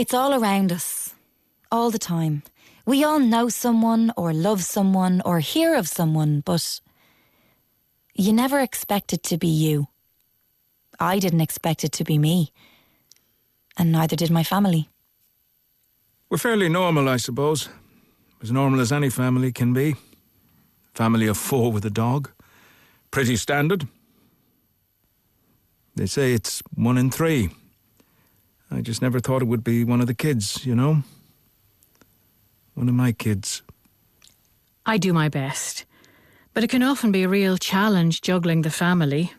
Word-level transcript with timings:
It's 0.00 0.14
all 0.14 0.32
around 0.32 0.72
us, 0.72 1.14
all 1.70 1.90
the 1.90 1.98
time. 1.98 2.42
We 2.86 3.04
all 3.04 3.18
know 3.18 3.50
someone, 3.50 4.14
or 4.16 4.32
love 4.32 4.64
someone, 4.64 5.20
or 5.26 5.40
hear 5.40 5.74
of 5.74 5.88
someone, 5.88 6.40
but 6.40 6.80
you 8.14 8.32
never 8.32 8.60
expect 8.60 9.12
it 9.12 9.22
to 9.24 9.36
be 9.36 9.48
you. 9.48 9.88
I 10.98 11.18
didn't 11.18 11.42
expect 11.42 11.84
it 11.84 11.92
to 11.92 12.04
be 12.04 12.16
me, 12.16 12.50
and 13.76 13.92
neither 13.92 14.16
did 14.16 14.30
my 14.30 14.42
family. 14.42 14.88
We're 16.30 16.38
fairly 16.38 16.70
normal, 16.70 17.06
I 17.06 17.18
suppose. 17.18 17.68
As 18.42 18.50
normal 18.50 18.80
as 18.80 18.92
any 18.92 19.10
family 19.10 19.52
can 19.52 19.74
be. 19.74 19.96
Family 20.94 21.26
of 21.26 21.36
four 21.36 21.70
with 21.72 21.84
a 21.84 21.90
dog. 21.90 22.30
Pretty 23.10 23.36
standard. 23.36 23.86
They 25.94 26.06
say 26.06 26.32
it's 26.32 26.62
one 26.74 26.96
in 26.96 27.10
three. 27.10 27.50
I 28.70 28.80
just 28.80 29.02
never 29.02 29.20
thought 29.20 29.42
it 29.42 29.48
would 29.48 29.64
be 29.64 29.84
one 29.84 30.00
of 30.00 30.06
the 30.06 30.14
kids, 30.14 30.64
you 30.64 30.74
know? 30.74 31.02
One 32.74 32.88
of 32.88 32.94
my 32.94 33.12
kids. 33.12 33.62
I 34.86 34.96
do 34.96 35.12
my 35.12 35.28
best. 35.28 35.84
But 36.54 36.64
it 36.64 36.70
can 36.70 36.82
often 36.82 37.12
be 37.12 37.22
a 37.22 37.28
real 37.28 37.58
challenge 37.58 38.22
juggling 38.22 38.62
the 38.62 38.70
family. 38.70 39.32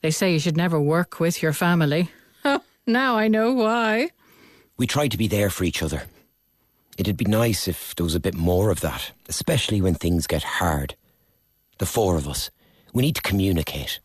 They 0.00 0.10
say 0.10 0.32
you 0.32 0.38
should 0.38 0.56
never 0.56 0.80
work 0.80 1.20
with 1.20 1.42
your 1.42 1.52
family. 1.52 2.10
Oh, 2.44 2.60
now 2.88 3.16
I 3.16 3.28
know 3.28 3.52
why. 3.52 4.10
We 4.76 4.88
try 4.88 5.06
to 5.06 5.16
be 5.16 5.28
there 5.28 5.48
for 5.48 5.62
each 5.62 5.80
other. 5.80 6.02
It'd 6.98 7.16
be 7.16 7.24
nice 7.24 7.68
if 7.68 7.94
there 7.94 8.02
was 8.02 8.16
a 8.16 8.20
bit 8.20 8.34
more 8.34 8.70
of 8.70 8.80
that, 8.80 9.12
especially 9.28 9.80
when 9.80 9.94
things 9.94 10.26
get 10.26 10.42
hard. 10.42 10.96
The 11.78 11.86
four 11.86 12.16
of 12.16 12.26
us. 12.26 12.50
We 12.92 13.02
need 13.02 13.14
to 13.14 13.22
communicate. 13.22 14.00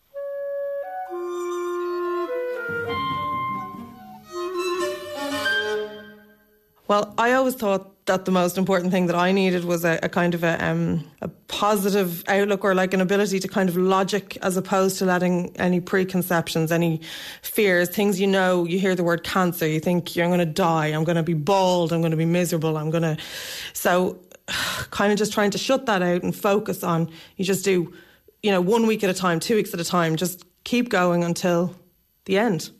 Well, 6.87 7.13
I 7.17 7.33
always 7.33 7.55
thought 7.55 8.05
that 8.05 8.23
the 8.23 8.31
most 8.31 8.57
important 8.57 8.91
thing 8.91 9.07
that 9.07 9.15
I 9.15 9.33
needed 9.33 9.65
was 9.65 9.83
a, 9.83 9.99
a 10.01 10.07
kind 10.07 10.33
of 10.33 10.43
a, 10.45 10.65
um, 10.65 11.03
a 11.21 11.27
positive 11.27 12.23
outlook 12.29 12.63
or 12.63 12.73
like 12.73 12.93
an 12.93 13.01
ability 13.01 13.39
to 13.41 13.47
kind 13.49 13.67
of 13.67 13.75
logic 13.75 14.37
as 14.41 14.55
opposed 14.55 14.97
to 14.99 15.05
letting 15.05 15.53
any 15.57 15.81
preconceptions, 15.81 16.71
any 16.71 17.01
fears, 17.41 17.89
things 17.89 18.21
you 18.21 18.27
know, 18.27 18.63
you 18.63 18.79
hear 18.79 18.95
the 18.95 19.03
word 19.03 19.25
cancer, 19.25 19.67
you 19.67 19.81
think 19.81 20.15
you're 20.15 20.27
going 20.27 20.39
to 20.39 20.45
die, 20.45 20.87
I'm 20.87 21.03
going 21.03 21.17
to 21.17 21.23
be 21.23 21.33
bald, 21.33 21.91
I'm 21.91 21.99
going 21.99 22.11
to 22.11 22.17
be 22.17 22.25
miserable, 22.25 22.77
I'm 22.77 22.89
going 22.89 23.03
to. 23.03 23.17
So, 23.73 24.19
kind 24.91 25.11
of 25.11 25.17
just 25.17 25.33
trying 25.33 25.51
to 25.51 25.57
shut 25.57 25.85
that 25.87 26.01
out 26.01 26.23
and 26.23 26.33
focus 26.33 26.83
on, 26.83 27.11
you 27.35 27.43
just 27.43 27.65
do, 27.65 27.93
you 28.41 28.51
know, 28.51 28.61
one 28.61 28.87
week 28.87 29.03
at 29.03 29.09
a 29.09 29.13
time, 29.13 29.41
two 29.41 29.55
weeks 29.55 29.73
at 29.73 29.81
a 29.81 29.85
time, 29.85 30.15
just 30.15 30.45
keep 30.63 30.87
going 30.87 31.25
until 31.25 31.75
the 32.23 32.37
end. 32.37 32.71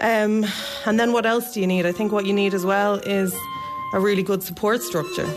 Um, 0.00 0.46
and 0.86 0.98
then 0.98 1.12
what 1.12 1.26
else 1.26 1.52
do 1.54 1.60
you 1.60 1.66
need? 1.66 1.86
I 1.86 1.92
think 1.92 2.12
what 2.12 2.24
you 2.24 2.32
need 2.32 2.54
as 2.54 2.64
well 2.64 2.96
is 2.96 3.34
a 3.92 4.00
really 4.00 4.22
good 4.22 4.42
support 4.42 4.82
structure. 4.82 5.28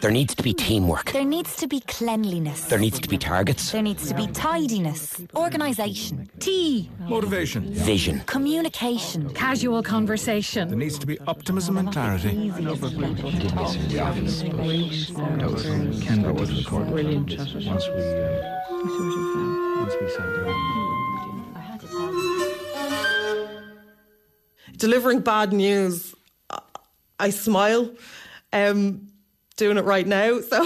There 0.00 0.12
needs 0.12 0.34
to 0.36 0.44
be 0.44 0.54
teamwork. 0.54 1.10
There 1.10 1.24
needs 1.24 1.56
to 1.56 1.66
be 1.66 1.80
cleanliness. 1.80 2.66
There 2.66 2.78
needs 2.78 3.00
to 3.00 3.08
be 3.08 3.18
targets. 3.18 3.72
There 3.72 3.82
needs 3.82 4.06
to 4.08 4.14
be 4.14 4.28
tidiness, 4.28 5.20
organisation, 5.34 6.30
Tea, 6.38 6.88
Motivation. 7.08 7.72
Vision. 7.72 8.20
communication. 8.26 9.34
casual 9.34 9.82
conversation. 9.82 10.68
There 10.68 10.78
needs 10.78 11.00
to 11.00 11.06
be 11.06 11.18
optimism 11.26 11.78
and 11.78 11.92
clarity. 11.92 12.52
Delivering 24.78 25.20
bad 25.20 25.52
news, 25.52 26.14
I- 27.18 27.30
smile. 27.30 27.94
Um, 28.52 29.08
doing 29.58 29.76
it 29.76 29.84
right 29.84 30.06
now, 30.06 30.40
so 30.48 30.62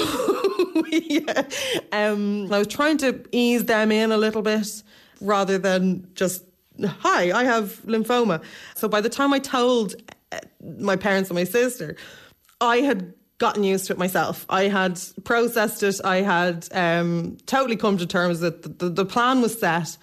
yeah. 0.93 1.43
Um, 1.91 2.53
I 2.53 2.59
was 2.59 2.69
trying 2.69 2.99
to 2.99 3.25
ease 3.33 3.65
them 3.65 3.91
in 3.91 4.12
a 4.12 4.17
little 4.17 4.43
bit 4.43 4.83
rather 5.21 5.59
than 5.59 6.06
just 6.15 6.45
hi, 6.81 7.33
I 7.33 7.45
have 7.45 7.83
lymphoma. 7.84 8.43
So 8.77 8.89
by 8.89 9.01
the 9.01 9.09
time 9.09 9.33
I 9.33 9.39
told 9.41 9.95
uh, 10.31 10.39
my 10.78 10.97
parents 10.97 11.28
and 11.31 11.37
my 11.37 11.45
sister, 11.45 11.97
I 12.61 12.78
had 12.78 13.15
gotten 13.39 13.65
used 13.65 13.87
to 13.89 13.95
it 13.95 13.99
myself. 13.99 14.47
I 14.49 14.69
had 14.69 15.01
processed 15.25 15.83
it. 15.83 16.01
I 16.05 16.19
had 16.19 16.69
um, 16.72 17.39
totally 17.47 17.77
come 17.77 17.99
to 17.99 18.06
terms 18.06 18.41
that 18.41 18.62
the, 18.62 18.69
the, 18.69 18.89
the 18.89 19.05
plan 19.05 19.41
was 19.41 19.59
set. 19.59 19.97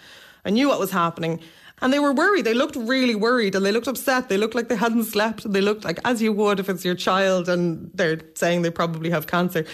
I 0.43 0.49
knew 0.49 0.67
what 0.67 0.79
was 0.79 0.91
happening. 0.91 1.39
And 1.81 1.93
they 1.93 1.99
were 1.99 2.11
worried. 2.13 2.45
They 2.45 2.53
looked 2.53 2.75
really 2.75 3.15
worried 3.15 3.55
and 3.55 3.65
they 3.65 3.71
looked 3.71 3.87
upset. 3.87 4.29
They 4.29 4.37
looked 4.37 4.55
like 4.55 4.67
they 4.67 4.75
hadn't 4.75 5.05
slept. 5.05 5.45
And 5.45 5.53
they 5.55 5.61
looked 5.61 5.85
like, 5.85 5.99
as 6.05 6.21
you 6.21 6.33
would 6.33 6.59
if 6.59 6.69
it's 6.69 6.83
your 6.83 6.95
child 6.95 7.47
and 7.47 7.89
they're 7.93 8.19
saying 8.35 8.63
they 8.63 8.69
probably 8.69 9.09
have 9.09 9.27
cancer. 9.27 9.65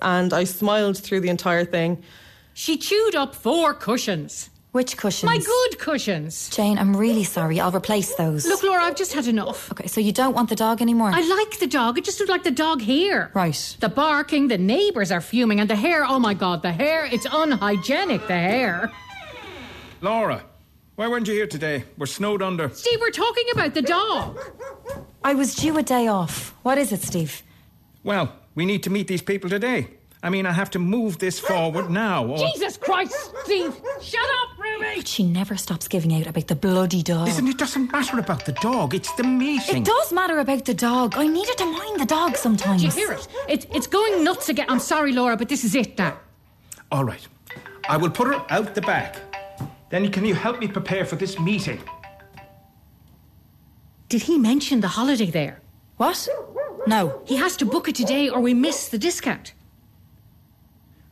And 0.00 0.32
I 0.32 0.44
smiled 0.44 0.98
through 0.98 1.20
the 1.20 1.30
entire 1.30 1.64
thing. 1.64 2.02
She 2.52 2.76
chewed 2.76 3.14
up 3.14 3.34
four 3.34 3.74
cushions. 3.74 4.50
Which 4.72 4.96
cushions? 4.96 5.30
My 5.30 5.38
good 5.38 5.78
cushions. 5.78 6.48
Jane, 6.50 6.78
I'm 6.78 6.96
really 6.96 7.22
sorry. 7.22 7.60
I'll 7.60 7.70
replace 7.70 8.16
those. 8.16 8.44
Look, 8.44 8.64
Laura, 8.64 8.82
I've 8.82 8.96
just 8.96 9.12
had 9.12 9.28
enough. 9.28 9.70
Okay, 9.70 9.86
so 9.86 10.00
you 10.00 10.10
don't 10.10 10.34
want 10.34 10.48
the 10.48 10.56
dog 10.56 10.82
anymore? 10.82 11.12
I 11.14 11.20
like 11.20 11.60
the 11.60 11.68
dog. 11.68 11.96
It 11.96 12.04
just 12.04 12.18
looked 12.18 12.30
like 12.30 12.42
the 12.42 12.50
dog 12.50 12.80
here. 12.80 13.30
Right. 13.34 13.76
The 13.78 13.88
barking, 13.88 14.48
the 14.48 14.58
neighbours 14.58 15.12
are 15.12 15.20
fuming, 15.20 15.60
and 15.60 15.70
the 15.70 15.76
hair, 15.76 16.04
oh 16.04 16.18
my 16.18 16.34
god, 16.34 16.62
the 16.62 16.72
hair, 16.72 17.04
it's 17.04 17.24
unhygienic, 17.30 18.26
the 18.26 18.34
hair. 18.34 18.90
Laura, 20.00 20.44
why 20.96 21.08
weren't 21.08 21.26
you 21.26 21.34
here 21.34 21.46
today? 21.46 21.84
We're 21.98 22.06
snowed 22.06 22.42
under. 22.42 22.68
Steve, 22.70 23.00
we're 23.00 23.10
talking 23.10 23.46
about 23.52 23.74
the 23.74 23.82
dog. 23.82 24.38
I 25.24 25.34
was 25.34 25.54
due 25.54 25.76
a 25.78 25.82
day 25.82 26.06
off. 26.06 26.54
What 26.62 26.78
is 26.78 26.92
it, 26.92 27.02
Steve? 27.02 27.42
Well, 28.04 28.32
we 28.54 28.64
need 28.64 28.82
to 28.84 28.90
meet 28.90 29.08
these 29.08 29.22
people 29.22 29.50
today. 29.50 29.88
I 30.22 30.30
mean, 30.30 30.46
I 30.46 30.52
have 30.52 30.70
to 30.70 30.78
move 30.78 31.18
this 31.18 31.38
forward 31.38 31.90
now. 31.90 32.26
Or... 32.26 32.38
Jesus 32.38 32.78
Christ, 32.78 33.30
Steve! 33.44 33.74
Shut 34.00 34.26
up, 34.42 34.58
Ruby! 34.58 34.96
But 34.96 35.06
she 35.06 35.22
never 35.22 35.54
stops 35.56 35.86
giving 35.86 36.14
out 36.14 36.26
about 36.26 36.46
the 36.46 36.54
bloody 36.54 37.02
dog. 37.02 37.26
Listen, 37.26 37.46
it 37.46 37.58
doesn't 37.58 37.92
matter 37.92 38.18
about 38.18 38.46
the 38.46 38.52
dog. 38.52 38.94
It's 38.94 39.12
the 39.16 39.22
meeting. 39.22 39.82
It 39.82 39.84
does 39.84 40.12
matter 40.12 40.38
about 40.38 40.64
the 40.64 40.72
dog. 40.72 41.14
I 41.16 41.26
need 41.26 41.46
her 41.48 41.54
to 41.54 41.66
mind 41.66 42.00
the 42.00 42.06
dog 42.06 42.36
sometimes. 42.36 42.80
Do 42.80 42.86
you 42.86 42.92
hear 42.94 43.12
it? 43.12 43.28
it? 43.48 43.66
It's 43.74 43.86
going 43.86 44.24
nuts 44.24 44.48
again. 44.48 44.64
I'm 44.70 44.78
sorry, 44.78 45.12
Laura, 45.12 45.36
but 45.36 45.50
this 45.50 45.62
is 45.62 45.74
it 45.74 45.98
now. 45.98 46.16
All 46.90 47.04
right. 47.04 47.26
I 47.86 47.98
will 47.98 48.10
put 48.10 48.28
her 48.28 48.42
out 48.48 48.74
the 48.74 48.80
back. 48.80 49.16
Then 49.94 50.10
can 50.10 50.24
you 50.24 50.34
help 50.34 50.58
me 50.58 50.66
prepare 50.66 51.04
for 51.04 51.14
this 51.14 51.38
meeting? 51.38 51.80
Did 54.08 54.22
he 54.22 54.38
mention 54.38 54.80
the 54.80 54.88
holiday 54.88 55.30
there? 55.30 55.60
What? 55.98 56.28
No. 56.88 57.22
He 57.26 57.36
has 57.36 57.56
to 57.58 57.64
book 57.64 57.88
it 57.88 57.94
today 57.94 58.28
or 58.28 58.40
we 58.40 58.54
miss 58.54 58.88
the 58.88 58.98
discount. 58.98 59.52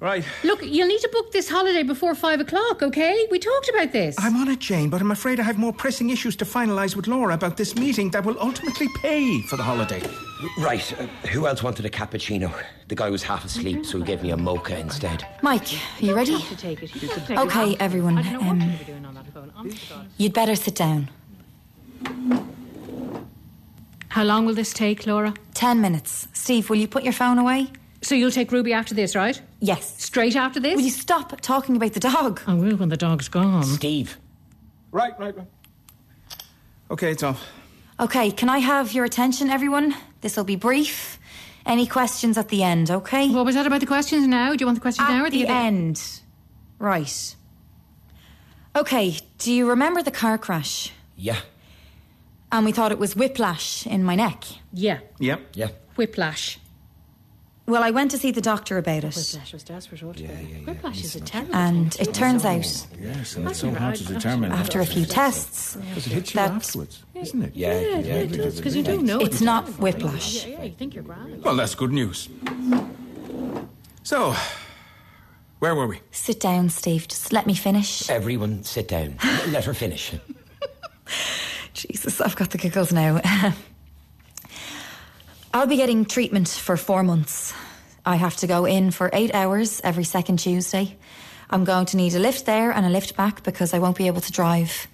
Right. 0.02 0.24
Look, 0.42 0.64
you'll 0.64 0.88
need 0.88 1.00
to 1.02 1.08
book 1.12 1.30
this 1.30 1.48
holiday 1.48 1.84
before 1.84 2.16
five 2.16 2.40
o'clock, 2.40 2.82
okay? 2.82 3.24
We 3.30 3.38
talked 3.38 3.68
about 3.68 3.92
this. 3.92 4.16
I'm 4.18 4.34
on 4.34 4.48
it, 4.48 4.58
Jane, 4.58 4.90
but 4.90 5.00
I'm 5.00 5.12
afraid 5.12 5.38
I 5.38 5.44
have 5.44 5.58
more 5.58 5.72
pressing 5.72 6.10
issues 6.10 6.34
to 6.36 6.44
finalise 6.44 6.96
with 6.96 7.06
Laura 7.06 7.34
about 7.34 7.56
this 7.56 7.76
meeting 7.76 8.10
that 8.10 8.24
will 8.24 8.36
ultimately 8.41 8.88
pay 9.00 9.42
for 9.42 9.56
the 9.56 9.62
holiday. 9.62 10.02
Right. 10.58 10.92
Uh, 11.00 11.06
who 11.28 11.46
else 11.46 11.62
wanted 11.62 11.86
a 11.86 11.88
cappuccino? 11.88 12.52
The 12.88 12.96
guy 12.96 13.10
was 13.10 13.22
half 13.22 13.44
asleep, 13.44 13.86
so 13.86 13.98
he 13.98 14.02
gave 14.02 14.24
me 14.24 14.30
a 14.30 14.36
mocha 14.36 14.76
instead. 14.76 15.24
Mike, 15.41 15.72
are 15.72 16.04
you 16.04 16.16
ready? 16.16 16.34
Okay, 16.34 17.76
everyone. 17.78 18.18
Um, 18.18 18.74
you'd 20.16 20.32
better 20.32 20.56
sit 20.56 20.74
down. 20.74 21.10
How 24.08 24.24
long 24.24 24.46
will 24.46 24.54
this 24.54 24.72
take, 24.72 25.06
Laura? 25.06 25.32
Ten 25.54 25.80
minutes. 25.80 26.26
Steve, 26.32 26.70
will 26.70 26.76
you 26.78 26.88
put 26.88 27.04
your 27.04 27.12
phone 27.12 27.38
away? 27.38 27.68
So 28.00 28.16
you'll 28.16 28.32
take 28.32 28.50
Ruby 28.50 28.72
after 28.72 28.96
this, 28.96 29.14
right? 29.14 29.41
Yes. 29.62 29.94
Straight 30.02 30.34
after 30.34 30.58
this? 30.58 30.74
Will 30.74 30.82
you 30.82 30.90
stop 30.90 31.40
talking 31.40 31.76
about 31.76 31.92
the 31.92 32.00
dog? 32.00 32.40
I 32.48 32.54
will 32.54 32.76
when 32.76 32.88
the 32.88 32.96
dog's 32.96 33.28
gone. 33.28 33.62
Steve. 33.62 34.18
Right, 34.90 35.16
right, 35.20 35.36
right. 35.36 35.46
Okay, 36.90 37.12
it's 37.12 37.22
off. 37.22 37.46
Okay, 38.00 38.32
can 38.32 38.48
I 38.48 38.58
have 38.58 38.92
your 38.92 39.04
attention, 39.04 39.50
everyone? 39.50 39.94
This 40.20 40.36
will 40.36 40.42
be 40.44 40.56
brief. 40.56 41.16
Any 41.64 41.86
questions 41.86 42.36
at 42.36 42.48
the 42.48 42.64
end, 42.64 42.91
okay? 42.91 43.30
What 43.30 43.47
was 43.47 43.54
that 43.54 43.64
about 43.64 43.78
the 43.78 43.86
questions 43.86 44.26
now? 44.26 44.50
Do 44.50 44.56
you 44.59 44.66
want 44.66 44.78
the 44.78 44.82
questions 44.82 45.09
now 45.09 45.22
or 45.22 45.26
At 45.26 45.32
the 45.32 45.47
end. 45.47 46.03
Right. 46.80 47.36
Okay, 48.74 49.16
do 49.38 49.53
you 49.53 49.68
remember 49.70 50.03
the 50.03 50.10
car 50.10 50.38
crash? 50.38 50.91
Yeah. 51.15 51.38
And 52.50 52.65
we 52.65 52.72
thought 52.72 52.91
it 52.91 52.98
was 52.98 53.15
whiplash 53.15 53.86
in 53.86 54.03
my 54.03 54.16
neck. 54.16 54.42
Yeah. 54.72 54.98
Yep. 55.20 55.41
Yeah. 55.54 55.68
Whiplash. 55.94 56.58
Well, 57.72 57.83
I 57.83 57.91
went 57.91 58.10
to 58.10 58.19
see 58.19 58.30
the 58.33 58.42
doctor 58.42 58.77
about 58.77 59.03
it. 59.03 59.16
Whiplash 59.16 59.54
was 59.54 59.63
desperate 59.63 60.03
altogether. 60.03 60.34
Whiplash 60.34 61.03
is 61.03 61.16
a 61.16 61.21
terrible. 61.21 61.54
And 61.57 61.97
it 61.98 62.13
turns 62.13 62.45
out, 62.45 62.66
Yes, 63.01 63.34
and 63.34 63.48
it's 63.48 63.60
so 63.60 63.71
hard 63.71 63.95
to 63.95 64.04
determine. 64.04 64.53
after 64.53 64.80
a 64.80 64.84
few 64.84 65.07
tests, 65.07 65.77
Because 65.77 66.07
it 66.07 66.13
hits 66.13 66.34
you 66.34 66.41
that 66.41 66.51
afterwards, 66.51 67.03
isn't 67.15 67.42
it? 67.42 67.57
Yeah. 67.57 67.80
Yeah, 67.80 67.98
yeah, 68.01 68.15
it 68.16 68.33
does, 68.33 68.57
because 68.59 68.77
you 68.77 68.83
don't 68.83 69.04
know. 69.04 69.21
it's 69.21 69.41
not 69.41 69.66
whiplash. 69.78 70.45
Yeah, 70.45 70.59
yeah, 70.59 70.65
you 70.65 70.72
think 70.72 70.95
you're 70.95 71.03
grand. 71.03 71.42
Well, 71.42 71.57
that's 71.57 71.74
good 71.74 71.92
news. 71.92 72.28
So, 74.03 74.36
where 75.60 75.75
were 75.75 75.86
we? 75.86 76.01
Sit 76.10 76.41
down, 76.41 76.68
Steve. 76.68 77.09
Just 77.09 77.33
let 77.33 77.47
me 77.47 77.54
finish. 77.54 78.07
Everyone 78.10 78.65
sit 78.65 78.86
down. 78.86 79.16
Let 79.48 79.65
her 79.65 79.72
finish. 79.72 80.13
Jesus, 81.72 82.21
I've 82.21 82.36
got 82.36 82.51
the 82.51 82.59
giggles 82.59 82.92
now. 82.92 83.18
I'll 85.54 85.66
be 85.66 85.77
getting 85.77 86.04
treatment 86.04 86.48
for 86.48 86.77
four 86.77 87.03
months. 87.03 87.54
I 88.04 88.16
have 88.16 88.37
to 88.39 88.47
go 88.47 88.65
in 88.65 88.91
for 88.91 89.10
eight 89.13 89.34
hours 89.34 89.81
every 89.84 90.04
second 90.04 90.39
Tuesday. 90.39 90.97
I'm 91.51 91.65
going 91.65 91.87
to 91.87 91.97
need 91.97 92.15
a 92.15 92.19
lift 92.19 92.47
there 92.47 92.72
and 92.72 92.84
a 92.87 92.89
lift 92.89 93.16
back 93.16 93.43
because 93.43 93.75
I 93.75 93.78
won't 93.78 93.97
be 93.97 94.07
able 94.07 94.21
to 94.22 94.33
drive. 94.33 94.89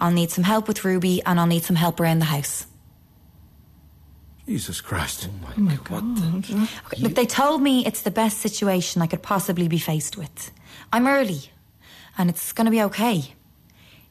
I'll 0.00 0.10
need 0.10 0.30
some 0.30 0.44
help 0.44 0.68
with 0.68 0.84
Ruby 0.84 1.22
and 1.24 1.38
I'll 1.38 1.46
need 1.46 1.64
some 1.64 1.76
help 1.76 2.00
around 2.00 2.18
the 2.18 2.26
house. 2.26 2.66
Jesus 4.46 4.80
Christ. 4.80 5.28
Oh 5.56 5.60
my 5.60 5.74
oh 5.74 5.84
God. 5.84 6.18
Okay, 6.38 7.02
Look, 7.02 7.14
they 7.14 7.26
told 7.26 7.62
me 7.62 7.86
it's 7.86 8.02
the 8.02 8.10
best 8.10 8.38
situation 8.38 9.00
I 9.00 9.06
could 9.06 9.22
possibly 9.22 9.68
be 9.68 9.78
faced 9.78 10.16
with. 10.16 10.50
I'm 10.92 11.06
early 11.06 11.50
and 12.18 12.28
it's 12.28 12.52
going 12.52 12.64
to 12.64 12.70
be 12.70 12.82
okay. 12.82 13.32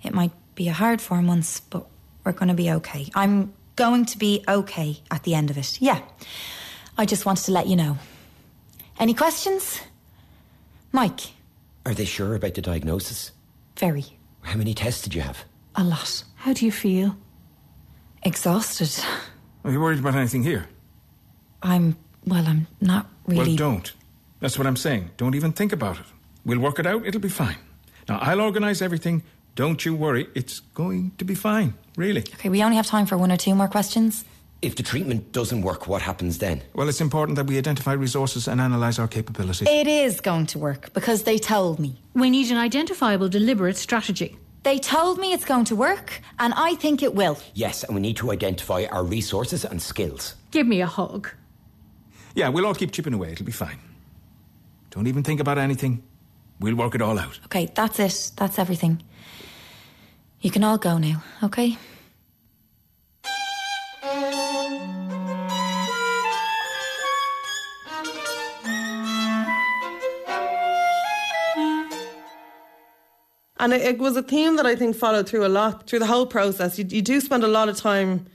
It 0.02 0.14
might 0.14 0.32
be 0.56 0.70
a 0.70 0.74
hard 0.74 1.02
four 1.02 1.22
months, 1.22 1.60
but 1.60 1.86
we're 2.24 2.32
going 2.32 2.48
to 2.48 2.56
be 2.56 2.72
okay. 2.72 3.10
I'm 3.14 3.54
going 3.76 4.06
to 4.06 4.18
be 4.18 4.44
okay 4.48 5.02
at 5.12 5.24
the 5.24 5.36
end 5.36 5.50
of 5.50 5.58
it. 5.58 5.82
Yeah. 5.82 6.00
I 6.98 7.06
just 7.06 7.26
wanted 7.26 7.46
to 7.46 7.52
let 7.52 7.68
you 7.68 7.76
know. 7.76 7.98
Any 9.00 9.14
questions? 9.14 9.80
Mike, 10.92 11.22
Are 11.86 11.94
they 11.94 12.06
sure 12.06 12.36
about 12.36 12.54
the 12.56 12.62
diagnosis? 12.62 13.32
very. 13.78 14.06
How 14.42 14.58
many 14.58 14.74
tests 14.74 15.02
did 15.04 15.14
you 15.14 15.22
have? 15.22 15.46
A 15.76 15.84
lot. 15.84 16.24
How 16.36 16.54
do 16.54 16.66
you 16.66 16.72
feel? 16.72 17.16
Exhausted. 18.24 18.90
Are 19.64 19.72
you 19.72 19.80
worried 19.80 20.00
about 20.00 20.16
anything 20.16 20.44
here? 20.44 20.68
I'm, 21.62 21.96
well, 22.26 22.46
I'm 22.48 22.68
not 22.82 23.08
really. 23.28 23.50
Well, 23.50 23.56
don't. 23.56 23.94
That's 24.40 24.58
what 24.58 24.66
I'm 24.68 24.76
saying. 24.78 25.12
Don't 25.18 25.36
even 25.36 25.52
think 25.54 25.72
about 25.74 25.98
it. 26.00 26.06
We'll 26.46 26.60
work 26.60 26.80
it 26.80 26.86
out. 26.86 27.06
It'll 27.06 27.22
be 27.22 27.30
fine. 27.30 27.58
Now, 28.08 28.20
I'll 28.20 28.42
organise 28.42 28.82
everything. 28.82 29.24
Don't 29.56 29.86
you 29.86 29.94
worry. 29.96 30.28
It's 30.36 30.60
going 30.74 31.12
to 31.18 31.26
be 31.26 31.36
fine. 31.36 31.74
Really. 31.98 32.22
Okay, 32.36 32.50
we 32.50 32.64
only 32.64 32.78
have 32.78 32.88
time 32.88 33.06
for 33.06 33.18
one 33.18 33.32
or 33.32 33.38
two 33.38 33.56
more 33.56 33.68
questions. 33.68 34.24
If 34.62 34.76
the 34.76 34.84
treatment 34.84 35.32
doesn't 35.32 35.62
work, 35.62 35.88
what 35.88 36.02
happens 36.02 36.40
then? 36.40 36.62
Well, 36.74 36.90
it's 36.90 37.00
important 37.00 37.38
that 37.38 37.48
we 37.48 37.58
identify 37.58 37.94
resources 37.94 38.48
and 38.48 38.60
analyse 38.60 39.00
our 39.00 39.08
capabilities. 39.08 39.68
It 39.70 39.88
is 39.88 40.20
going 40.20 40.48
to 40.48 40.60
work 40.60 40.94
because 40.94 41.24
they 41.24 41.38
told 41.38 41.80
me. 41.80 42.02
We 42.14 42.30
need 42.30 42.52
an 42.52 42.58
identifiable, 42.58 43.30
deliberate 43.30 43.78
strategy. 43.78 44.38
They 44.64 44.78
told 44.78 45.18
me 45.18 45.32
it's 45.32 45.46
going 45.46 45.64
to 45.66 45.76
work, 45.78 46.22
and 46.40 46.54
I 46.58 46.76
think 46.76 47.02
it 47.02 47.16
will. 47.16 47.38
Yes, 47.54 47.86
and 47.86 47.96
we 47.96 48.02
need 48.02 48.18
to 48.18 48.32
identify 48.32 48.86
our 48.92 49.06
resources 49.06 49.64
and 49.64 49.82
skills. 49.82 50.36
Give 50.52 50.68
me 50.68 50.82
a 50.82 50.88
hug. 50.88 51.30
Yeah, 52.36 52.50
we'll 52.50 52.66
all 52.66 52.76
keep 52.76 52.92
chipping 52.92 53.14
away. 53.14 53.32
It'll 53.32 53.46
be 53.46 53.54
fine. 53.54 53.80
Don't 54.90 55.08
even 55.08 55.24
think 55.24 55.40
about 55.40 55.58
anything. 55.58 56.04
We'll 56.60 56.76
work 56.76 56.96
it 56.96 57.02
all 57.02 57.18
out. 57.18 57.40
Okay, 57.46 57.70
that's 57.74 58.00
it. 58.00 58.32
That's 58.36 58.60
everything. 58.60 59.02
You 60.42 60.52
can 60.52 60.66
all 60.66 60.78
go 60.78 60.98
now, 60.98 61.24
okay? 61.44 61.78
And 73.60 73.74
it, 73.74 73.82
it 73.82 73.98
was 74.00 74.16
a 74.16 74.24
theme 74.24 74.56
that 74.56 74.66
I 74.66 74.76
think 74.76 74.96
followed 74.96 75.28
through 75.28 75.46
a 75.46 75.50
lot 75.50 75.88
through 75.88 76.00
the 76.00 76.06
whole 76.06 76.26
process. 76.26 76.80
You, 76.80 76.86
you 76.90 77.02
do 77.02 77.20
spend 77.20 77.44
a 77.44 77.48
lot 77.48 77.70
of 77.70 77.78
time 77.78 78.26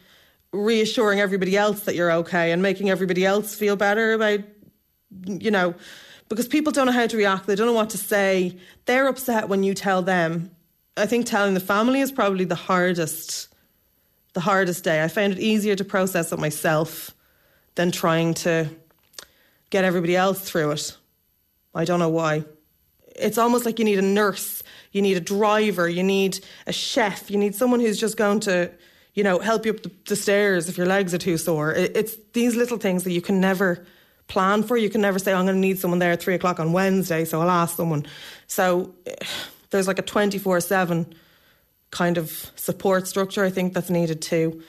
reassuring 0.53 1.21
everybody 1.21 1.57
else 1.57 1.81
that 1.81 1.95
you're 1.95 2.13
okay 2.13 2.53
and 2.53 2.63
making 2.63 2.91
everybody 2.91 3.25
else 3.27 3.55
feel 3.55 3.75
better 3.75 4.13
about, 4.13 4.41
you 5.27 5.51
know, 5.51 5.75
because 6.29 6.47
people 6.47 6.73
don't 6.73 6.87
know 6.87 6.93
how 6.93 7.07
to 7.07 7.17
react. 7.17 7.47
They 7.47 7.55
don't 7.55 7.67
know 7.67 7.73
what 7.73 7.91
to 7.91 7.99
say. 7.99 8.57
They're 8.87 9.09
upset 9.09 9.49
when 9.49 9.63
you 9.63 9.75
tell 9.75 10.03
them. 10.03 10.51
I 10.97 11.07
think 11.07 11.27
telling 11.27 11.55
the 11.55 11.61
family 11.61 12.01
is 12.01 12.13
probably 12.13 12.45
the 12.45 12.55
hardest, 12.55 13.49
the 14.33 14.41
hardest 14.41 14.85
day. 14.85 15.03
I 15.03 15.09
found 15.09 15.33
it 15.33 15.41
easier 15.41 15.75
to 15.75 15.85
process 15.85 16.33
it 16.33 16.39
myself 16.39 17.15
than 17.75 17.91
trying 17.91 18.35
to 18.35 18.69
get 19.71 19.85
everybody 19.85 20.15
else 20.15 20.41
through 20.41 20.71
it. 20.73 20.97
I 21.75 21.85
don't 21.85 21.99
know 21.99 22.09
why. 22.09 22.45
It's 23.17 23.39
almost 23.39 23.65
like 23.65 23.79
you 23.79 23.85
need 23.85 23.99
a 23.99 24.03
nurse, 24.03 24.63
you 24.95 25.03
need 25.03 25.17
a 25.17 25.21
driver, 25.21 25.89
you 25.89 26.05
need 26.05 26.39
a 26.69 26.73
chef, 26.73 27.29
you 27.29 27.37
need 27.37 27.55
someone 27.55 27.81
who's 27.81 27.99
just 27.99 28.17
going 28.17 28.39
to, 28.41 28.71
you 29.13 29.25
know, 29.25 29.41
help 29.41 29.67
you 29.67 29.73
up 29.73 29.83
the, 29.83 29.91
the 30.07 30.15
stairs 30.15 30.69
if 30.69 30.79
your 30.79 30.87
legs 30.87 31.13
are 31.13 31.19
too 31.19 31.37
sore. 31.37 31.73
It, 31.73 31.97
it's 31.97 32.17
these 32.33 32.55
little 32.55 32.79
things 32.79 33.03
that 33.03 33.11
you 33.11 33.21
can 33.21 33.41
never 33.41 33.85
plan 34.29 34.63
for. 34.63 34.77
You 34.77 34.89
can 34.89 35.01
never 35.01 35.19
say, 35.19 35.33
I'm 35.33 35.47
going 35.47 35.57
to 35.57 35.61
need 35.61 35.81
someone 35.81 35.99
there 35.99 36.13
at 36.13 36.23
three 36.23 36.35
o'clock 36.35 36.61
on 36.61 36.73
Wednesday, 36.73 37.25
so 37.25 37.41
I'll 37.41 37.51
ask 37.51 37.77
someone. 37.77 38.07
So 38.47 38.95
there's 39.71 39.89
like 39.89 39.99
a 39.99 40.03
24 40.03 40.61
7 40.61 41.13
kind 41.91 42.17
of 42.17 42.53
support 42.55 43.09
structure, 43.09 43.45
I 43.45 43.51
think, 43.51 43.75
that's 43.75 43.91
needed 43.91 44.23
too. 44.23 44.63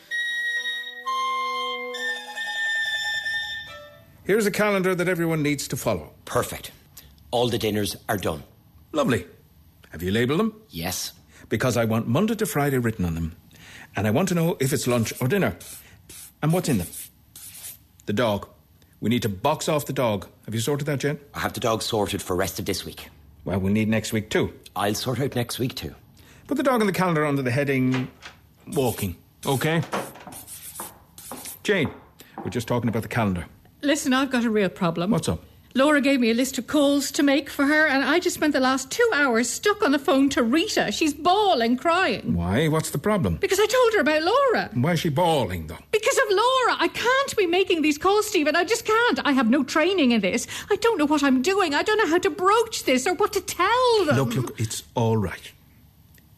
Here's 4.24 4.48
a 4.48 4.52
calendar 4.52 4.96
that 4.96 5.08
everyone 5.08 5.44
needs 5.44 5.68
to 5.68 5.78
follow. 5.78 6.14
Perfect. 6.26 6.72
All 7.30 7.48
the 7.48 7.60
dinners 7.60 7.96
are 8.10 8.18
done. 8.18 8.42
Lovely. 8.92 9.28
Have 9.96 10.04
you 10.04 10.12
labelled 10.12 10.42
them? 10.42 10.62
Yes. 10.72 11.14
Because 11.48 11.78
I 11.78 11.86
want 11.86 12.06
Monday 12.06 12.36
to 12.36 12.46
Friday 12.46 12.78
written 12.80 13.06
on 13.06 13.16
them. 13.16 13.34
And 13.96 14.06
I 14.06 14.12
want 14.12 14.28
to 14.28 14.36
know 14.36 14.58
if 14.60 14.74
it's 14.74 14.88
lunch 14.88 15.14
or 15.22 15.30
dinner. 15.30 15.56
And 16.44 16.52
what's 16.52 16.68
in 16.68 16.80
them? 16.80 16.88
The 18.06 18.12
dog. 18.12 18.50
We 19.00 19.10
need 19.10 19.22
to 19.22 19.30
box 19.30 19.70
off 19.70 19.86
the 19.86 19.94
dog. 19.94 20.28
Have 20.48 20.54
you 20.54 20.60
sorted 20.60 20.86
that 20.88 21.02
yet? 21.02 21.20
I 21.34 21.40
have 21.40 21.54
the 21.54 21.62
dog 21.62 21.82
sorted 21.82 22.22
for 22.22 22.36
rest 22.36 22.60
of 22.60 22.66
this 22.66 22.84
week. 22.84 23.08
Well, 23.46 23.58
we'll 23.58 23.72
need 23.72 23.88
next 23.88 24.12
week 24.12 24.30
too. 24.30 24.52
I'll 24.76 24.96
sort 24.96 25.22
out 25.22 25.34
next 25.34 25.60
week 25.60 25.76
too. 25.76 25.96
Put 26.48 26.58
the 26.58 26.64
dog 26.64 26.82
in 26.82 26.88
the 26.88 26.94
calendar 26.94 27.26
under 27.26 27.42
the 27.42 27.52
heading 27.52 28.10
walking. 28.74 29.16
Okay? 29.46 29.82
Jane, 31.64 31.90
we're 32.44 32.50
just 32.50 32.68
talking 32.68 32.90
about 32.90 33.04
the 33.04 33.08
calendar. 33.08 33.46
Listen, 33.82 34.12
I've 34.12 34.30
got 34.30 34.44
a 34.44 34.50
real 34.50 34.68
problem. 34.68 35.12
What's 35.12 35.30
up? 35.30 35.42
Laura 35.78 36.00
gave 36.00 36.22
me 36.22 36.32
a 36.32 36.34
list 36.34 36.58
of 36.58 36.68
calls 36.68 37.12
to 37.12 37.22
make 37.22 37.50
for 37.50 37.66
her, 37.66 37.86
and 37.86 38.02
I 38.02 38.20
just 38.20 38.36
spent 38.36 38.54
the 38.54 38.62
last 38.62 38.90
two 38.90 39.10
hours 39.14 39.50
stuck 39.50 39.84
on 39.84 39.92
the 39.92 40.00
phone 40.00 40.30
to 40.30 40.42
Rita. 40.42 40.90
She's 40.94 41.14
bawling, 41.14 41.76
crying. 41.76 42.34
Why? 42.34 42.70
What's 42.70 42.92
the 42.92 42.98
problem? 42.98 43.36
Because 43.36 43.60
I 43.60 43.66
told 43.66 43.94
her 43.94 44.00
about 44.00 44.24
Laura. 44.24 44.70
Why 44.74 44.94
is 44.94 45.02
she 45.02 45.10
bawling, 45.10 45.68
though? 45.68 45.78
Because 45.92 46.18
of 46.18 46.30
Laura. 46.30 46.78
I 46.80 46.90
can't 46.94 47.36
be 47.36 47.46
making 47.46 47.82
these 47.82 47.98
calls, 47.98 48.26
Stephen. 48.26 48.56
I 48.56 48.64
just 48.64 48.86
can't. 48.86 49.20
I 49.26 49.34
have 49.34 49.50
no 49.50 49.66
training 49.66 50.12
in 50.12 50.22
this. 50.22 50.48
I 50.72 50.78
don't 50.78 50.98
know 50.98 51.08
what 51.08 51.24
I'm 51.24 51.42
doing. 51.42 51.74
I 51.76 51.84
don't 51.84 51.98
know 51.98 52.08
how 52.08 52.20
to 52.20 52.30
broach 52.30 52.86
this 52.86 53.06
or 53.06 53.14
what 53.14 53.34
to 53.34 53.42
tell 53.42 54.06
them. 54.06 54.16
Look, 54.16 54.34
look, 54.34 54.58
it's 54.58 54.84
all 54.96 55.18
right. 55.18 55.52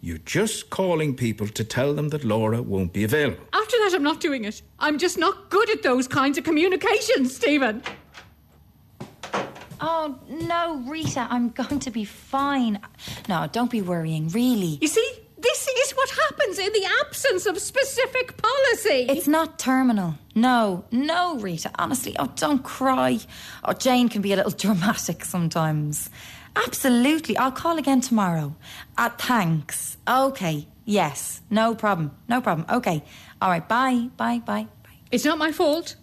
You're 0.01 0.17
just 0.19 0.71
calling 0.71 1.15
people 1.15 1.47
to 1.49 1.63
tell 1.63 1.93
them 1.93 2.09
that 2.09 2.23
Laura 2.23 2.63
won't 2.63 2.91
be 2.91 3.03
available. 3.03 3.43
After 3.53 3.77
that, 3.77 3.91
I'm 3.93 4.03
not 4.03 4.19
doing 4.19 4.45
it. 4.45 4.63
I'm 4.79 4.97
just 4.97 5.19
not 5.19 5.51
good 5.51 5.69
at 5.69 5.83
those 5.83 6.07
kinds 6.07 6.39
of 6.39 6.43
communications, 6.43 7.35
Stephen. 7.35 7.83
Oh, 9.79 10.17
no, 10.29 10.77
Rita, 10.87 11.27
I'm 11.29 11.49
going 11.49 11.79
to 11.79 11.91
be 11.91 12.03
fine. 12.05 12.79
No, 13.29 13.47
don't 13.51 13.69
be 13.71 13.81
worrying, 13.81 14.29
really. 14.29 14.77
You 14.81 14.87
see, 14.87 15.11
this 15.37 15.67
is 15.67 15.91
what 15.91 16.09
happens 16.09 16.57
in 16.59 16.71
the 16.73 16.87
absence 17.05 17.45
of 17.45 17.59
specific 17.59 18.37
policy. 18.37 19.05
It's 19.09 19.27
not 19.27 19.59
terminal. 19.59 20.15
No, 20.33 20.85
no, 20.91 21.37
Rita, 21.37 21.71
honestly. 21.75 22.15
Oh, 22.17 22.31
don't 22.35 22.63
cry. 22.63 23.19
Oh, 23.63 23.73
Jane 23.73 24.09
can 24.09 24.21
be 24.21 24.33
a 24.33 24.35
little 24.35 24.51
dramatic 24.65 25.23
sometimes. 25.25 26.09
Absolutely. 26.55 27.37
I'll 27.37 27.51
call 27.51 27.77
again 27.77 28.01
tomorrow. 28.01 28.55
Uh, 28.97 29.09
thanks. 29.09 29.97
Okay. 30.07 30.67
Yes. 30.85 31.41
No 31.51 31.75
problem. 31.75 32.11
No 32.27 32.41
problem. 32.41 32.65
Okay. 32.77 33.03
All 33.41 33.49
right. 33.49 33.67
Bye. 33.67 34.09
Bye. 34.17 34.39
Bye. 34.39 34.67
Bye. 34.83 34.91
It's 35.11 35.23
not 35.25 35.37
my 35.37 35.51
fault. 35.51 35.95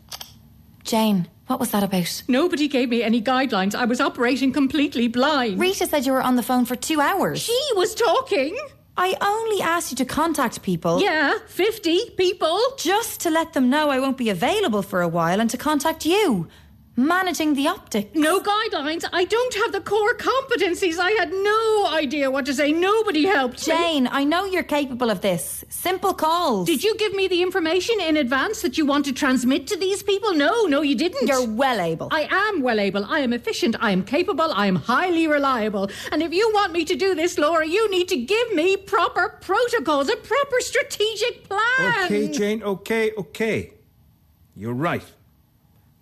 Jane, 0.84 1.26
what 1.46 1.60
was 1.60 1.70
that 1.72 1.82
about? 1.82 2.22
Nobody 2.26 2.68
gave 2.68 2.88
me 2.88 3.02
any 3.02 3.20
guidelines. 3.20 3.74
I 3.74 3.84
was 3.84 4.00
operating 4.00 4.52
completely 4.52 5.08
blind. 5.08 5.60
Rita 5.60 5.86
said 5.86 6.06
you 6.06 6.12
were 6.12 6.22
on 6.22 6.36
the 6.36 6.42
phone 6.42 6.64
for 6.64 6.76
two 6.76 7.00
hours. 7.00 7.42
She 7.42 7.60
was 7.76 7.94
talking. 7.94 8.56
I 8.96 9.16
only 9.20 9.60
asked 9.60 9.90
you 9.90 9.96
to 9.98 10.04
contact 10.04 10.62
people. 10.62 11.02
Yeah, 11.02 11.34
50 11.48 12.10
people. 12.16 12.60
Just 12.78 13.20
to 13.22 13.30
let 13.30 13.52
them 13.52 13.68
know 13.68 13.90
I 13.90 13.98
won't 13.98 14.16
be 14.16 14.30
available 14.30 14.82
for 14.82 15.02
a 15.02 15.08
while 15.08 15.40
and 15.40 15.50
to 15.50 15.56
contact 15.56 16.06
you. 16.06 16.48
Managing 16.96 17.54
the 17.54 17.66
optics. 17.66 18.14
No 18.14 18.40
guidelines. 18.40 19.04
I 19.12 19.24
don't 19.24 19.54
have 19.54 19.72
the 19.72 19.80
core 19.80 20.14
competencies. 20.14 20.98
I 20.98 21.10
had 21.18 21.32
no 21.32 21.88
idea 21.92 22.30
what 22.30 22.46
to 22.46 22.54
say. 22.54 22.70
Nobody 22.70 23.24
helped 23.24 23.66
me. 23.66 23.74
Jane, 23.74 24.06
I 24.06 24.22
know 24.22 24.44
you're 24.44 24.62
capable 24.62 25.10
of 25.10 25.20
this. 25.20 25.64
Simple 25.68 26.14
calls. 26.14 26.68
Did 26.68 26.84
you 26.84 26.96
give 26.96 27.12
me 27.12 27.26
the 27.26 27.42
information 27.42 28.00
in 28.00 28.16
advance 28.16 28.62
that 28.62 28.78
you 28.78 28.86
want 28.86 29.06
to 29.06 29.12
transmit 29.12 29.66
to 29.68 29.76
these 29.76 30.04
people? 30.04 30.34
No, 30.34 30.66
no, 30.66 30.82
you 30.82 30.94
didn't. 30.94 31.26
You're 31.26 31.50
well 31.50 31.80
able. 31.80 32.08
I 32.12 32.28
am 32.30 32.62
well 32.62 32.78
able. 32.78 33.04
I 33.04 33.20
am 33.20 33.32
efficient. 33.32 33.74
I 33.80 33.90
am 33.90 34.04
capable. 34.04 34.52
I 34.52 34.66
am 34.68 34.76
highly 34.76 35.26
reliable. 35.26 35.90
And 36.12 36.22
if 36.22 36.32
you 36.32 36.48
want 36.54 36.72
me 36.72 36.84
to 36.84 36.94
do 36.94 37.16
this, 37.16 37.38
Laura, 37.38 37.66
you 37.66 37.90
need 37.90 38.08
to 38.08 38.16
give 38.16 38.52
me 38.54 38.76
proper 38.76 39.30
protocols, 39.40 40.08
a 40.08 40.16
proper 40.16 40.60
strategic 40.60 41.48
plan. 41.48 42.04
Okay, 42.04 42.30
Jane, 42.30 42.62
okay, 42.62 43.10
okay. 43.18 43.72
You're 44.54 44.74
right. 44.74 45.02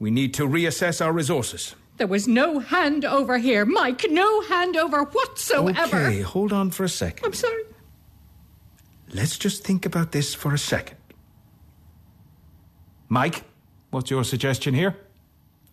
We 0.02 0.10
need 0.10 0.34
to 0.34 0.48
reassess 0.48 1.00
our 1.00 1.12
resources. 1.12 1.76
There 1.96 2.08
was 2.08 2.26
no 2.26 2.58
hand 2.58 3.04
over 3.04 3.38
here, 3.38 3.64
Mike. 3.64 4.04
No 4.10 4.40
hand 4.40 4.76
over 4.76 5.04
whatsoever. 5.04 5.96
Okay, 6.06 6.22
hold 6.22 6.52
on 6.52 6.72
for 6.72 6.82
a 6.82 6.88
second. 6.88 7.24
I'm 7.24 7.32
sorry. 7.32 7.62
let's 9.14 9.38
just 9.38 9.62
think 9.62 9.86
about 9.86 10.10
this 10.10 10.34
for 10.34 10.52
a 10.52 10.58
second. 10.58 10.96
Mike, 13.08 13.44
what's 13.90 14.10
your 14.10 14.24
suggestion 14.24 14.74
here? 14.74 14.96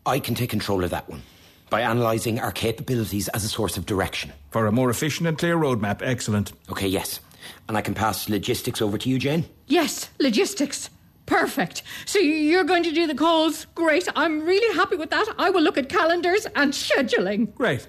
I 0.05 0.19
can 0.19 0.35
take 0.35 0.51
control 0.51 0.83
of 0.83 0.91
that 0.91 1.09
one 1.09 1.23
by 1.71 1.81
analysing 1.81 2.39
our 2.39 2.51
capabilities 2.51 3.29
as 3.29 3.43
a 3.43 3.49
source 3.49 3.77
of 3.77 3.87
direction. 3.87 4.31
For 4.51 4.67
a 4.67 4.71
more 4.71 4.91
efficient 4.91 5.27
and 5.27 5.39
clear 5.39 5.57
roadmap, 5.57 6.03
excellent. 6.03 6.53
Okay, 6.69 6.87
yes. 6.87 7.19
And 7.67 7.75
I 7.75 7.81
can 7.81 7.95
pass 7.95 8.29
logistics 8.29 8.79
over 8.79 8.99
to 8.99 9.09
you, 9.09 9.17
Jane? 9.17 9.45
Yes, 9.65 10.09
logistics. 10.19 10.91
Perfect. 11.29 11.83
So 12.05 12.17
you're 12.17 12.63
going 12.63 12.81
to 12.83 12.91
do 12.91 13.05
the 13.05 13.13
calls? 13.13 13.65
Great. 13.75 14.07
I'm 14.15 14.41
really 14.41 14.75
happy 14.75 14.95
with 14.95 15.11
that. 15.11 15.27
I 15.37 15.51
will 15.51 15.61
look 15.61 15.77
at 15.77 15.87
calendars 15.87 16.47
and 16.55 16.73
scheduling. 16.73 17.53
Great. 17.53 17.87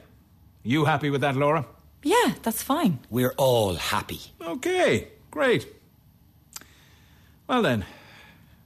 You 0.62 0.84
happy 0.84 1.08
with 1.08 1.22
that, 1.22 1.36
Laura? 1.36 1.64
Yeah, 2.02 2.34
that's 2.42 2.62
fine. 2.62 2.98
We're 3.08 3.32
all 3.38 3.76
happy. 3.76 4.20
Okay, 4.42 5.08
great. 5.30 5.66
Well 7.46 7.62
then, 7.62 7.86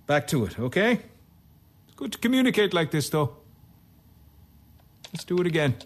back 0.09 0.27
to 0.29 0.45
it, 0.45 0.59
okay? 0.59 0.95
It's 1.87 1.95
good 1.95 2.13
to 2.13 2.19
communicate 2.19 2.75
like 2.75 2.91
this, 2.91 3.09
though. 3.09 3.37
Let's 5.13 5.25
do 5.25 5.41
it 5.41 5.47
again. 5.47 5.77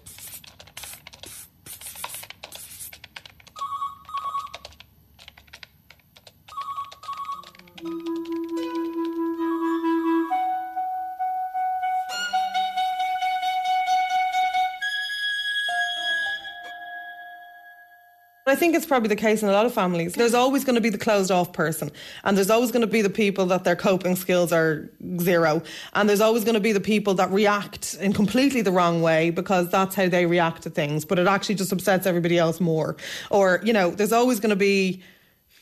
Think 18.69 18.77
it's 18.77 18.87
probably 18.87 19.09
the 19.09 19.17
case 19.17 19.43
in 19.43 19.49
a 19.49 19.53
lot 19.53 19.65
of 19.65 19.73
families. 19.73 20.13
There's 20.13 20.35
always 20.35 20.63
going 20.63 20.75
to 20.75 20.81
be 20.83 20.91
the 20.91 20.99
closed 20.99 21.31
off 21.31 21.55
person, 21.55 21.91
and 22.23 22.37
there's 22.37 22.51
always 22.51 22.71
going 22.71 22.83
to 22.83 22.87
be 22.87 23.01
the 23.01 23.09
people 23.09 23.47
that 23.47 23.65
their 23.65 23.77
coping 23.77 24.15
skills 24.15 24.53
are 24.53 24.91
zero, 25.21 25.63
and 25.95 26.07
there's 26.07 26.21
always 26.21 26.45
going 26.45 26.55
to 26.55 26.61
be 26.61 26.73
the 26.73 26.81
people 26.81 27.15
that 27.15 27.31
react 27.31 27.95
in 27.95 28.13
completely 28.13 28.61
the 28.61 28.71
wrong 28.71 29.01
way 29.01 29.31
because 29.31 29.71
that's 29.71 29.95
how 29.95 30.07
they 30.07 30.27
react 30.27 30.65
to 30.65 30.71
things, 30.71 31.07
but 31.07 31.19
it 31.19 31.27
actually 31.27 31.55
just 31.55 31.73
upsets 31.73 32.07
everybody 32.07 32.37
else 32.37 32.61
more. 32.61 32.99
Or, 33.31 33.63
you 33.65 33.73
know, 33.73 33.91
there's 33.91 34.13
always 34.13 34.39
going 34.39 34.51
to 34.51 34.57
be 34.57 35.03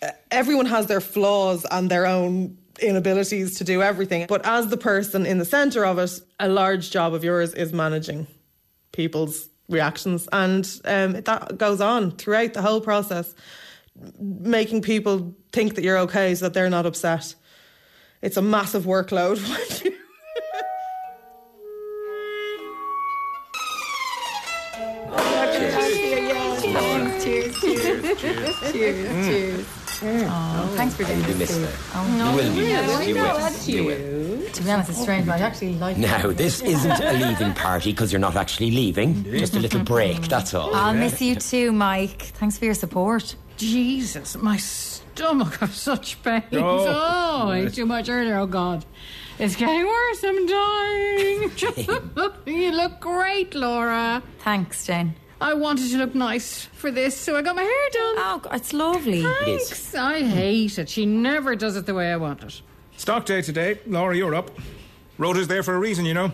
uh, 0.02 0.10
everyone 0.32 0.66
has 0.66 0.86
their 0.86 1.00
flaws 1.00 1.64
and 1.70 1.88
their 1.88 2.06
own 2.06 2.58
inabilities 2.80 3.56
to 3.58 3.64
do 3.64 3.82
everything. 3.82 4.26
But 4.28 4.44
as 4.44 4.66
the 4.66 4.76
person 4.76 5.26
in 5.26 5.38
the 5.38 5.44
centre 5.44 5.86
of 5.86 5.98
it, 6.00 6.10
a 6.40 6.48
large 6.48 6.90
job 6.90 7.14
of 7.14 7.22
yours 7.22 7.54
is 7.54 7.72
managing 7.72 8.26
people's 8.90 9.48
reactions. 9.68 10.28
And 10.32 10.68
um, 10.84 11.12
that 11.12 11.58
goes 11.58 11.80
on 11.80 12.12
throughout 12.12 12.54
the 12.54 12.62
whole 12.62 12.80
process, 12.80 13.34
making 14.18 14.82
people 14.82 15.34
think 15.52 15.74
that 15.74 15.84
you're 15.84 15.98
okay 15.98 16.34
so 16.34 16.46
that 16.46 16.54
they're 16.54 16.70
not 16.70 16.86
upset. 16.86 17.34
It's 18.22 18.36
a 18.36 18.42
massive 18.42 18.84
workload. 18.84 19.38
Cheers, 27.26 27.60
cheers, 27.60 28.20
cheers, 28.20 28.72
cheers, 28.72 29.26
cheers. 29.26 29.85
Mm. 30.00 30.26
Oh, 30.28 30.62
oh, 30.62 30.76
thanks 30.76 30.94
for 30.94 31.04
doing 31.04 31.18
You 31.18 31.24
this. 31.24 31.38
missed 31.38 31.52
Steve. 31.54 31.64
it. 31.64 31.74
Oh, 31.94 32.30
You 32.30 32.38
will 32.38 32.54
be 32.54 33.12
missed. 33.14 33.68
You 33.68 33.84
will. 33.84 33.98
You 33.98 34.38
will. 34.38 34.50
to 34.50 34.62
be 34.62 34.70
honest, 34.70 34.90
it's 34.90 35.02
strange, 35.02 35.26
but 35.26 35.32
I 35.32 35.36
mm-hmm. 35.36 35.44
actually 35.44 35.74
like 35.74 35.96
Now, 35.96 36.30
this 36.32 36.60
isn't 36.60 37.00
a 37.00 37.12
leaving 37.12 37.54
party 37.54 37.92
because 37.92 38.12
you're 38.12 38.20
not 38.20 38.36
actually 38.36 38.70
leaving. 38.70 39.14
Mm-hmm. 39.14 39.38
Just 39.38 39.54
a 39.54 39.58
little 39.58 39.80
mm-hmm. 39.80 39.94
break, 39.94 40.22
that's 40.22 40.54
all. 40.54 40.74
I'll 40.74 40.94
miss 40.94 41.20
you 41.20 41.34
too, 41.36 41.72
Mike. 41.72 42.22
Thanks 42.40 42.58
for 42.58 42.64
your 42.64 42.74
support. 42.74 43.36
Jesus, 43.56 44.36
my 44.36 44.58
stomach 44.58 45.54
has 45.56 45.74
such 45.74 46.22
pains. 46.22 46.44
Oh. 46.52 46.86
Oh, 46.86 47.48
I 47.48 47.60
ate 47.60 47.74
too 47.74 47.86
much 47.86 48.08
earlier. 48.08 48.38
Oh, 48.38 48.46
God. 48.46 48.84
It's 49.38 49.56
getting 49.56 49.86
worse. 49.86 50.24
I'm 50.24 50.46
dying. 50.46 51.50
you 52.46 52.72
look 52.72 53.00
great, 53.00 53.54
Laura. 53.54 54.22
Thanks, 54.40 54.86
Jane. 54.86 55.14
I 55.40 55.52
wanted 55.54 55.90
to 55.90 55.98
look 55.98 56.14
nice 56.14 56.64
for 56.64 56.90
this, 56.90 57.16
so 57.16 57.36
I 57.36 57.42
got 57.42 57.56
my 57.56 57.62
hair 57.62 57.88
done. 57.92 58.14
Oh, 58.18 58.42
it's 58.52 58.72
lovely. 58.72 59.20
It 59.22 59.48
is. 59.48 59.68
Thanks. 59.68 59.94
I 59.94 60.22
hate 60.22 60.78
it. 60.78 60.88
She 60.88 61.04
never 61.04 61.54
does 61.54 61.76
it 61.76 61.84
the 61.84 61.94
way 61.94 62.10
I 62.10 62.16
want 62.16 62.42
it. 62.42 62.62
Stock 62.96 63.26
day 63.26 63.42
today. 63.42 63.78
Laura, 63.86 64.16
you're 64.16 64.34
up. 64.34 64.50
Rhoda's 65.18 65.48
there 65.48 65.62
for 65.62 65.74
a 65.74 65.78
reason, 65.78 66.06
you 66.06 66.14
know. 66.14 66.32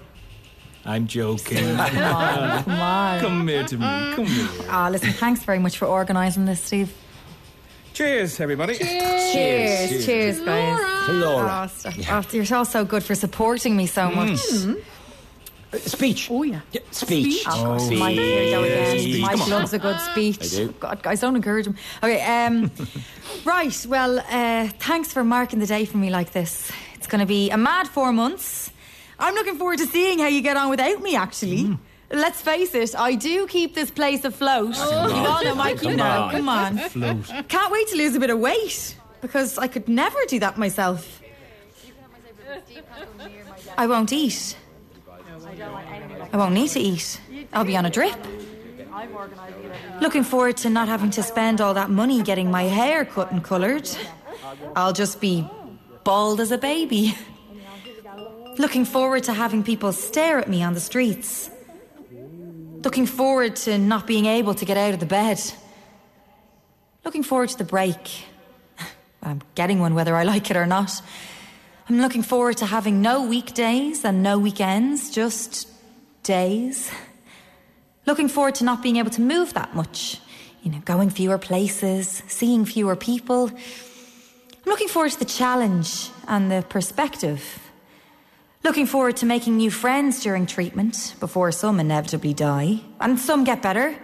I'm 0.85 1.07
joking. 1.07 1.59
Come 1.77 1.79
on, 1.99 2.63
come 2.65 2.73
on. 2.73 3.21
Come 3.21 3.49
here 3.49 3.65
to 3.65 3.77
me. 3.77 3.85
Come 4.15 4.27
here. 4.27 4.49
Ah, 4.69 4.89
listen, 4.91 5.13
thanks 5.13 5.43
very 5.45 5.61
much 5.61 5.79
for 5.79 5.87
organising 5.87 6.45
this, 6.45 6.61
Steve. 6.61 6.93
Cheers, 7.93 8.41
everybody. 8.41 8.79
Cheers, 8.79 10.05
cheers, 10.07 10.41
guys. 10.41 11.07
To 11.07 11.13
Laura. 11.13 11.63
Oh, 11.65 11.67
stop. 11.69 11.95
Oh, 12.11 12.25
you're 12.33 12.57
all 12.57 12.65
so 12.65 12.85
good 12.85 13.05
for 13.05 13.15
supporting 13.15 13.77
me 13.77 13.87
so 13.87 14.11
much. 14.11 14.41
Uh, 14.53 14.75
Speech. 15.79 16.31
Oh, 16.31 16.43
yeah. 16.43 16.61
Yeah, 16.73 16.81
speech. 16.91 17.45
Oh, 17.47 17.79
God, 17.79 17.99
Mike, 17.99 18.15
here 18.15 18.45
we 18.45 18.51
go 18.51 18.63
again. 18.63 18.99
Speech. 18.99 19.23
Mike 19.23 19.31
Come 19.33 19.43
on. 19.43 19.51
loves 19.51 19.73
a 19.73 19.79
good 19.79 19.99
speech. 20.01 20.43
I 20.43 20.47
do. 20.49 20.75
God, 20.79 21.03
guys, 21.03 21.21
don't 21.21 21.35
encourage 21.37 21.67
him. 21.67 21.77
Okay, 22.03 22.23
um, 22.23 22.71
right. 23.45 23.87
Well, 23.89 24.19
uh, 24.19 24.69
thanks 24.79 25.13
for 25.13 25.25
marking 25.25 25.61
the 25.61 25.67
day 25.67 25.85
for 25.87 25.97
me 25.97 26.11
like 26.11 26.33
this. 26.33 26.71
It's 26.95 27.07
going 27.07 27.21
to 27.21 27.27
be 27.27 27.51
a 27.51 27.57
mad 27.57 27.89
four 27.89 28.13
months. 28.13 28.71
I'm 29.19 29.35
looking 29.35 29.57
forward 29.57 29.79
to 29.79 29.87
seeing 29.87 30.19
how 30.19 30.27
you 30.27 30.43
get 30.43 30.57
on 30.57 30.69
without 30.69 31.01
me, 31.01 31.17
actually. 31.17 31.65
Hmm. 31.65 31.75
Let's 32.11 32.43
face 32.43 32.75
it, 32.75 32.95
I 32.95 33.15
do 33.15 33.47
keep 33.47 33.75
this 33.75 33.91
place 33.91 34.23
afloat. 34.25 34.77
You 34.77 34.83
all 34.83 35.43
know, 35.43 35.55
Mike, 35.55 35.83
you 35.83 35.97
know. 35.97 36.29
Come 36.31 36.49
on. 36.49 36.77
Can't 37.49 37.73
wait 37.73 37.89
to 37.89 37.97
lose 37.97 38.15
a 38.15 38.21
bit 38.21 38.29
of 38.29 38.39
weight 38.39 38.95
because 39.23 39.57
I 39.57 39.67
could 39.67 39.89
never 39.89 40.19
do 40.29 40.39
that 40.41 40.59
myself. 40.59 41.23
I 43.79 43.87
won't 43.87 44.13
eat. 44.13 44.59
I 46.33 46.37
won't 46.37 46.55
need 46.55 46.69
to 46.71 46.81
eat. 46.81 47.21
I'll 47.53 47.65
be 47.65 47.77
on 47.77 47.87
a 47.87 47.91
drip. 47.91 48.17
Looking 50.01 50.25
forward 50.25 50.57
to 50.59 50.71
not 50.71 50.89
having 50.89 51.11
to 51.11 51.23
spend 51.23 51.61
all 51.61 51.75
that 51.75 51.91
money 51.91 52.23
getting 52.23 52.51
my 52.51 52.65
hair 52.65 53.05
cut 53.05 53.31
and 53.33 53.43
coloured. 53.43 53.89
I'll 54.77 54.93
just 54.93 55.21
be 55.21 55.47
bald 56.05 56.41
as 56.41 56.51
a 56.51 56.59
baby. 56.59 57.17
Looking 58.59 58.85
forward 58.85 59.25
to 59.25 59.33
having 59.33 59.63
people 59.63 59.93
stare 59.93 60.39
at 60.39 60.49
me 60.49 60.63
on 60.63 60.75
the 60.75 60.81
streets. 60.81 61.51
Looking 62.85 63.07
forward 63.07 63.57
to 63.57 63.79
not 63.79 64.07
being 64.07 64.27
able 64.27 64.55
to 64.55 64.65
get 64.65 64.77
out 64.77 64.93
of 64.93 65.01
the 65.01 65.07
bed. 65.07 65.41
Looking 67.05 67.23
forward 67.23 67.49
to 67.51 67.59
the 67.59 67.65
break. 67.65 68.25
I'm 69.23 69.41
getting 69.55 69.79
one 69.79 69.95
whether 69.95 70.17
I 70.17 70.25
like 70.25 70.51
it 70.51 70.57
or 70.57 70.67
not. 70.67 71.01
I'm 71.89 72.01
looking 72.01 72.23
forward 72.23 72.59
to 72.59 72.67
having 72.67 73.03
no 73.03 73.27
weekdays 73.27 74.05
and 74.05 74.23
no 74.23 74.39
weekends, 74.39 75.11
just 75.11 75.69
days. 76.23 76.91
Looking 78.07 78.29
forward 78.29 78.55
to 78.57 78.65
not 78.65 78.83
being 78.85 78.97
able 78.99 79.11
to 79.11 79.21
move 79.21 79.55
that 79.55 79.75
much. 79.75 80.21
You 80.63 80.71
know, 80.71 80.79
going 80.85 81.11
fewer 81.11 81.39
places, 81.39 82.23
seeing 82.29 82.65
fewer 82.65 82.95
people. 82.95 83.49
I'm 83.49 84.67
looking 84.67 84.87
forward 84.87 85.11
to 85.13 85.19
the 85.19 85.25
challenge 85.25 86.11
and 86.29 86.53
the 86.53 86.65
perspective. 86.69 87.59
Looking 88.63 88.87
forward 88.87 89.17
to 89.17 89.27
making 89.27 89.57
new 89.57 89.73
friends 89.73 90.23
during 90.23 90.47
treatment 90.47 91.17
before 91.19 91.51
some 91.51 91.81
inevitably 91.81 92.33
die 92.33 92.81
and 93.01 93.19
some 93.19 93.43
get 93.43 93.61
better. 93.61 93.97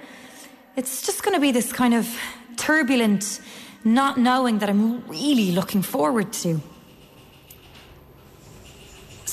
It's 0.74 1.06
just 1.06 1.22
going 1.22 1.34
to 1.34 1.40
be 1.40 1.52
this 1.52 1.72
kind 1.72 1.94
of 1.94 2.08
turbulent 2.56 3.40
not 3.84 4.18
knowing 4.18 4.58
that 4.58 4.68
I'm 4.68 5.06
really 5.06 5.52
looking 5.52 5.82
forward 5.82 6.32
to. 6.44 6.60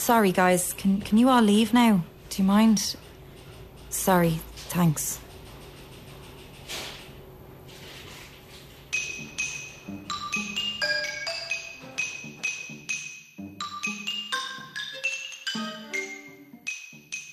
Sorry, 0.05 0.31
guys. 0.31 0.71
Can 0.73 1.01
can 1.01 1.17
you 1.17 1.29
all 1.29 1.41
leave 1.41 1.73
now? 1.73 2.03
Do 2.29 2.43
you 2.43 2.47
mind? 2.47 2.95
Sorry. 3.89 4.39
Thanks. 4.69 5.19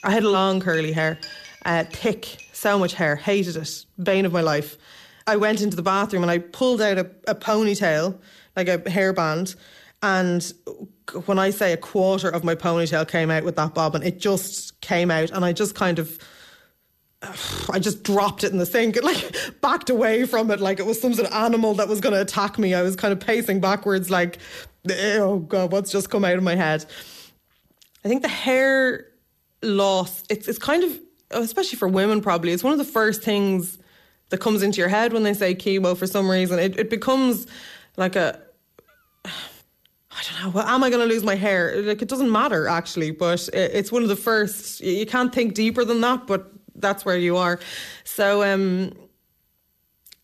I 0.03 0.11
had 0.11 0.25
long 0.25 0.59
curly 0.61 0.93
hair, 0.93 1.19
uh, 1.67 1.85
thick, 1.85 2.25
so 2.55 2.79
much 2.79 2.95
hair, 2.95 3.17
hated 3.17 3.57
it, 3.57 3.85
bane 4.03 4.25
of 4.25 4.33
my 4.33 4.41
life. 4.41 4.79
I 5.27 5.37
went 5.37 5.61
into 5.61 5.77
the 5.77 5.83
bathroom 5.83 6.23
and 6.23 6.31
I 6.31 6.39
pulled 6.39 6.81
out 6.81 6.97
a, 6.97 7.11
a 7.29 7.35
ponytail, 7.35 8.19
like 8.57 8.69
a 8.69 8.79
hairband, 8.79 9.57
and 10.03 10.53
when 11.27 11.39
I 11.39 11.51
say 11.51 11.73
a 11.73 11.77
quarter 11.77 12.29
of 12.29 12.45
my 12.45 12.55
ponytail 12.55 13.09
came 13.09 13.31
out 13.31 13.45
with 13.45 13.57
that 13.57 13.75
bobbin, 13.75 14.03
it 14.03 14.19
just 14.19 14.81
came 14.81 15.11
out, 15.11 15.31
and 15.31 15.45
I 15.45 15.53
just 15.53 15.75
kind 15.75 15.99
of. 15.99 16.19
I 17.71 17.79
just 17.79 18.03
dropped 18.03 18.43
it 18.43 18.51
in 18.51 18.59
the 18.59 18.67
sink 18.67 18.97
and 18.97 19.05
like 19.07 19.37
backed 19.61 19.91
away 19.91 20.27
from 20.27 20.51
it 20.51 20.59
like 20.59 20.81
it 20.81 20.87
was 20.87 21.01
some 21.01 21.15
sort 21.15 21.29
of 21.29 21.33
animal 21.33 21.73
that 21.75 21.87
was 21.87 22.01
going 22.01 22.15
to 22.15 22.21
attack 22.21 22.59
me. 22.59 22.75
I 22.75 22.83
was 22.83 22.97
kind 22.97 23.13
of 23.13 23.21
pacing 23.21 23.61
backwards 23.61 24.11
like, 24.11 24.39
oh 24.91 25.39
God, 25.39 25.71
what's 25.71 25.93
just 25.93 26.11
come 26.11 26.25
out 26.25 26.35
of 26.35 26.43
my 26.43 26.57
head? 26.57 26.85
I 28.05 28.09
think 28.09 28.23
the 28.23 28.29
hair 28.29 29.07
loss, 29.63 30.25
it's, 30.31 30.49
it's 30.49 30.59
kind 30.59 30.83
of, 30.83 30.99
especially 31.31 31.79
for 31.79 31.87
women 31.87 32.21
probably, 32.23 32.51
it's 32.51 32.65
one 32.65 32.73
of 32.73 32.81
the 32.81 32.85
first 32.85 33.23
things 33.23 33.79
that 34.31 34.39
comes 34.39 34.65
into 34.65 34.81
your 34.81 34.89
head 34.89 35.13
when 35.13 35.23
they 35.23 35.35
say 35.35 35.55
chemo 35.55 35.97
for 35.97 36.09
some 36.09 36.29
reason. 36.29 36.59
It, 36.59 36.77
it 36.77 36.91
becomes 36.91 37.47
like 37.97 38.17
a 38.17 38.41
I 40.23 40.33
don't 40.33 40.43
know. 40.45 40.51
Well, 40.51 40.67
am 40.67 40.85
I 40.85 40.91
going 40.91 41.07
to 41.07 41.13
lose 41.13 41.25
my 41.25 41.35
hair? 41.35 41.83
Like, 41.83 42.03
it 42.03 42.09
doesn't 42.09 42.31
matter 42.31 42.69
actually, 42.69 43.11
but 43.11 43.49
it's 43.53 43.91
one 43.91 44.03
of 44.03 44.09
the 44.09 44.17
first. 44.17 44.81
You 44.81 45.07
can't 45.07 45.35
think 45.35 45.55
deeper 45.55 45.85
than 45.85 46.01
that, 46.03 46.27
but 46.27 46.53
that's 46.77 47.05
where 47.05 47.17
you 47.17 47.37
are. 47.37 47.59
So, 48.05 48.43
um, 48.43 48.93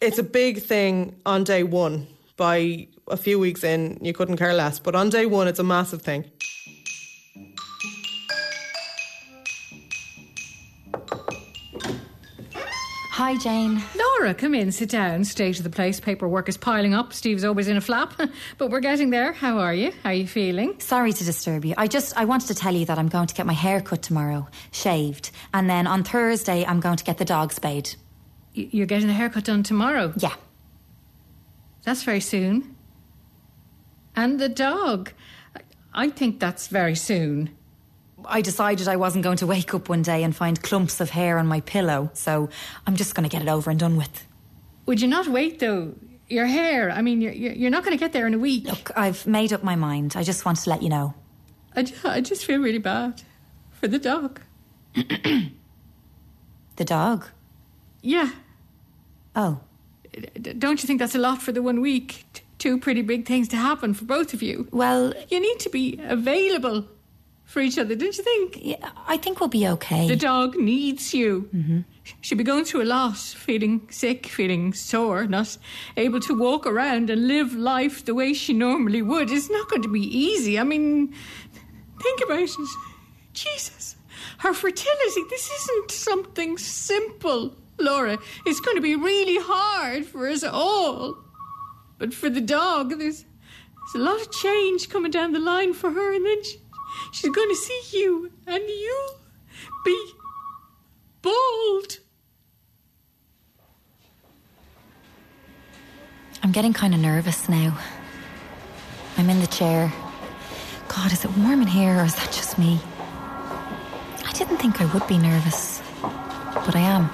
it's 0.01 0.19
a 0.19 0.23
big 0.23 0.63
thing 0.63 1.17
on 1.27 1.45
day 1.45 1.65
one. 1.65 2.07
By 2.37 2.87
a 3.09 3.17
few 3.17 3.41
weeks 3.41 3.65
in, 3.65 3.99
you 4.01 4.13
couldn't 4.13 4.37
care 4.37 4.55
less. 4.55 4.79
But 4.79 4.95
on 4.95 5.11
day 5.11 5.27
one, 5.27 5.49
it's 5.49 5.59
a 5.59 5.65
massive 5.65 6.03
thing. 6.03 6.31
Hi, 13.19 13.37
Jane. 13.37 13.83
Laura, 13.97 14.33
come 14.33 14.55
in, 14.55 14.71
sit 14.71 14.91
down. 14.91 15.25
State 15.25 15.59
of 15.59 15.65
the 15.65 15.71
place. 15.71 15.99
Paperwork 15.99 16.49
is 16.49 16.57
piling 16.57 16.95
up. 16.95 17.13
Steve's 17.13 17.43
always 17.43 17.67
in 17.67 17.77
a 17.77 17.81
flap. 17.81 18.15
but 18.59 18.71
we're 18.71 18.79
getting 18.79 19.11
there. 19.11 19.33
How 19.33 19.59
are 19.59 19.75
you? 19.75 19.91
How 20.05 20.11
are 20.11 20.15
you 20.15 20.29
feeling? 20.29 20.79
Sorry 20.79 21.13
to 21.13 21.25
disturb 21.25 21.65
you. 21.65 21.75
I 21.77 21.89
just 21.89 22.17
I 22.17 22.27
wanted 22.27 22.47
to 22.47 22.55
tell 22.55 22.73
you 22.73 22.87
that 22.87 22.97
I'm 22.97 23.09
going 23.09 23.27
to 23.27 23.35
get 23.35 23.45
my 23.45 23.55
hair 23.55 23.81
cut 23.81 24.03
tomorrow, 24.03 24.47
shaved, 24.71 25.33
and 25.53 25.69
then 25.69 25.89
on 25.89 26.05
Thursday 26.05 26.65
I'm 26.65 26.79
going 26.79 26.97
to 26.97 27.03
get 27.03 27.19
the 27.19 27.25
dog 27.25 27.53
spayed. 27.53 27.97
Y- 28.57 28.69
You're 28.71 28.87
getting 28.87 29.09
the 29.09 29.15
haircut 29.15 29.43
done 29.47 29.65
tomorrow. 29.65 30.13
Yeah. 30.17 30.37
That's 31.83 32.05
very 32.05 32.21
soon. 32.21 32.77
And 34.15 34.39
the 34.39 34.49
dog. 34.49 35.11
I- 35.57 35.61
I 35.93 36.11
think 36.11 36.39
that's 36.39 36.69
very 36.69 36.95
soon. 36.95 37.51
I 38.25 38.41
decided 38.43 38.89
I 38.89 38.97
wasn't 38.97 39.25
going 39.25 39.37
to 39.39 39.47
wake 39.47 39.75
up 39.75 39.89
one 39.89 40.03
day 40.03 40.23
and 40.23 40.35
find 40.35 40.61
clumps 40.63 41.01
of 41.01 41.11
hair 41.11 41.39
on 41.39 41.47
my 41.47 41.61
pillow, 41.61 42.11
so 42.15 42.49
I'm 42.87 42.97
just 42.97 43.15
going 43.15 43.29
to 43.29 43.35
get 43.35 43.43
it 43.43 43.49
over 43.49 43.71
and 43.71 43.79
done 43.79 43.97
with. 43.97 44.27
Would 44.87 45.01
you 45.01 45.09
not 45.09 45.29
wait 45.29 45.59
though? 45.61 45.95
Your 46.29 46.47
hair. 46.47 46.91
I 46.91 47.01
mean, 47.03 47.21
you're 47.23 47.33
you're 47.33 47.53
you're 47.53 47.71
not 47.71 47.85
going 47.85 47.97
to 47.97 48.01
get 48.01 48.13
there 48.13 48.27
in 48.27 48.35
a 48.35 48.39
week. 48.39 48.65
Look, 48.65 48.91
I've 48.97 49.27
made 49.27 49.53
up 49.53 49.63
my 49.65 49.77
mind. 49.77 50.15
I 50.17 50.23
just 50.23 50.45
want 50.45 50.59
to 50.59 50.71
let 50.71 50.83
you 50.83 50.89
know. 50.91 51.15
I, 51.77 51.83
ju- 51.85 51.95
I 52.05 52.21
just 52.21 52.45
feel 52.45 52.61
really 52.61 52.79
bad 52.79 53.23
for 53.73 53.89
the 53.89 53.99
dog. 53.99 54.41
The 56.77 56.85
dog? 56.85 57.27
Yeah. 58.03 58.31
Oh. 59.35 59.61
Don't 60.59 60.81
you 60.83 60.87
think 60.87 61.01
that's 61.01 61.15
a 61.15 61.19
lot 61.19 61.43
for 61.43 61.51
the 61.53 61.61
one 61.63 61.81
week? 61.81 62.25
T- 62.33 62.43
two 62.59 62.79
pretty 62.79 63.03
big 63.03 63.27
things 63.27 63.49
to 63.49 63.57
happen 63.57 63.95
for 63.95 64.05
both 64.05 64.33
of 64.33 64.43
you. 64.43 64.69
Well, 64.71 65.13
You 65.29 65.41
need 65.41 65.59
to 65.61 65.71
be 65.71 65.99
available 66.03 66.87
for 67.49 67.61
each 67.61 67.79
other, 67.79 67.95
don't 67.95 68.15
you 68.15 68.23
think? 68.23 68.59
yeah, 68.61 68.91
I 69.07 69.17
think 69.17 69.41
we'll 69.41 69.49
be 69.49 69.67
okay. 69.67 70.07
The 70.07 70.17
dog 70.17 70.57
needs 70.57 71.15
you. 71.15 71.49
Mm-hmm. 71.55 71.81
She'll 72.21 72.37
be 72.37 72.45
going 72.45 72.67
through 72.67 72.83
a 72.83 72.91
lot, 72.99 73.17
feeling 73.17 73.89
sick, 73.91 74.27
feeling 74.27 74.75
sore, 74.75 75.27
not 75.27 75.57
able 75.97 76.21
to 76.21 76.35
walk 76.35 76.67
around 76.67 77.09
and 77.09 77.27
live 77.27 77.55
life 77.55 78.05
the 78.05 78.15
way 78.15 78.35
she 78.35 78.53
normally 78.53 79.01
would. 79.01 79.31
It's 79.31 79.49
not 79.49 79.71
going 79.71 79.81
to 79.81 79.89
be 79.89 80.03
easy. 80.03 80.59
I 80.59 80.65
mean, 80.65 81.15
think 82.03 82.21
about 82.23 82.41
it. 82.41 82.51
Jesus, 83.33 83.97
her 84.41 84.53
fertility, 84.53 85.23
this 85.31 85.51
isn't 85.51 85.91
something 85.91 86.59
simple, 86.59 87.57
Laura. 87.79 88.19
It's 88.45 88.61
going 88.61 88.77
to 88.77 88.83
be 88.83 88.95
really 88.95 89.39
hard 89.41 90.05
for 90.05 90.29
us 90.29 90.45
all. 90.45 91.17
But 91.97 92.13
for 92.13 92.29
the 92.29 92.43
dog, 92.43 92.91
there's, 92.91 93.25
there's 93.25 93.95
a 93.95 93.99
lot 93.99 94.21
of 94.21 94.31
change 94.33 94.91
coming 94.91 95.11
down 95.11 95.33
the 95.33 95.41
line 95.41 95.73
for 95.73 95.91
her, 95.91 96.15
and 96.15 96.27
then 96.27 96.45
she, 96.45 96.61
she's 97.13 97.31
going 97.31 97.49
to 97.49 97.57
see 97.57 97.99
you, 97.99 98.31
and 98.47 98.63
you'll 98.67 99.21
be 99.85 100.13
bald. 101.23 101.99
I'm 106.43 106.53
getting 106.53 106.73
kind 106.73 106.95
of 106.95 107.01
nervous 107.01 107.49
now. 107.49 107.77
I'm 109.17 109.29
in 109.29 109.41
the 109.41 109.47
chair. 109.49 109.93
God, 110.87 111.13
is 111.13 111.25
it 111.25 111.37
warm 111.39 111.61
in 111.61 111.67
here 111.67 111.99
or 111.99 112.05
is 112.05 112.15
that 112.15 112.33
just 112.33 112.59
me? 112.59 112.81
I 114.25 114.33
didn't 114.33 114.59
think 114.59 114.81
I 114.81 114.87
would 114.95 115.07
be 115.09 115.19
nervous, 115.19 115.83
but 116.01 116.77
I 116.77 116.81
am. 116.81 117.05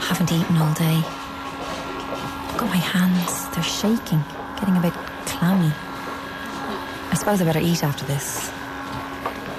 Haven't 0.00 0.32
eaten 0.32 0.56
all 0.56 0.72
day. 0.74 0.96
Look 2.52 2.62
at 2.62 2.68
my 2.68 2.76
hands, 2.76 3.48
they're 3.54 3.62
shaking, 3.62 4.24
getting 4.58 4.76
a 4.76 4.80
bit 4.80 4.94
clammy. 5.26 5.72
I 7.12 7.14
suppose 7.14 7.42
I 7.42 7.44
better 7.44 7.60
eat 7.60 7.84
after 7.84 8.06
this. 8.06 8.48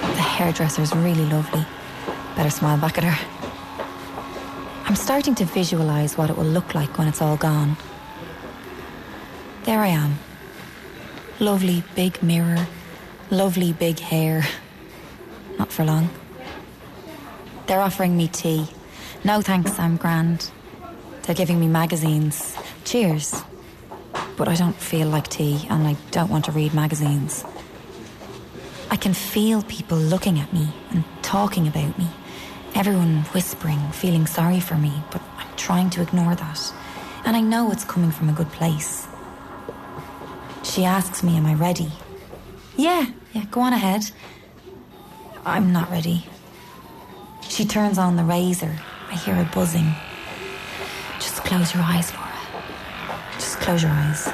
The 0.02 0.22
hairdresser's 0.22 0.92
really 0.96 1.26
lovely. 1.28 1.64
Better 2.36 2.50
smile 2.50 2.80
back 2.80 2.98
at 2.98 3.04
her. 3.04 3.28
I'm 4.86 4.96
starting 4.96 5.36
to 5.36 5.46
visualize 5.46 6.18
what 6.18 6.32
it 6.32 6.36
will 6.36 6.46
look 6.46 6.74
like 6.74 6.98
when 6.98 7.08
it's 7.08 7.22
all 7.22 7.38
gone. 7.38 7.78
There 9.66 9.80
I 9.80 9.88
am. 9.88 10.18
Lovely 11.40 11.84
big 11.94 12.24
mirror, 12.24 12.68
lovely 13.30 13.72
big 13.72 14.00
hair. 14.00 14.44
Not 15.60 15.72
for 15.72 15.86
long. 15.86 16.10
They're 17.68 17.82
offering 17.82 18.18
me 18.18 18.30
tea. 18.30 18.68
No 19.24 19.42
thanks, 19.42 19.78
I'm 19.78 19.98
grand. 19.98 20.50
They're 21.22 21.36
giving 21.36 21.60
me 21.60 21.68
magazines. 21.68 22.58
Cheers. 22.84 23.44
But 24.36 24.48
I 24.48 24.56
don't 24.56 24.76
feel 24.76 25.08
like 25.08 25.28
tea 25.28 25.66
and 25.70 25.88
I 25.88 25.96
don't 26.12 26.30
want 26.30 26.46
to 26.46 26.52
read 26.52 26.74
magazines. 26.74 27.46
I 28.90 28.96
can 28.96 29.14
feel 29.14 29.64
people 29.64 29.98
looking 29.98 30.40
at 30.40 30.52
me 30.54 30.70
and 30.92 31.04
talking 31.22 31.68
about 31.68 31.98
me. 31.98 32.08
Everyone 32.76 33.24
whispering, 33.34 33.92
feeling 33.92 34.26
sorry 34.28 34.60
for 34.60 34.76
me, 34.76 34.92
but 35.12 35.22
I'm 35.38 35.56
trying 35.56 35.90
to 35.92 36.02
ignore 36.02 36.36
that. 36.36 36.74
And 37.26 37.36
I 37.36 37.42
know 37.42 37.72
it's 37.72 37.86
coming 37.86 38.12
from 38.12 38.30
a 38.30 38.34
good 38.34 38.52
place. 38.52 39.08
She 40.64 40.86
asks 40.86 41.24
me, 41.24 41.38
Am 41.38 41.46
I 41.46 41.54
ready? 41.54 41.92
Yeah, 42.76 43.06
yeah, 43.34 43.46
go 43.52 43.62
on 43.62 43.74
ahead. 43.74 44.10
I'm 45.46 45.72
not 45.72 45.92
ready. 45.92 46.26
She 47.50 47.66
turns 47.66 47.98
on 47.98 48.16
the 48.16 48.24
razor. 48.24 48.80
I 49.10 49.16
hear 49.16 49.36
a 49.36 49.50
buzzing. 49.54 49.94
Just 51.20 51.44
close 51.44 51.74
your 51.74 51.84
eyes, 51.84 52.12
Laura. 52.14 52.23
Close 53.64 53.82
your 53.82 53.94
eyes. 53.94 54.28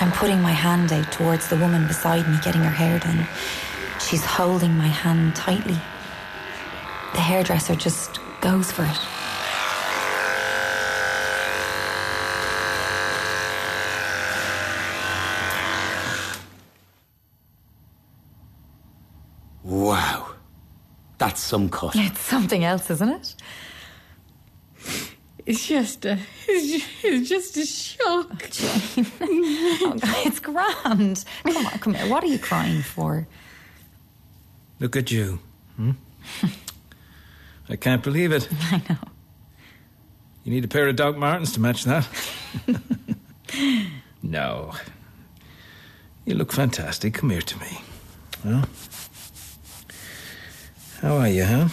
I'm 0.00 0.10
putting 0.10 0.42
my 0.42 0.50
hand 0.50 0.92
out 0.92 1.12
towards 1.12 1.48
the 1.48 1.56
woman 1.56 1.86
beside 1.86 2.28
me 2.28 2.36
getting 2.42 2.60
her 2.60 2.68
hair 2.68 2.98
done. 2.98 3.28
She's 4.00 4.24
holding 4.24 4.76
my 4.76 4.88
hand 4.88 5.36
tightly. 5.36 5.78
The 7.14 7.20
hairdresser 7.20 7.76
just 7.76 8.18
goes 8.40 8.72
for 8.72 8.82
it. 8.82 8.98
Wow. 19.62 20.34
That's 21.18 21.40
some 21.40 21.68
cut. 21.68 21.94
It's 21.94 22.20
something 22.20 22.64
else, 22.64 22.90
isn't 22.90 23.08
it? 23.08 23.36
It's 25.46 25.64
just 25.68 26.04
a, 26.04 26.18
it's 26.48 26.66
ju- 26.84 27.08
it's 27.08 27.28
just 27.28 27.56
a 27.56 27.64
shock. 27.64 28.50
Oh, 28.80 29.94
it's 30.26 30.40
grand. 30.40 31.24
Come 31.44 31.56
on, 31.66 31.78
come 31.78 31.94
here. 31.94 32.08
What 32.10 32.24
are 32.24 32.26
you 32.26 32.38
crying 32.38 32.82
for? 32.82 33.28
Look 34.80 34.96
at 34.96 35.12
you. 35.12 35.38
Hmm? 35.76 35.92
I 37.68 37.76
can't 37.76 38.02
believe 38.02 38.32
it. 38.32 38.48
I 38.72 38.82
know. 38.88 38.96
You 40.42 40.52
need 40.52 40.64
a 40.64 40.68
pair 40.68 40.88
of 40.88 40.96
Doc 40.96 41.16
Martens 41.16 41.52
to 41.52 41.60
match 41.60 41.84
that. 41.84 42.08
no. 44.22 44.72
You 46.24 46.34
look 46.34 46.52
fantastic. 46.52 47.14
Come 47.14 47.30
here 47.30 47.40
to 47.40 47.58
me. 47.60 47.80
Huh? 48.42 48.64
How 51.00 51.16
are 51.18 51.28
you, 51.28 51.44
huh? 51.44 51.68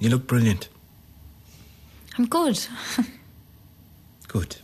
You 0.00 0.10
look 0.10 0.26
brilliant. 0.26 0.68
I'm 2.18 2.26
good. 2.26 2.66
Good. 4.26 4.56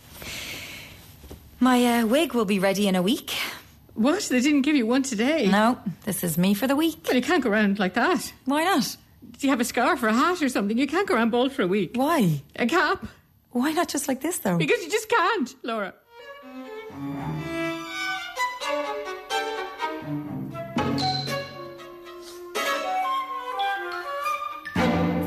My 1.60 2.00
uh, 2.00 2.06
wig 2.06 2.34
will 2.34 2.44
be 2.44 2.58
ready 2.58 2.88
in 2.88 2.96
a 2.96 3.02
week. 3.02 3.30
What? 3.94 4.24
They 4.24 4.40
didn't 4.40 4.62
give 4.62 4.74
you 4.74 4.86
one 4.86 5.04
today? 5.04 5.46
No, 5.46 5.78
this 6.04 6.24
is 6.24 6.36
me 6.36 6.52
for 6.54 6.66
the 6.66 6.74
week. 6.74 6.98
Well, 7.06 7.14
you 7.14 7.22
can't 7.22 7.42
go 7.44 7.50
around 7.50 7.78
like 7.78 7.94
that. 7.94 8.32
Why 8.44 8.64
not? 8.64 8.96
Do 9.38 9.46
you 9.46 9.50
have 9.50 9.60
a 9.60 9.64
scarf 9.64 10.02
or 10.02 10.08
a 10.08 10.12
hat 10.12 10.42
or 10.42 10.48
something? 10.48 10.76
You 10.76 10.88
can't 10.88 11.06
go 11.06 11.14
around 11.14 11.30
bald 11.30 11.52
for 11.52 11.62
a 11.62 11.66
week. 11.66 11.92
Why? 11.94 12.42
A 12.56 12.66
cap? 12.66 13.06
Why 13.52 13.72
not 13.72 13.88
just 13.88 14.08
like 14.08 14.20
this, 14.20 14.38
though? 14.38 14.58
Because 14.58 14.82
you 14.82 14.90
just 14.90 15.08
can't, 15.08 15.54
Laura. 15.62 15.94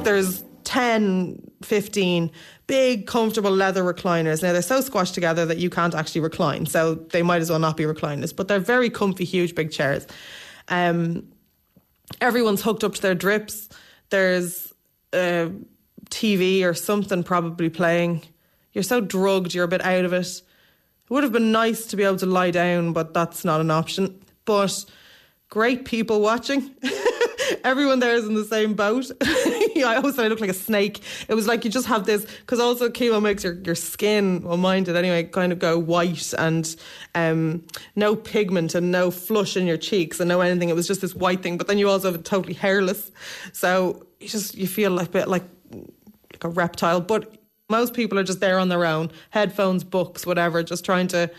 There's 0.04 0.44
10, 0.66 1.47
15 1.64 2.32
big, 2.68 3.08
comfortable 3.08 3.52
leather 3.52 3.84
recliners. 3.84 4.44
Now, 4.44 4.54
they're 4.54 4.62
so 4.62 4.82
squashed 4.82 5.14
together 5.14 5.46
that 5.46 5.58
you 5.58 5.70
can't 5.70 5.96
actually 5.96 6.22
recline, 6.22 6.66
so 6.66 6.96
they 6.96 7.24
might 7.24 7.42
as 7.42 7.50
well 7.50 7.60
not 7.60 7.78
be 7.78 7.84
recliners, 7.86 8.36
but 8.36 8.48
they're 8.48 8.60
very 8.60 8.90
comfy, 8.90 9.24
huge, 9.24 9.56
big 9.56 9.72
chairs. 9.72 10.06
Um, 10.68 11.28
everyone's 12.22 12.62
hooked 12.62 12.84
up 12.84 12.94
to 12.96 13.02
their 13.02 13.16
drips. 13.16 13.70
There's 14.10 14.74
a 15.14 15.52
TV 16.10 16.64
or 16.64 16.74
something 16.74 17.24
probably 17.24 17.70
playing. 17.70 18.24
You're 18.74 18.84
so 18.84 19.02
drugged, 19.02 19.54
you're 19.54 19.66
a 19.66 19.70
bit 19.70 19.84
out 19.84 20.06
of 20.06 20.14
it. 20.14 20.28
It 20.28 20.44
would 21.10 21.24
have 21.24 21.32
been 21.32 21.52
nice 21.52 21.86
to 21.88 21.96
be 21.96 22.04
able 22.04 22.18
to 22.18 22.26
lie 22.26 22.52
down, 22.52 22.94
but 22.94 23.14
that's 23.14 23.46
not 23.46 23.62
an 23.62 23.72
option. 23.72 24.20
But 24.46 24.86
great 25.50 25.86
people 25.86 26.22
watching. 26.22 26.76
Everyone 27.64 28.00
there 28.00 28.16
is 28.16 28.26
in 28.26 28.36
the 28.36 28.44
same 28.44 28.74
boat. 28.74 29.10
I 29.84 29.96
always 29.96 30.16
said 30.16 30.26
I 30.26 30.28
looked 30.28 30.42
like 30.42 30.50
a 30.50 30.54
snake. 30.54 31.02
It 31.28 31.34
was 31.34 31.48
like 31.48 31.66
you 31.66 31.72
just 31.72 31.88
have 31.88 32.06
this, 32.06 32.26
because 32.26 32.60
also 32.60 32.90
chemo 32.90 33.22
makes 33.22 33.44
your, 33.44 33.54
your 33.54 33.76
skin, 33.76 34.42
well, 34.44 34.58
mine 34.58 34.84
did 34.84 34.96
anyway, 34.96 35.24
kind 35.24 35.52
of 35.52 35.60
go 35.60 35.78
white 35.78 36.34
and 36.38 36.76
um, 37.16 37.66
no 37.96 38.16
pigment 38.16 38.76
and 38.76 38.92
no 38.92 39.12
flush 39.12 39.58
in 39.58 39.66
your 39.68 39.78
cheeks 39.78 40.20
and 40.20 40.30
no 40.30 40.42
anything. 40.42 40.70
It 40.70 40.76
was 40.76 40.88
just 40.88 41.02
this 41.02 41.16
white 41.16 41.44
thing. 41.44 41.58
But 41.58 41.68
then 41.68 41.78
you 41.78 41.90
also 41.90 42.12
have 42.12 42.24
totally 42.24 42.54
hairless. 42.54 43.12
So 43.54 44.06
you 44.20 44.28
just, 44.28 44.56
you 44.56 44.68
feel 44.68 44.92
like 44.92 45.08
a 45.08 45.12
bit 45.12 45.28
like, 45.28 45.44
like 45.72 46.44
a 46.44 46.50
reptile. 46.50 47.02
But 47.02 47.36
most 47.70 47.94
people 47.94 48.18
are 48.18 48.24
just 48.24 48.40
there 48.40 48.60
on 48.60 48.70
their 48.70 48.86
own, 48.86 49.12
headphones, 49.32 49.84
books, 49.84 50.26
whatever, 50.26 50.64
just 50.64 50.86
trying 50.86 51.08
to 51.10 51.30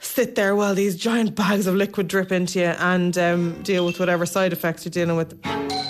sit 0.00 0.36
there 0.36 0.54
while 0.54 0.74
these 0.74 0.96
giant 0.96 1.34
bags 1.34 1.66
of 1.66 1.74
liquid 1.74 2.08
drip 2.08 2.30
into 2.32 2.60
you 2.60 2.66
and 2.66 3.18
um, 3.18 3.62
deal 3.62 3.84
with 3.84 3.98
whatever 3.98 4.24
side 4.24 4.52
effects 4.52 4.84
you're 4.84 4.90
dealing 4.90 5.16
with. 5.16 5.87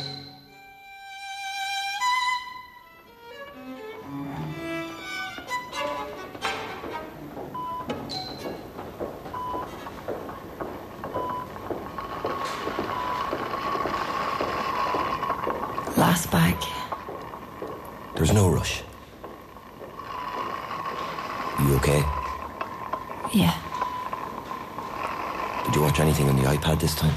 Last 16.18 16.32
bag. 16.32 16.56
There's 18.16 18.32
no 18.32 18.48
rush. 18.48 18.82
You 21.60 21.76
okay? 21.76 22.02
Yeah. 23.32 23.54
Did 25.64 25.76
you 25.76 25.82
watch 25.82 26.00
anything 26.00 26.28
on 26.28 26.34
the 26.34 26.42
iPad 26.42 26.80
this 26.80 26.96
time? 26.96 27.14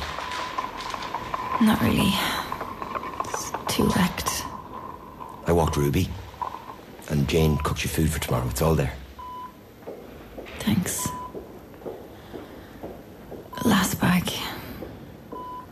Not 1.65 1.81
really. 1.81 2.13
It's 3.25 3.51
too 3.75 3.87
wrecked. 3.95 4.43
I 5.47 5.51
walked 5.51 5.77
Ruby. 5.77 6.07
And 7.09 7.27
Jane 7.27 7.57
cooked 7.57 7.83
you 7.83 7.89
food 7.89 8.11
for 8.11 8.19
tomorrow. 8.19 8.47
It's 8.49 8.61
all 8.61 8.75
there. 8.75 8.93
Thanks. 10.59 11.07
Last 13.65 13.99
bag. 13.99 14.31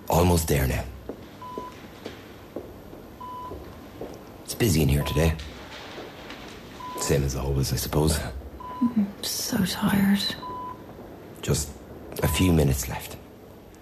Almost 0.10 0.48
there 0.48 0.66
now. 0.66 0.84
It's 4.46 4.56
busy 4.56 4.82
in 4.82 4.90
here 4.90 4.99
today. 5.10 5.34
Same 7.00 7.24
as 7.24 7.36
always, 7.36 7.74
I 7.74 7.78
suppose. 7.78 8.20
So 9.24 9.58
tired. 9.66 10.24
Just 11.42 11.72
a 12.22 12.28
few 12.28 12.54
minutes 12.54 12.88
left. 12.88 13.18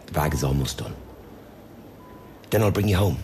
The 0.06 0.14
bag 0.14 0.34
is 0.34 0.44
almost 0.44 0.78
done. 0.78 0.96
Then 2.50 2.64
I'll 2.64 2.72
bring 2.72 2.88
you 2.88 2.96
home. 2.96 3.18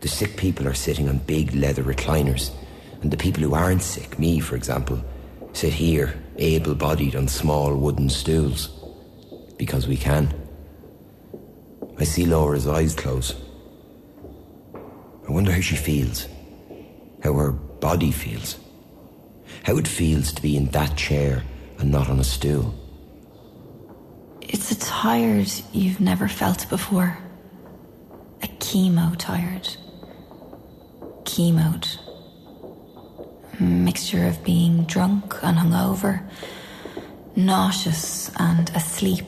The 0.00 0.08
sick 0.08 0.36
people 0.36 0.68
are 0.68 0.74
sitting 0.74 1.08
on 1.08 1.18
big 1.18 1.52
leather 1.54 1.82
recliners, 1.82 2.52
and 3.02 3.10
the 3.10 3.16
people 3.16 3.42
who 3.42 3.54
aren't 3.54 3.82
sick, 3.82 4.16
me 4.16 4.38
for 4.38 4.54
example, 4.54 5.02
sit 5.54 5.72
here, 5.72 6.14
able 6.36 6.76
bodied 6.76 7.16
on 7.16 7.26
small 7.26 7.74
wooden 7.74 8.08
stools. 8.08 8.68
Because 9.58 9.88
we 9.88 9.96
can. 9.96 10.45
I 11.98 12.04
see 12.04 12.26
Laura's 12.26 12.66
eyes 12.66 12.94
close. 12.94 13.34
I 15.26 15.32
wonder 15.32 15.50
how 15.50 15.60
she 15.60 15.76
feels. 15.76 16.28
How 17.22 17.32
her 17.32 17.52
body 17.52 18.10
feels. 18.10 18.58
How 19.64 19.78
it 19.78 19.88
feels 19.88 20.32
to 20.32 20.42
be 20.42 20.56
in 20.56 20.66
that 20.70 20.96
chair 20.96 21.42
and 21.78 21.90
not 21.90 22.10
on 22.10 22.20
a 22.20 22.24
stool. 22.24 22.74
It's 24.42 24.70
a 24.70 24.78
tired 24.78 25.50
you've 25.72 26.00
never 26.00 26.28
felt 26.28 26.68
before. 26.68 27.18
A 28.42 28.46
chemo 28.46 29.16
tired. 29.18 29.68
Chemoed. 31.24 31.98
A 33.58 33.62
mixture 33.62 34.26
of 34.26 34.44
being 34.44 34.84
drunk 34.84 35.34
and 35.42 35.56
hungover, 35.56 36.22
nauseous 37.34 38.30
and 38.36 38.68
asleep, 38.76 39.24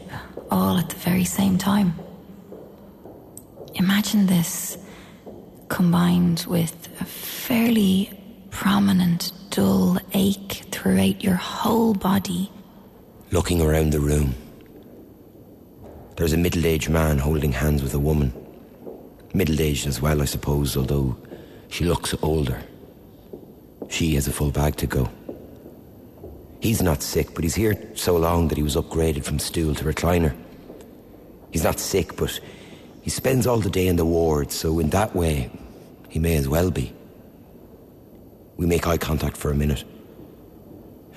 all 0.50 0.76
at 0.76 0.90
the 0.90 0.96
very 0.96 1.24
same 1.24 1.56
time. 1.56 1.98
Imagine 3.78 4.26
this 4.26 4.76
combined 5.68 6.44
with 6.48 6.88
a 7.00 7.04
fairly 7.04 8.10
prominent 8.50 9.30
dull 9.50 9.98
ache 10.14 10.64
throughout 10.72 11.22
your 11.22 11.36
whole 11.36 11.94
body. 11.94 12.50
Looking 13.30 13.62
around 13.62 13.90
the 13.90 14.00
room. 14.00 14.34
There's 16.16 16.32
a 16.32 16.36
middle 16.36 16.66
aged 16.66 16.90
man 16.90 17.18
holding 17.18 17.52
hands 17.52 17.80
with 17.80 17.94
a 17.94 18.00
woman. 18.00 18.32
Middle 19.32 19.60
aged 19.60 19.86
as 19.86 20.02
well, 20.02 20.20
I 20.20 20.24
suppose, 20.24 20.76
although 20.76 21.16
she 21.68 21.84
looks 21.84 22.16
older. 22.20 22.60
She 23.88 24.16
has 24.16 24.26
a 24.26 24.32
full 24.32 24.50
bag 24.50 24.74
to 24.76 24.88
go. 24.88 25.08
He's 26.60 26.82
not 26.82 27.00
sick, 27.00 27.32
but 27.32 27.44
he's 27.44 27.54
here 27.54 27.76
so 27.94 28.16
long 28.16 28.48
that 28.48 28.58
he 28.58 28.64
was 28.64 28.74
upgraded 28.74 29.22
from 29.22 29.38
stool 29.38 29.76
to 29.76 29.84
recliner. 29.84 30.34
He's 31.52 31.62
not 31.62 31.78
sick, 31.78 32.16
but 32.16 32.40
he 33.08 33.10
spends 33.10 33.46
all 33.46 33.58
the 33.58 33.70
day 33.70 33.86
in 33.86 33.96
the 33.96 34.04
ward, 34.04 34.52
so 34.52 34.78
in 34.78 34.90
that 34.90 35.16
way, 35.16 35.50
he 36.10 36.18
may 36.18 36.36
as 36.36 36.46
well 36.46 36.70
be. 36.70 36.92
We 38.58 38.66
make 38.66 38.86
eye 38.86 38.98
contact 38.98 39.34
for 39.38 39.50
a 39.50 39.54
minute. 39.54 39.82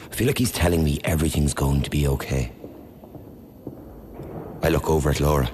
I 0.09 0.15
feel 0.15 0.27
like 0.27 0.37
he's 0.37 0.53
telling 0.53 0.85
me 0.85 1.01
everything's 1.03 1.53
going 1.53 1.81
to 1.81 1.89
be 1.89 2.07
okay. 2.07 2.49
I 4.63 4.69
look 4.69 4.89
over 4.89 5.09
at 5.09 5.19
Laura. 5.19 5.51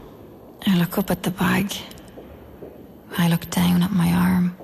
I 0.67 0.78
look 0.78 1.00
up 1.00 1.10
at 1.10 1.23
the 1.23 1.32
bag. 1.32 1.73
I 3.17 3.30
look 3.30 3.50
down 3.50 3.82
at 3.82 3.91
my 3.91 4.13
arm. 4.13 4.56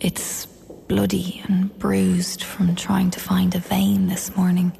It's 0.00 0.46
bloody 0.46 1.42
and 1.46 1.78
bruised 1.78 2.42
from 2.42 2.74
trying 2.74 3.10
to 3.10 3.20
find 3.20 3.54
a 3.54 3.58
vein 3.58 4.06
this 4.06 4.34
morning. 4.34 4.72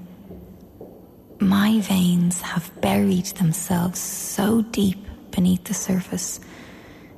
My 1.41 1.83
veins 1.83 2.41
have 2.41 2.73
buried 2.81 3.27
themselves 3.37 4.01
so 4.01 4.63
deep 4.63 5.08
beneath 5.31 5.64
the 5.64 5.75
surface, 5.75 6.41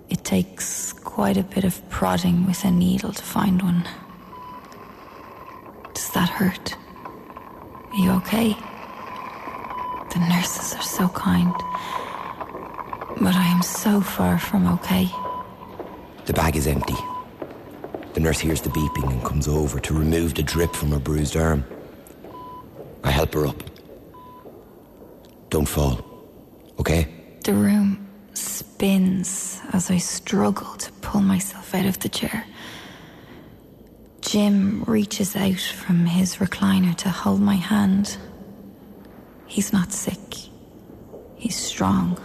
it 0.09 0.25
takes 0.25 0.93
quite 0.93 1.37
a 1.37 1.43
bit 1.43 1.65
of 1.65 1.89
prodding 1.89 2.47
with 2.47 2.65
a 2.65 2.71
needle 2.71 3.13
to 3.13 3.23
find 3.23 3.63
one. 3.63 3.89
Does 5.95 6.11
that 6.11 6.29
hurt? 6.29 6.77
Are 7.93 7.97
you 7.97 8.11
okay? 8.13 8.57
The 10.13 10.21
nurses 10.29 10.75
are 10.75 10.83
so 10.83 11.09
kind. 11.09 11.55
But 13.21 13.35
I 13.35 13.47
am 13.55 13.63
so 13.63 14.01
far 14.01 14.39
from 14.39 14.67
okay. 14.75 15.09
The 16.27 16.33
bag 16.33 16.57
is 16.57 16.67
empty. 16.67 16.97
The 18.15 18.21
nurse 18.21 18.41
hears 18.41 18.61
the 18.61 18.71
beeping 18.71 19.11
and 19.13 19.25
comes 19.25 19.47
over 19.47 19.79
to 19.81 19.95
remove 19.95 20.35
the 20.35 20.43
drip 20.43 20.75
from 20.75 20.91
her 20.91 20.99
bruised 20.99 21.37
arm. 21.37 21.65
I 23.05 23.11
help 23.11 23.35
her 23.35 23.47
up. 23.47 23.63
Don't 25.49 25.67
fall, 25.67 25.97
okay? 26.79 27.09
The 27.45 27.55
room 27.55 27.80
spins 28.81 29.61
as 29.75 29.91
I 29.91 29.99
struggle 29.99 30.75
to 30.79 30.91
pull 31.03 31.21
myself 31.21 31.75
out 31.75 31.85
of 31.85 31.99
the 31.99 32.09
chair. 32.09 32.47
Jim 34.23 34.85
reaches 34.85 35.37
out 35.37 35.61
from 35.61 36.07
his 36.07 36.37
recliner 36.37 36.97
to 36.97 37.11
hold 37.11 37.43
my 37.43 37.57
hand. 37.57 38.17
He's 39.47 39.71
not 39.71 39.93
sick. 39.93 40.35
He's 41.37 41.57
strong. 41.57 42.19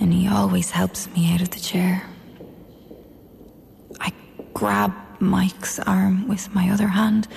And 0.00 0.14
he 0.14 0.28
always 0.28 0.70
helps 0.70 1.10
me 1.14 1.34
out 1.34 1.42
of 1.42 1.50
the 1.50 1.60
chair. 1.60 2.02
I 4.00 4.14
grab 4.54 4.94
Mike's 5.20 5.78
arm 5.78 6.26
with 6.26 6.54
my 6.54 6.70
other 6.70 6.88
hand. 6.88 7.28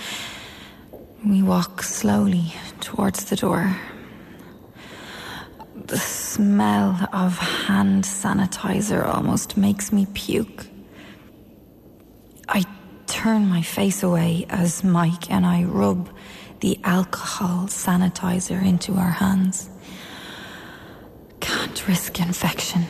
We 1.25 1.41
walk 1.41 1.83
slowly 1.83 2.53
towards 2.79 3.25
the 3.25 3.35
door. 3.35 3.75
Smell 6.35 7.07
of 7.13 7.37
hand 7.37 8.03
sanitizer 8.03 9.07
almost 9.07 9.55
makes 9.55 9.93
me 9.93 10.05
puke. 10.13 10.65
I 12.49 12.65
turn 13.07 13.47
my 13.47 13.61
face 13.61 14.03
away 14.03 14.45
as 14.49 14.83
Mike 14.83 15.31
and 15.31 15.45
I 15.45 15.63
rub 15.63 16.09
the 16.59 16.77
alcohol 16.83 17.67
sanitizer 17.67 18.61
into 18.61 18.95
our 18.95 19.11
hands. 19.11 19.69
Can't 21.39 21.87
risk 21.87 22.19
infection. 22.19 22.85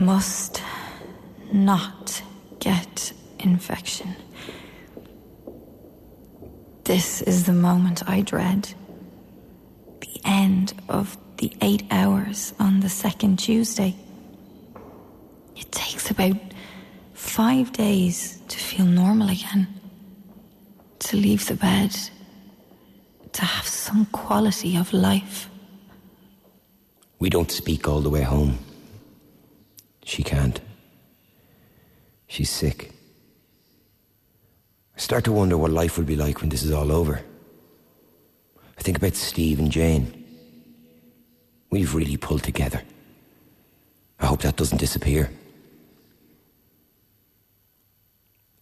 Must 0.00 0.60
not 1.52 2.20
get 2.58 3.12
infection. 3.38 4.16
This 6.82 7.22
is 7.22 7.44
the 7.44 7.52
moment 7.52 8.02
I 8.08 8.22
dread. 8.22 8.74
The 10.00 10.20
end 10.24 10.74
of 10.88 11.16
the 11.38 11.52
eight 11.60 11.84
hours 11.90 12.54
on 12.58 12.80
the 12.80 12.88
second 12.88 13.38
Tuesday. 13.38 13.94
It 15.56 15.70
takes 15.72 16.10
about 16.10 16.36
five 17.14 17.72
days 17.72 18.40
to 18.48 18.58
feel 18.58 18.86
normal 18.86 19.30
again, 19.30 19.68
to 21.00 21.16
leave 21.16 21.46
the 21.46 21.54
bed, 21.54 21.94
to 23.32 23.44
have 23.44 23.66
some 23.66 24.06
quality 24.06 24.76
of 24.76 24.92
life. 24.92 25.48
We 27.18 27.30
don't 27.30 27.50
speak 27.50 27.88
all 27.88 28.00
the 28.00 28.10
way 28.10 28.22
home. 28.22 28.58
She 30.04 30.22
can't. 30.22 30.60
She's 32.28 32.50
sick. 32.50 32.92
I 34.96 34.98
start 34.98 35.24
to 35.24 35.32
wonder 35.32 35.56
what 35.56 35.70
life 35.70 35.98
will 35.98 36.04
be 36.04 36.16
like 36.16 36.40
when 36.40 36.48
this 36.48 36.62
is 36.62 36.72
all 36.72 36.92
over. 36.92 37.20
I 38.78 38.82
think 38.82 38.98
about 38.98 39.14
Steve 39.14 39.58
and 39.58 39.70
Jane. 39.70 40.25
We've 41.70 41.94
really 41.94 42.16
pulled 42.16 42.42
together. 42.42 42.82
I 44.20 44.26
hope 44.26 44.42
that 44.42 44.56
doesn't 44.56 44.78
disappear. 44.78 45.30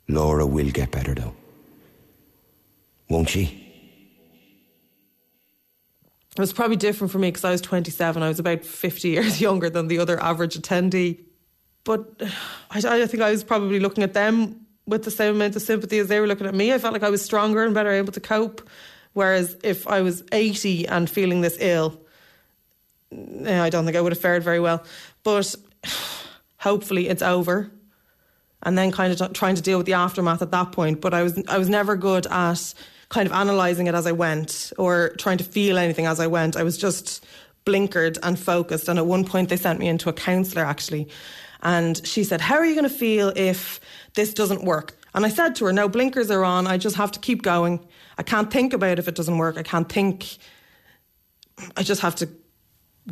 Laura 0.08 0.46
will 0.46 0.70
get 0.70 0.90
better, 0.90 1.14
though. 1.14 1.34
Won't 3.08 3.28
she? 3.28 3.60
It 6.36 6.40
was 6.40 6.52
probably 6.52 6.76
different 6.76 7.12
for 7.12 7.18
me 7.18 7.28
because 7.28 7.44
I 7.44 7.52
was 7.52 7.60
27. 7.60 8.22
I 8.22 8.28
was 8.28 8.40
about 8.40 8.64
50 8.64 9.08
years 9.08 9.40
younger 9.48 9.70
than 9.70 9.88
the 9.88 9.98
other 9.98 10.20
average 10.20 10.58
attendee. 10.58 11.20
But 11.84 12.12
I, 12.70 13.02
I 13.02 13.06
think 13.06 13.22
I 13.22 13.30
was 13.30 13.44
probably 13.44 13.80
looking 13.80 14.02
at 14.02 14.14
them 14.14 14.60
with 14.86 15.04
the 15.04 15.10
same 15.10 15.36
amount 15.36 15.56
of 15.56 15.62
sympathy 15.62 15.98
as 15.98 16.08
they 16.08 16.20
were 16.20 16.26
looking 16.26 16.46
at 16.46 16.54
me. 16.54 16.72
I 16.72 16.78
felt 16.78 16.92
like 16.92 17.02
I 17.02 17.10
was 17.10 17.22
stronger 17.22 17.64
and 17.64 17.72
better 17.72 17.90
able 17.90 18.12
to 18.12 18.20
cope. 18.20 18.68
Whereas 19.12 19.56
if 19.62 19.86
I 19.86 20.02
was 20.02 20.24
80 20.32 20.88
and 20.88 21.08
feeling 21.08 21.40
this 21.40 21.56
ill, 21.60 22.00
Eh, 23.44 23.61
I 23.61 23.70
don't 23.70 23.85
think 23.85 23.96
I 23.96 24.00
would 24.00 24.12
have 24.12 24.20
fared 24.20 24.42
very 24.42 24.61
well. 24.61 24.85
But 25.22 25.55
hopefully 26.59 27.09
it's 27.09 27.22
over. 27.22 27.70
And 28.62 28.79
then 28.79 28.92
kind 28.92 29.12
of 29.12 29.18
t- 29.18 29.35
trying 29.35 29.57
to 29.57 29.62
deal 29.62 29.77
with 29.77 29.87
the 29.87 29.92
aftermath 29.92 30.40
at 30.40 30.50
that 30.50 30.72
point. 30.72 31.00
But 31.00 31.12
I 31.12 31.22
was 31.22 31.42
I 31.48 31.59
was 31.59 31.68
never 31.68 31.96
good 31.96 32.27
at 32.27 32.74
kind 33.11 33.27
of 33.27 33.33
analysing 33.33 33.87
it 33.87 33.94
as 33.94 34.07
I 34.07 34.12
went 34.12 34.72
or 34.79 35.11
trying 35.18 35.38
to 35.38 35.44
feel 35.44 35.77
anything 35.77 36.07
as 36.07 36.18
I 36.18 36.27
went. 36.27 36.57
I 36.57 36.62
was 36.62 36.79
just 36.79 37.24
blinkered 37.66 38.18
and 38.22 38.38
focused. 38.38 38.88
And 38.88 38.98
at 38.98 39.07
one 39.07 39.24
point 39.24 39.50
they 39.50 39.57
sent 39.57 39.79
me 39.79 39.88
into 39.88 40.09
a 40.09 40.12
counsellor 40.12 40.64
actually. 40.64 41.09
And 41.62 42.07
she 42.07 42.24
said, 42.24 42.40
How 42.40 42.57
are 42.57 42.64
you 42.64 42.74
going 42.74 42.88
to 42.88 42.94
feel 42.94 43.33
if 43.37 43.81
this 44.14 44.35
doesn't 44.35 44.64
work? 44.64 44.96
And 45.14 45.24
I 45.24 45.29
said 45.29 45.55
to 45.57 45.66
her, 45.66 45.72
No, 45.72 45.88
blinkers 45.88 46.31
are 46.31 46.44
on. 46.44 46.66
I 46.66 46.79
just 46.79 46.96
have 46.96 47.12
to 47.12 47.20
keep 47.20 47.42
going. 47.42 47.87
I 48.18 48.22
can't 48.22 48.50
think 48.50 48.72
about 48.72 48.98
if 48.98 49.09
it 49.09 49.14
doesn't 49.14 49.38
work. 49.38 49.57
I 49.57 49.62
can't 49.62 49.90
think. 49.90 50.37
I 51.77 51.83
just 51.83 52.00
have 52.00 52.16
to 52.16 52.29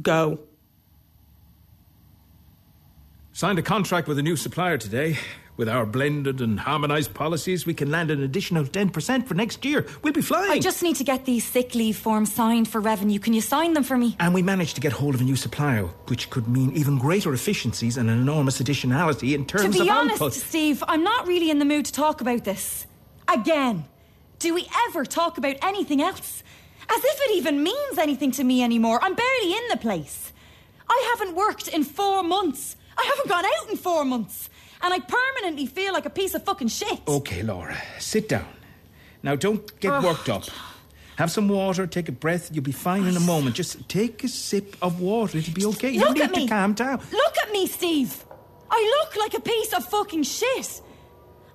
go. 0.01 0.41
Signed 3.33 3.59
a 3.59 3.63
contract 3.63 4.09
with 4.09 4.19
a 4.19 4.23
new 4.23 4.37
supplier 4.37 4.79
today. 4.79 5.19
With 5.55 5.69
our 5.69 5.85
blended 5.85 6.41
and 6.41 6.59
harmonised 6.59 7.13
policies, 7.13 7.67
we 7.67 7.75
can 7.75 7.91
land 7.91 8.11
an 8.11 8.23
additional 8.23 8.65
10% 8.65 9.27
for 9.27 9.35
next 9.35 9.65
year. 9.67 9.87
We'll 10.03 10.15
be 10.15 10.23
flying. 10.23 10.51
I 10.51 10.59
just 10.59 10.83
need 10.83 10.97
to 10.97 11.05
get 11.05 11.27
these 11.27 11.45
sick 11.45 11.75
leave 11.75 11.99
forms 11.99 12.33
signed 12.33 12.69
for 12.69 12.81
revenue. 12.81 13.19
Can 13.19 13.35
you 13.35 13.43
sign 13.43 13.75
them 13.75 13.85
for 13.85 13.99
me? 13.99 14.17
And 14.19 14.33
we 14.33 14.43
managed 14.43 14.77
to 14.77 14.81
get 14.81 14.93
hold 14.93 15.15
of 15.15 15.21
a 15.21 15.25
new 15.25 15.37
supplier, 15.37 15.85
which 16.09 16.31
could 16.31 16.49
mean 16.49 16.73
even 16.73 16.99
greater 16.99 17.35
efficiencies 17.35 17.99
and 17.99 18.09
an 18.09 18.19
enormous 18.19 18.63
additionality 18.63 19.35
in 19.35 19.45
terms 19.45 19.67
of. 19.67 19.73
to 19.73 19.79
be 19.85 19.91
of 19.91 19.97
honest, 19.97 20.15
output. 20.15 20.33
Steve, 20.33 20.83
I'm 20.89 21.05
not 21.05 21.27
really 21.27 21.51
in 21.51 21.59
the 21.59 21.67
mood 21.67 21.85
to 21.85 21.93
talk 21.93 22.23
about 22.23 22.45
this. 22.45 22.87
Again. 23.29 23.85
Do 24.39 24.55
we 24.55 24.67
ever 24.89 25.05
talk 25.05 25.39
about 25.39 25.57
anything 25.63 26.03
else? 26.03 26.43
As 26.95 27.05
if 27.05 27.21
it 27.23 27.37
even 27.37 27.63
means 27.63 27.99
anything 27.99 28.31
to 28.33 28.45
me 28.45 28.63
anymore. 28.63 28.99
I'm 29.03 29.15
barely 29.15 29.53
in 29.53 29.69
the 29.71 29.77
place. 29.79 30.33
I 30.89 31.15
haven't 31.17 31.35
worked 31.35 31.69
in 31.69 31.85
four 31.85 32.23
months. 32.23 32.77
I 32.99 33.05
haven't 33.05 33.29
gone 33.29 33.45
out 33.45 33.71
in 33.71 33.77
four 33.77 34.05
months. 34.05 34.51
And 34.83 34.93
I 34.93 34.99
permanently 34.99 35.67
feel 35.67 35.93
like 35.93 36.07
a 36.07 36.11
piece 36.11 36.35
of 36.35 36.45
fucking 36.45 36.69
shit. 36.69 37.01
Okay, 37.07 37.43
Laura, 37.43 37.77
sit 37.99 38.29
down. 38.29 38.49
Now, 39.23 39.37
don't 39.37 39.81
get 39.81 39.93
Ugh. 39.93 40.05
worked 40.05 40.29
up. 40.29 40.45
Have 41.17 41.31
some 41.31 41.49
water, 41.49 41.87
take 41.87 42.09
a 42.09 42.13
breath. 42.13 42.51
You'll 42.53 42.65
be 42.65 42.73
fine 42.73 43.07
in 43.07 43.17
a 43.17 43.21
moment. 43.21 43.55
Just 43.55 43.89
take 43.89 44.25
a 44.25 44.29
sip 44.29 44.77
of 44.83 45.01
water. 45.01 45.39
It'll 45.39 45.55
be 45.55 45.65
okay. 45.67 45.91
you 45.91 46.13
need 46.13 46.35
to 46.35 46.47
calm 46.49 46.75
down. 46.75 47.01
Look 47.13 47.35
at 47.43 47.53
me, 47.53 47.67
Steve. 47.67 48.25
I 48.71 49.01
look 49.01 49.17
like 49.17 49.35
a 49.35 49.41
piece 49.41 49.73
of 49.73 49.85
fucking 49.89 50.25
shit. 50.25 50.81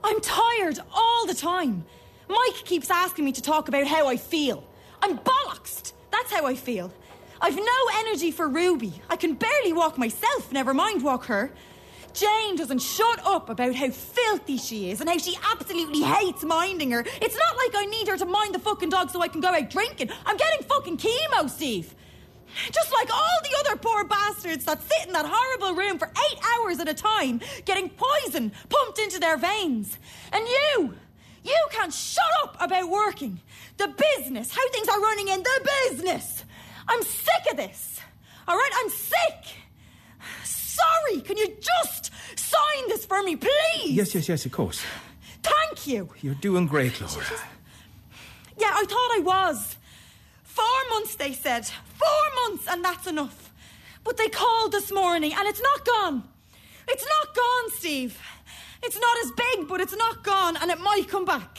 I'm 0.04 0.22
tired 0.22 0.80
all 0.94 1.28
the 1.28 1.34
time. 1.34 1.86
Mike 2.30 2.66
keeps 2.66 2.90
asking 2.90 3.26
me 3.26 3.32
to 3.34 3.42
talk 3.42 3.68
about 3.68 3.88
how 3.88 4.08
I 4.08 4.18
feel. 4.18 4.64
I'm 5.02 5.18
bollocksed. 5.20 5.94
That's 6.12 6.32
how 6.32 6.46
I 6.46 6.56
feel. 6.56 6.92
I've 7.40 7.56
no 7.56 8.00
energy 8.00 8.32
for 8.32 8.48
Ruby. 8.48 8.94
I 9.10 9.16
can 9.16 9.36
barely 9.36 9.74
walk 9.74 9.98
myself, 9.98 10.52
never 10.52 10.74
mind 10.74 11.04
walk 11.04 11.26
her. 11.26 11.52
Jane 12.14 12.56
doesn't 12.56 12.82
shut 12.82 13.20
up 13.26 13.50
about 13.50 13.76
how 13.76 13.92
filthy 13.92 14.58
she 14.58 14.90
is 14.90 15.02
and 15.02 15.10
how 15.10 15.18
she 15.20 15.38
absolutely 15.52 16.02
hates 16.02 16.44
minding 16.44 16.90
her. 16.92 17.02
It's 17.22 17.38
not 17.38 17.58
like 17.58 17.76
I 17.76 17.86
need 17.86 18.08
her 18.08 18.18
to 18.18 18.26
mind 18.26 18.56
the 18.56 18.60
fucking 18.60 18.90
dog 18.90 19.12
so 19.12 19.22
I 19.22 19.28
can 19.28 19.40
go 19.40 19.50
out 19.50 19.70
drinking. 19.70 20.10
I'm 20.26 20.36
getting 20.36 20.66
fucking 20.68 20.98
chemo, 20.98 21.48
Steve. 21.48 21.94
Just 22.72 22.92
like 22.92 23.14
all 23.14 23.40
the 23.44 23.56
other 23.60 23.78
poor 23.78 24.04
bastards 24.06 24.66
that 24.66 24.82
sit 24.82 25.06
in 25.06 25.14
that 25.14 25.28
horrible 25.30 25.76
room 25.76 26.00
for 26.00 26.08
eight 26.08 26.40
hours 26.56 26.80
at 26.80 26.88
a 26.88 26.94
time, 26.94 27.40
getting 27.66 27.90
poison 27.90 28.52
pumped 28.68 28.98
into 28.98 29.20
their 29.20 29.38
veins. 29.38 30.00
And 30.32 30.44
you, 30.48 30.96
you 31.48 31.68
can't 31.72 31.94
shut 31.94 32.24
up 32.44 32.58
about 32.60 32.90
working. 32.90 33.40
The 33.78 33.88
business, 33.88 34.52
how 34.54 34.70
things 34.70 34.88
are 34.88 35.00
running 35.00 35.30
in 35.30 35.42
the 35.44 35.70
business. 35.90 36.44
I'm 36.88 37.02
sick 37.04 37.52
of 37.52 37.58
this. 37.58 38.00
All 38.48 38.56
right, 38.56 38.72
I'm 38.76 38.90
sick. 38.90 39.56
Sorry, 40.44 41.22
can 41.22 41.38
you 41.38 41.48
just 41.60 42.12
sign 42.36 42.88
this 42.88 43.06
for 43.06 43.24
me, 43.24 43.36
please? 43.36 43.92
Yes, 43.92 44.14
yes, 44.14 44.30
yes, 44.30 44.46
of 44.46 44.52
course. 44.52 44.84
Thank 45.42 45.88
you. 45.88 46.10
You're 46.22 46.36
doing 46.36 46.68
great, 46.68 47.00
Laura. 47.02 47.26
Yeah, 48.58 48.72
I 48.74 48.86
thought 48.86 49.12
I 49.16 49.22
was. 49.24 49.76
Four 50.44 50.66
months, 50.90 51.16
they 51.16 51.34
said. 51.34 51.66
Four 51.66 52.50
months, 52.50 52.66
and 52.70 52.84
that's 52.84 53.08
enough. 53.08 53.52
But 54.04 54.18
they 54.18 54.30
called 54.30 54.72
this 54.72 54.92
morning, 54.92 55.34
and 55.38 55.48
it's 55.48 55.62
not 55.62 55.86
gone. 55.86 56.24
It's 56.88 57.06
not 57.06 57.36
gone, 57.36 57.72
Steve. 57.72 58.20
It's 58.84 59.00
not 59.00 59.18
as 59.24 59.32
big, 59.32 59.68
but 59.68 59.82
it's 59.82 59.96
not 59.96 60.24
gone, 60.24 60.58
and 60.58 60.70
it 60.72 60.80
might 60.80 61.08
come 61.08 61.26
back. 61.26 61.58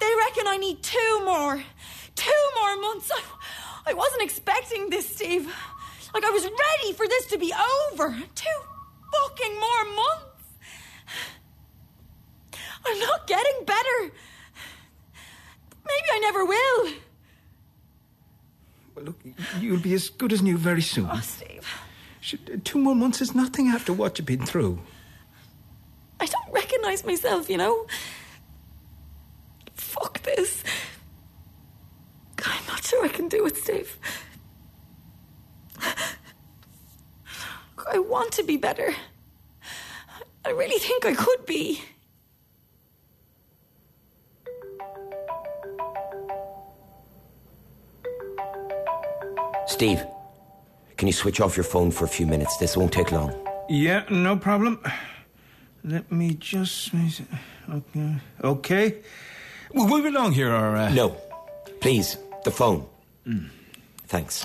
They 0.00 0.10
reckon 0.26 0.46
I 0.46 0.56
need 0.56 0.82
two 0.82 1.20
more. 1.24 1.62
Two 2.14 2.42
more 2.60 2.76
months. 2.80 3.10
I, 3.12 3.22
I 3.90 3.94
wasn't 3.94 4.22
expecting 4.22 4.90
this, 4.90 5.08
Steve. 5.08 5.46
Like, 6.14 6.24
I 6.24 6.30
was 6.30 6.44
ready 6.44 6.92
for 6.94 7.06
this 7.08 7.26
to 7.26 7.38
be 7.38 7.52
over. 7.92 8.10
Two 8.34 8.58
fucking 9.12 9.54
more 9.54 9.84
months. 9.96 10.46
I'm 12.86 12.98
not 13.00 13.26
getting 13.26 13.64
better. 13.66 14.12
Maybe 15.84 16.08
I 16.12 16.18
never 16.20 16.44
will. 16.44 16.92
Well, 18.94 19.04
look, 19.06 19.18
you'll 19.60 19.80
be 19.80 19.94
as 19.94 20.08
good 20.08 20.32
as 20.32 20.40
new 20.42 20.56
very 20.56 20.82
soon. 20.82 21.08
Oh, 21.10 21.20
Steve. 21.20 21.66
Should- 22.20 22.50
uh, 22.52 22.56
Two 22.64 22.78
more 22.78 22.94
months 22.94 23.20
is 23.20 23.34
nothing 23.34 23.68
after 23.68 23.92
what 23.92 24.18
you've 24.18 24.26
been 24.26 24.46
through. 24.46 24.78
I 26.20 26.26
don't 26.26 26.52
recognize 26.52 27.04
myself, 27.04 27.50
you 27.50 27.56
know? 27.56 27.86
Fuck 29.74 30.22
this. 30.22 30.64
I'm 32.44 32.66
not 32.66 32.84
sure 32.84 33.04
I 33.04 33.08
can 33.08 33.28
do 33.28 33.46
it, 33.46 33.56
Steve. 33.56 33.98
I 37.92 37.98
want 37.98 38.32
to 38.32 38.42
be 38.42 38.56
better. 38.56 38.94
I 40.44 40.50
really 40.50 40.78
think 40.78 41.04
I 41.04 41.14
could 41.14 41.46
be. 41.46 41.82
Steve, 49.66 50.04
can 50.96 51.08
you 51.08 51.12
switch 51.12 51.40
off 51.40 51.56
your 51.56 51.64
phone 51.64 51.90
for 51.90 52.04
a 52.04 52.08
few 52.08 52.26
minutes? 52.26 52.56
This 52.56 52.76
won't 52.76 52.92
take 52.92 53.12
long. 53.12 53.34
Yeah, 53.68 54.04
no 54.08 54.36
problem. 54.36 54.80
Let 55.86 56.10
me 56.10 56.34
just. 56.34 56.90
Okay. 57.70 58.16
Okay. 58.42 58.94
We'll 59.72 59.86
move 59.86 60.04
along 60.04 60.32
here, 60.32 60.50
or. 60.50 60.76
Uh... 60.76 60.90
No. 60.92 61.16
Please, 61.80 62.16
the 62.44 62.50
phone. 62.50 62.84
Thanks. 64.08 64.44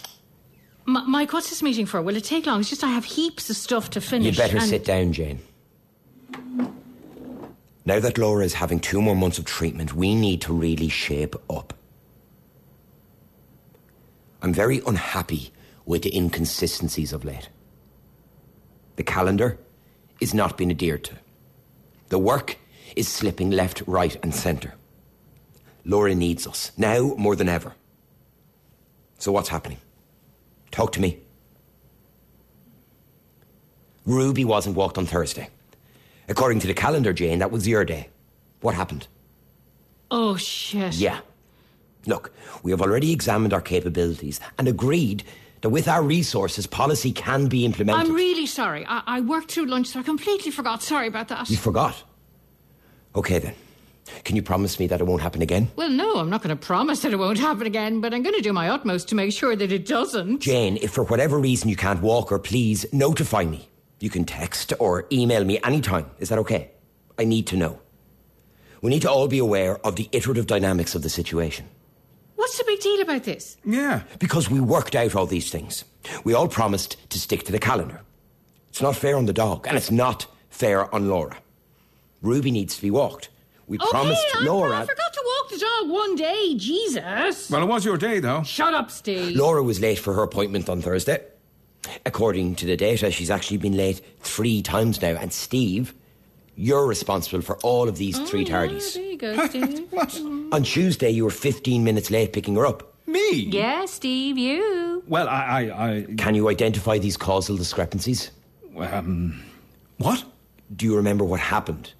M- 0.88 1.10
Mike, 1.10 1.34
what's 1.34 1.50
this 1.50 1.64
meeting 1.64 1.88
for? 1.88 2.00
Will 2.02 2.16
it 2.16 2.24
take 2.24 2.46
long? 2.46 2.60
It's 2.60 2.70
just 2.70 2.84
I 2.84 2.90
have 2.92 3.06
heaps 3.06 3.50
of 3.50 3.56
stuff 3.56 3.90
to 3.92 4.02
finish. 4.02 4.38
You 4.38 4.44
better 4.44 4.58
and- 4.58 4.66
sit 4.70 4.86
down, 4.86 5.14
Jane. 5.14 5.40
Now 7.86 8.00
that 8.00 8.20
Laura 8.20 8.46
is 8.46 8.54
having 8.54 8.80
two 8.80 9.02
more 9.02 9.16
months 9.16 9.40
of 9.40 9.46
treatment, 9.46 9.96
we 9.96 10.14
need 10.14 10.42
to 10.42 10.54
really 10.54 10.90
shape 10.90 11.36
up. 11.50 11.74
I'm 14.44 14.54
very 14.54 14.82
unhappy 14.86 15.52
with 15.86 16.04
the 16.04 16.16
inconsistencies 16.16 17.12
of 17.12 17.26
late. 17.26 17.50
The 18.98 19.04
calendar 19.04 19.58
is 20.20 20.36
not 20.36 20.58
being 20.58 20.70
adhered 20.70 21.04
to. 21.06 21.16
The 22.12 22.19
work 22.19 22.58
is 22.97 23.08
slipping 23.08 23.52
left, 23.52 23.84
right, 23.88 24.17
and 24.21 24.36
centre. 24.36 24.74
Laura 25.86 26.13
needs 26.13 26.45
us, 26.45 26.74
now 26.76 27.15
more 27.17 27.38
than 27.38 27.47
ever. 27.47 27.74
So, 29.17 29.32
what's 29.32 29.47
happening? 29.47 29.78
Talk 30.71 30.91
to 30.91 31.00
me. 31.00 31.19
Ruby 34.06 34.43
wasn't 34.43 34.76
walked 34.76 34.97
on 34.97 35.06
Thursday. 35.06 35.47
According 36.28 36.60
to 36.60 36.67
the 36.67 36.74
calendar, 36.74 37.13
Jane, 37.13 37.39
that 37.39 37.50
was 37.50 37.65
your 37.65 37.86
day. 37.86 38.10
What 38.60 38.76
happened? 38.76 39.08
Oh, 40.12 40.36
shit. 40.36 40.95
Yeah. 40.95 41.21
Look, 42.06 42.34
we 42.62 42.71
have 42.71 42.82
already 42.82 43.13
examined 43.13 43.54
our 43.54 43.62
capabilities 43.62 44.41
and 44.60 44.67
agreed 44.67 45.24
that 45.62 45.69
with 45.69 45.88
our 45.88 46.02
resources, 46.04 46.67
policy 46.67 47.12
can 47.12 47.47
be 47.47 47.65
implemented. 47.65 48.08
I'm 48.08 48.15
really 48.15 48.45
sorry. 48.47 48.86
I, 48.88 49.04
I 49.06 49.21
worked 49.21 49.52
through 49.52 49.67
lunch, 49.67 49.88
so 49.88 50.00
I 50.00 50.04
completely 50.04 50.52
forgot. 50.52 50.82
Sorry 50.82 51.08
about 51.08 51.28
that. 51.30 51.50
You 51.50 51.58
forgot. 51.58 52.04
Okay 53.15 53.39
then. 53.39 53.56
Can 54.24 54.36
you 54.36 54.41
promise 54.41 54.80
me 54.80 54.88
that 54.88 55.00
it 55.00 55.06
won't 55.06 55.21
happen 55.21 55.41
again? 55.41 55.71
Well, 55.76 55.89
no, 55.89 56.17
I'm 56.17 56.30
not 56.30 56.41
going 56.41 56.56
to 56.56 56.65
promise 56.65 57.02
that 57.02 57.13
it 57.13 57.19
won't 57.19 57.38
happen 57.38 57.65
again, 57.65 58.02
but 58.02 58.13
I'm 58.13 58.24
going 58.24 58.36
to 58.36 58.41
do 58.41 58.52
my 58.52 58.69
utmost 58.69 59.08
to 59.10 59.15
make 59.15 59.32
sure 59.32 59.56
that 59.56 59.71
it 59.71 59.86
doesn't. 59.86 60.39
Jane, 60.39 60.78
if 60.78 60.91
for 60.91 61.04
whatever 61.04 61.39
reason 61.39 61.69
you 61.69 61.76
can't 61.76 62.02
walk 62.02 62.32
or 62.32 62.39
please 62.39 62.86
notify 62.91 63.45
me. 63.45 63.69
You 64.00 64.10
can 64.10 64.26
text 64.26 64.74
or 64.80 65.06
email 65.12 65.45
me 65.45 65.60
anytime. 65.63 66.10
Is 66.19 66.30
that 66.30 66.39
okay? 66.39 66.71
I 67.19 67.24
need 67.24 67.47
to 67.47 67.58
know. 67.58 67.80
We 68.82 68.89
need 68.89 69.04
to 69.04 69.12
all 69.12 69.28
be 69.28 69.38
aware 69.38 69.78
of 69.86 69.95
the 69.95 70.10
iterative 70.12 70.47
dynamics 70.47 70.95
of 70.95 71.04
the 71.04 71.10
situation. 71.10 71.69
What's 72.42 72.58
the 72.58 72.64
big 72.66 72.80
deal 72.80 73.00
about 73.02 73.24
this? 73.24 73.56
Yeah. 73.64 74.02
Because 74.18 74.50
we 74.50 74.60
worked 74.60 74.96
out 74.96 75.14
all 75.14 75.28
these 75.28 75.52
things. 75.52 75.86
We 76.24 76.34
all 76.34 76.48
promised 76.48 76.98
to 77.12 77.20
stick 77.20 77.44
to 77.44 77.52
the 77.52 77.60
calendar. 77.60 78.02
It's 78.72 78.82
not 78.82 78.96
fair 78.96 79.16
on 79.16 79.28
the 79.28 79.32
dog, 79.32 79.68
and 79.68 79.78
it's 79.78 79.92
not 79.92 80.26
fair 80.50 80.92
on 80.94 81.08
Laura. 81.08 81.38
Ruby 82.24 82.50
needs 82.50 82.76
to 82.78 82.82
be 82.82 82.90
walked. 82.90 83.30
We 83.68 83.78
promised 83.78 84.26
okay, 84.36 84.44
Laura. 84.44 84.76
I 84.76 84.86
forgot 84.88 85.14
to 85.14 85.24
walk 85.24 85.52
the 85.52 85.60
dog 85.60 85.92
one 85.92 86.16
day. 86.16 86.56
Jesus. 86.58 87.48
Well, 87.52 87.62
it 87.62 87.68
was 87.68 87.86
your 87.86 87.98
day, 88.00 88.20
though. 88.20 88.42
Shut 88.42 88.74
up, 88.74 88.90
Steve. 88.90 89.36
Laura 89.36 89.62
was 89.62 89.80
late 89.80 90.00
for 90.00 90.16
her 90.16 90.24
appointment 90.24 90.68
on 90.68 90.82
Thursday. 90.82 91.24
According 92.08 92.56
to 92.56 92.66
the 92.66 92.76
data, 92.76 93.12
she's 93.12 93.30
actually 93.30 93.58
been 93.58 93.78
late 93.78 94.02
three 94.22 94.64
times 94.64 95.00
now. 95.00 95.10
And 95.10 95.32
Steve, 95.32 95.94
you're 96.62 96.86
responsible 96.88 97.41
for 97.41 97.58
all 97.63 97.89
of 97.89 97.97
these 97.97 98.17
three 98.30 98.45
Oh, 98.45 98.50
yeah, 98.50 98.56
tardies. 98.67 98.93
there 98.93 99.04
you 99.04 99.17
go, 99.17 99.47
Steve. 99.47 99.88
What? 99.91 100.21
On 100.56 100.63
Tuesday, 100.63 101.10
you 101.10 101.24
were 101.24 101.30
15 101.32 101.84
minutes 101.84 102.12
late 102.12 102.32
picking 102.34 102.56
her 102.56 102.65
up. 102.65 102.80
Me? 103.08 103.32
yeah, 103.34 103.86
Steve, 103.86 104.38
you. 104.38 105.04
Well, 105.08 105.28
I, 105.28 105.41
I, 105.41 105.88
I 105.88 106.06
Can 106.17 106.36
you 106.36 106.47
identify 106.50 106.97
these 107.00 107.17
causal 107.17 107.58
discrepancies? 107.58 108.32
um, 108.78 109.41
what? 109.97 110.24
Do 110.76 110.86
you 110.86 110.95
remember 110.95 111.26
what 111.26 111.39
happened? 111.39 111.93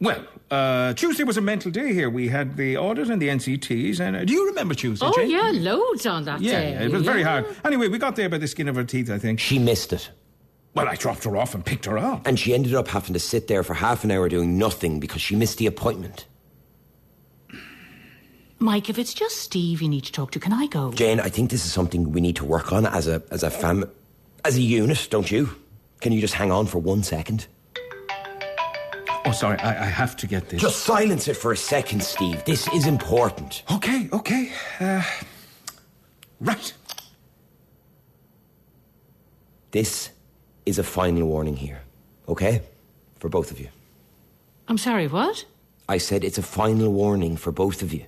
Well, 0.00 0.24
uh, 0.50 0.92
Tuesday 0.94 1.24
was 1.24 1.36
a 1.36 1.40
mental 1.40 1.70
day 1.70 1.92
here. 1.94 2.10
We 2.10 2.28
had 2.28 2.56
the 2.56 2.76
audit 2.76 3.08
and 3.08 3.20
the 3.22 3.28
NCTs, 3.28 4.00
and 4.00 4.16
uh, 4.16 4.24
do 4.24 4.32
you 4.32 4.46
remember 4.46 4.74
Tuesday? 4.74 5.06
Oh, 5.06 5.12
Jane? 5.14 5.30
yeah, 5.30 5.50
loads 5.54 6.04
on 6.06 6.24
that 6.24 6.40
Yeah, 6.40 6.60
day. 6.60 6.70
yeah, 6.72 6.82
it 6.84 6.90
was 6.92 7.02
very 7.02 7.22
hard. 7.22 7.46
Anyway, 7.64 7.88
we 7.88 7.98
got 7.98 8.16
there 8.16 8.28
by 8.28 8.38
the 8.38 8.48
skin 8.48 8.68
of 8.68 8.76
our 8.76 8.84
teeth, 8.84 9.10
I 9.10 9.18
think. 9.18 9.40
She 9.40 9.58
missed 9.58 9.92
it. 9.92 10.10
Well, 10.76 10.88
I 10.88 10.94
dropped 10.94 11.24
her 11.24 11.38
off 11.38 11.54
and 11.54 11.64
picked 11.64 11.86
her 11.86 11.96
up. 11.96 12.26
And 12.26 12.38
she 12.38 12.52
ended 12.52 12.74
up 12.74 12.88
having 12.88 13.14
to 13.14 13.18
sit 13.18 13.48
there 13.48 13.62
for 13.62 13.72
half 13.72 14.04
an 14.04 14.10
hour 14.10 14.28
doing 14.28 14.58
nothing 14.58 15.00
because 15.00 15.22
she 15.22 15.34
missed 15.34 15.56
the 15.56 15.66
appointment. 15.66 16.26
Mike, 18.58 18.90
if 18.90 18.98
it's 18.98 19.14
just 19.14 19.38
Steve 19.38 19.80
you 19.80 19.88
need 19.88 20.04
to 20.04 20.12
talk 20.12 20.32
to, 20.32 20.38
can 20.38 20.52
I 20.52 20.66
go? 20.66 20.92
Jane, 20.92 21.18
I 21.18 21.30
think 21.30 21.50
this 21.50 21.64
is 21.64 21.72
something 21.72 22.12
we 22.12 22.20
need 22.20 22.36
to 22.36 22.44
work 22.44 22.74
on 22.74 22.84
as 22.84 23.08
a 23.08 23.22
as 23.30 23.42
a 23.42 23.48
fam 23.50 23.90
as 24.44 24.58
a 24.58 24.60
unit, 24.60 25.08
don't 25.10 25.30
you? 25.30 25.48
Can 26.02 26.12
you 26.12 26.20
just 26.20 26.34
hang 26.34 26.52
on 26.52 26.66
for 26.66 26.78
one 26.78 27.02
second? 27.02 27.46
Oh, 29.24 29.32
sorry, 29.32 29.58
I, 29.58 29.84
I 29.84 29.86
have 29.86 30.14
to 30.18 30.26
get 30.26 30.50
this. 30.50 30.60
Just 30.60 30.84
silence 30.84 31.26
it 31.26 31.38
for 31.38 31.52
a 31.52 31.56
second, 31.56 32.02
Steve. 32.02 32.44
This 32.44 32.68
is 32.74 32.86
important. 32.86 33.62
Okay, 33.72 34.08
okay. 34.12 34.52
Uh, 34.78 35.02
right. 36.38 36.72
This 39.70 40.10
is 40.66 40.78
a 40.78 40.82
final 40.82 41.26
warning 41.28 41.56
here, 41.56 41.80
okay? 42.28 42.60
For 43.20 43.28
both 43.28 43.50
of 43.50 43.58
you. 43.58 43.68
I'm 44.68 44.78
sorry, 44.78 45.06
what? 45.06 45.44
I 45.88 45.98
said 45.98 46.24
it's 46.24 46.38
a 46.38 46.42
final 46.42 46.92
warning 46.92 47.36
for 47.36 47.52
both 47.52 47.82
of 47.82 47.94
you. 47.94 48.04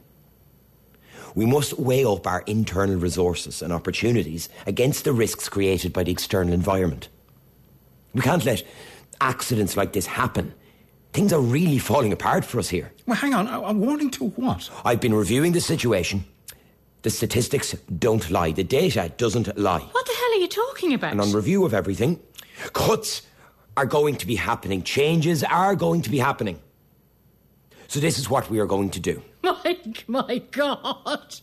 We 1.34 1.46
must 1.46 1.78
weigh 1.78 2.04
up 2.04 2.26
our 2.26 2.42
internal 2.46 2.96
resources 2.96 3.62
and 3.62 3.72
opportunities 3.72 4.48
against 4.66 5.04
the 5.04 5.12
risks 5.12 5.48
created 5.48 5.92
by 5.92 6.02
the 6.02 6.10
external 6.10 6.52
environment. 6.52 7.08
We 8.12 8.22
can't 8.22 8.44
let 8.44 8.64
accidents 9.20 9.76
like 9.76 9.92
this 9.92 10.06
happen. 10.06 10.52
Things 11.12 11.32
are 11.32 11.40
really 11.40 11.78
falling 11.78 12.12
apart 12.12 12.44
for 12.44 12.58
us 12.58 12.68
here. 12.68 12.92
Well, 13.06 13.16
hang 13.16 13.34
on. 13.34 13.46
A, 13.46 13.60
a 13.60 13.72
warning 13.72 14.10
to 14.12 14.30
what? 14.30 14.68
I've 14.84 15.00
been 15.00 15.14
reviewing 15.14 15.52
the 15.52 15.60
situation. 15.60 16.24
The 17.02 17.10
statistics 17.10 17.72
don't 17.98 18.28
lie. 18.30 18.50
The 18.52 18.64
data 18.64 19.12
doesn't 19.16 19.56
lie. 19.56 19.80
What 19.80 20.06
the 20.06 20.12
hell 20.12 20.32
are 20.32 20.40
you 20.40 20.48
talking 20.48 20.94
about? 20.94 21.12
And 21.12 21.20
on 21.20 21.32
review 21.32 21.64
of 21.64 21.72
everything, 21.72 22.18
cuts 22.72 23.22
are 23.76 23.86
going 23.86 24.16
to 24.16 24.26
be 24.26 24.36
happening. 24.36 24.82
Changes 24.82 25.44
are 25.44 25.74
going 25.74 26.02
to 26.02 26.10
be 26.10 26.18
happening. 26.18 26.60
So 27.86 28.00
this 28.00 28.18
is 28.18 28.28
what 28.28 28.50
we 28.50 28.58
are 28.58 28.66
going 28.66 28.90
to 28.90 29.00
do. 29.00 29.22
Mike, 29.42 30.04
my 30.08 30.38
God. 30.50 31.34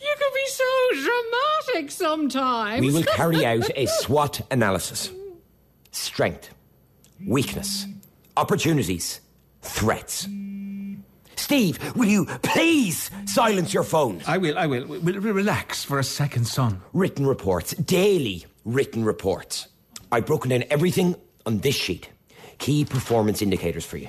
You 0.00 0.14
can 0.18 0.30
be 0.34 0.46
so 0.46 0.64
dramatic 0.94 1.90
sometimes. 1.90 2.80
We 2.80 2.92
will 2.92 3.02
carry 3.02 3.44
out 3.52 3.68
a 3.76 3.86
SWOT 3.86 4.40
analysis. 4.50 5.10
Strength, 5.90 6.54
weakness, 7.26 7.86
opportunities, 8.36 9.20
threats. 9.60 10.26
Steve, 11.36 11.96
will 11.96 12.08
you 12.08 12.26
please 12.42 13.10
silence 13.26 13.74
your 13.74 13.82
phone? 13.82 14.22
I 14.26 14.38
will, 14.38 14.56
I 14.56 14.66
will. 14.66 14.86
Will, 14.86 15.00
will 15.00 15.32
relax 15.32 15.82
for 15.82 15.98
a 15.98 16.04
second, 16.04 16.46
son. 16.46 16.80
Written 16.92 17.26
reports, 17.26 17.74
daily 17.74 18.46
written 18.64 19.04
reports. 19.04 19.68
I've 20.12 20.26
broken 20.26 20.50
down 20.50 20.64
everything 20.70 21.14
on 21.46 21.58
this 21.58 21.74
sheet. 21.74 22.10
Key 22.58 22.84
performance 22.84 23.42
indicators 23.42 23.84
for 23.84 23.96
you. 23.96 24.08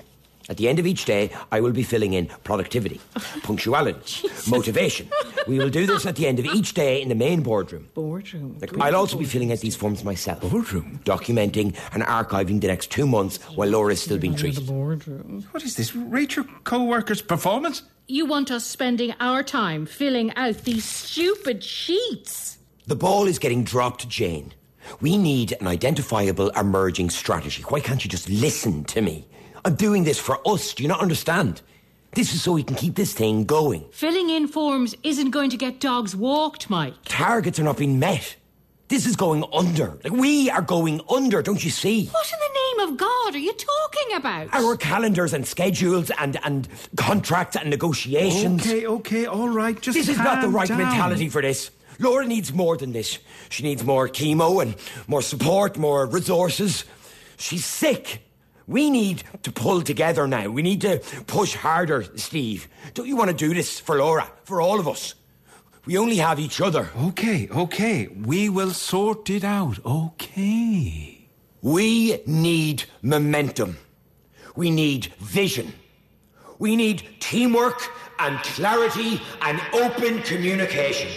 At 0.50 0.58
the 0.58 0.68
end 0.68 0.80
of 0.80 0.88
each 0.88 1.06
day, 1.06 1.30
I 1.52 1.62
will 1.62 1.72
be 1.72 1.84
filling 1.84 2.14
in 2.14 2.26
productivity, 2.44 3.00
punctuality, 3.44 4.28
motivation. 4.50 5.08
We 5.48 5.60
will 5.60 5.70
do 5.70 5.86
this 5.86 6.06
at 6.06 6.16
the 6.16 6.28
end 6.28 6.40
of 6.40 6.46
each 6.46 6.74
day 6.74 7.02
in 7.02 7.10
the 7.10 7.16
main 7.16 7.42
boardroom. 7.42 7.88
Boardroom. 7.94 8.58
Like, 8.60 8.78
I'll 8.80 8.96
also 8.96 9.18
be 9.18 9.26
filling 9.26 9.52
out 9.52 9.60
these 9.60 9.76
forms 9.76 10.04
myself. 10.04 10.42
Boardroom? 10.42 11.00
Documenting 11.06 11.78
and 11.94 12.04
archiving 12.04 12.60
the 12.60 12.68
next 12.68 12.92
two 12.92 13.08
months 13.08 13.38
while 13.56 13.70
Laura 13.70 13.94
is 13.94 14.02
still 14.02 14.18
being 14.18 14.36
treated. 14.36 14.66
Boardroom. 14.68 15.48
What 15.52 15.64
is 15.64 15.76
this? 15.76 15.96
Rate 15.96 16.36
your 16.36 16.46
co 16.64 16.84
worker's 16.84 17.22
performance? 17.22 17.84
You 18.08 18.26
want 18.26 18.52
us 18.52 18.66
spending 18.66 19.14
our 19.22 19.44
time 19.44 19.86
filling 19.86 20.36
out 20.36 20.64
these 20.64 20.84
stupid 20.84 21.64
sheets. 21.64 22.58
The 22.88 22.96
ball 22.96 23.28
is 23.28 23.40
getting 23.40 23.64
dropped, 23.64 24.10
Jane. 24.10 24.54
We 25.00 25.18
need 25.18 25.54
an 25.60 25.68
identifiable 25.68 26.50
emerging 26.52 27.10
strategy. 27.12 27.64
Why 27.64 27.80
can't 27.80 28.04
you 28.04 28.10
just 28.10 28.30
listen 28.30 28.84
to 28.86 29.02
me? 29.02 29.28
I'm 29.64 29.76
doing 29.76 30.04
this 30.04 30.20
for 30.20 30.40
us. 30.48 30.74
Do 30.74 30.84
you 30.84 30.90
not 30.90 31.02
understand? 31.02 31.62
This 32.14 32.34
is 32.34 32.42
so 32.42 32.52
we 32.54 32.64
can 32.64 32.76
keep 32.76 32.96
this 32.96 33.14
thing 33.14 33.46
going. 33.46 33.86
Filling 33.92 34.30
in 34.30 34.48
forms 34.48 34.96
isn't 35.04 35.32
going 35.32 35.50
to 35.52 35.58
get 35.58 35.80
dogs 35.80 36.16
walked, 36.16 36.70
Mike. 36.70 36.94
Targets 37.06 37.60
are 37.60 37.64
not 37.64 37.78
being 37.78 38.00
met. 38.00 38.36
This 38.90 39.06
is 39.06 39.16
going 39.16 39.46
under. 39.54 39.98
Like, 40.04 40.12
we 40.12 40.50
are 40.50 40.62
going 40.62 41.00
under, 41.10 41.42
don't 41.42 41.64
you 41.64 41.72
see? 41.72 42.08
What 42.08 42.26
in 42.30 42.40
the 42.40 42.84
name 42.84 42.90
of 42.92 42.98
God 43.00 43.34
are 43.36 43.38
you 43.38 43.54
talking 43.54 44.18
about? 44.18 44.50
Our 44.52 44.76
calendars 44.76 45.34
and 45.34 45.48
schedules 45.48 46.12
and, 46.20 46.38
and 46.44 46.68
contracts 46.98 47.56
and 47.56 47.70
negotiations. 47.70 48.68
Okay, 48.68 48.86
okay, 48.86 49.26
all 49.28 49.48
right. 49.48 49.80
Just 49.80 49.98
This 49.98 50.10
is 50.10 50.18
not 50.18 50.42
the 50.42 50.50
right 50.50 50.68
down. 50.68 50.80
mentality 50.80 51.30
for 51.30 51.42
this. 51.42 51.72
Laura 52.02 52.26
needs 52.26 52.52
more 52.52 52.78
than 52.78 52.92
this. 52.92 53.20
She 53.50 53.64
needs 53.64 53.84
more 53.84 54.10
chemo 54.10 54.62
and 54.62 54.76
more 55.08 55.22
support, 55.22 55.78
more 55.78 56.06
resources. 56.08 56.84
She's 57.38 57.64
sick. 57.64 58.24
We 58.68 58.90
need 58.90 59.24
to 59.44 59.52
pull 59.52 59.82
together 59.82 60.28
now. 60.28 60.50
We 60.50 60.62
need 60.62 60.82
to 60.82 61.00
push 61.28 61.56
harder, 61.56 62.06
Steve. 62.16 62.68
Don't 62.94 63.08
you 63.08 63.16
want 63.16 63.30
to 63.30 63.36
do 63.36 63.54
this 63.54 63.80
for 63.80 63.98
Laura, 63.98 64.30
for 64.46 64.62
all 64.62 64.80
of 64.80 64.88
us? 64.88 65.14
We 65.86 65.98
only 65.98 66.18
have 66.18 66.40
each 66.40 66.62
other. 66.62 66.90
Okay, 66.96 67.50
okay. 67.50 68.08
We 68.08 68.50
will 68.50 68.72
sort 68.72 69.30
it 69.30 69.44
out. 69.44 69.80
Okay. 69.86 71.28
We 71.62 72.22
need 72.26 72.86
momentum. 73.02 73.78
We 74.56 74.72
need 74.72 75.08
vision. 75.20 75.74
We 76.60 76.76
need 76.76 77.04
teamwork 77.20 77.82
and 78.20 78.38
clarity 78.40 79.22
and 79.42 79.60
open 79.74 80.22
communication. 80.22 81.10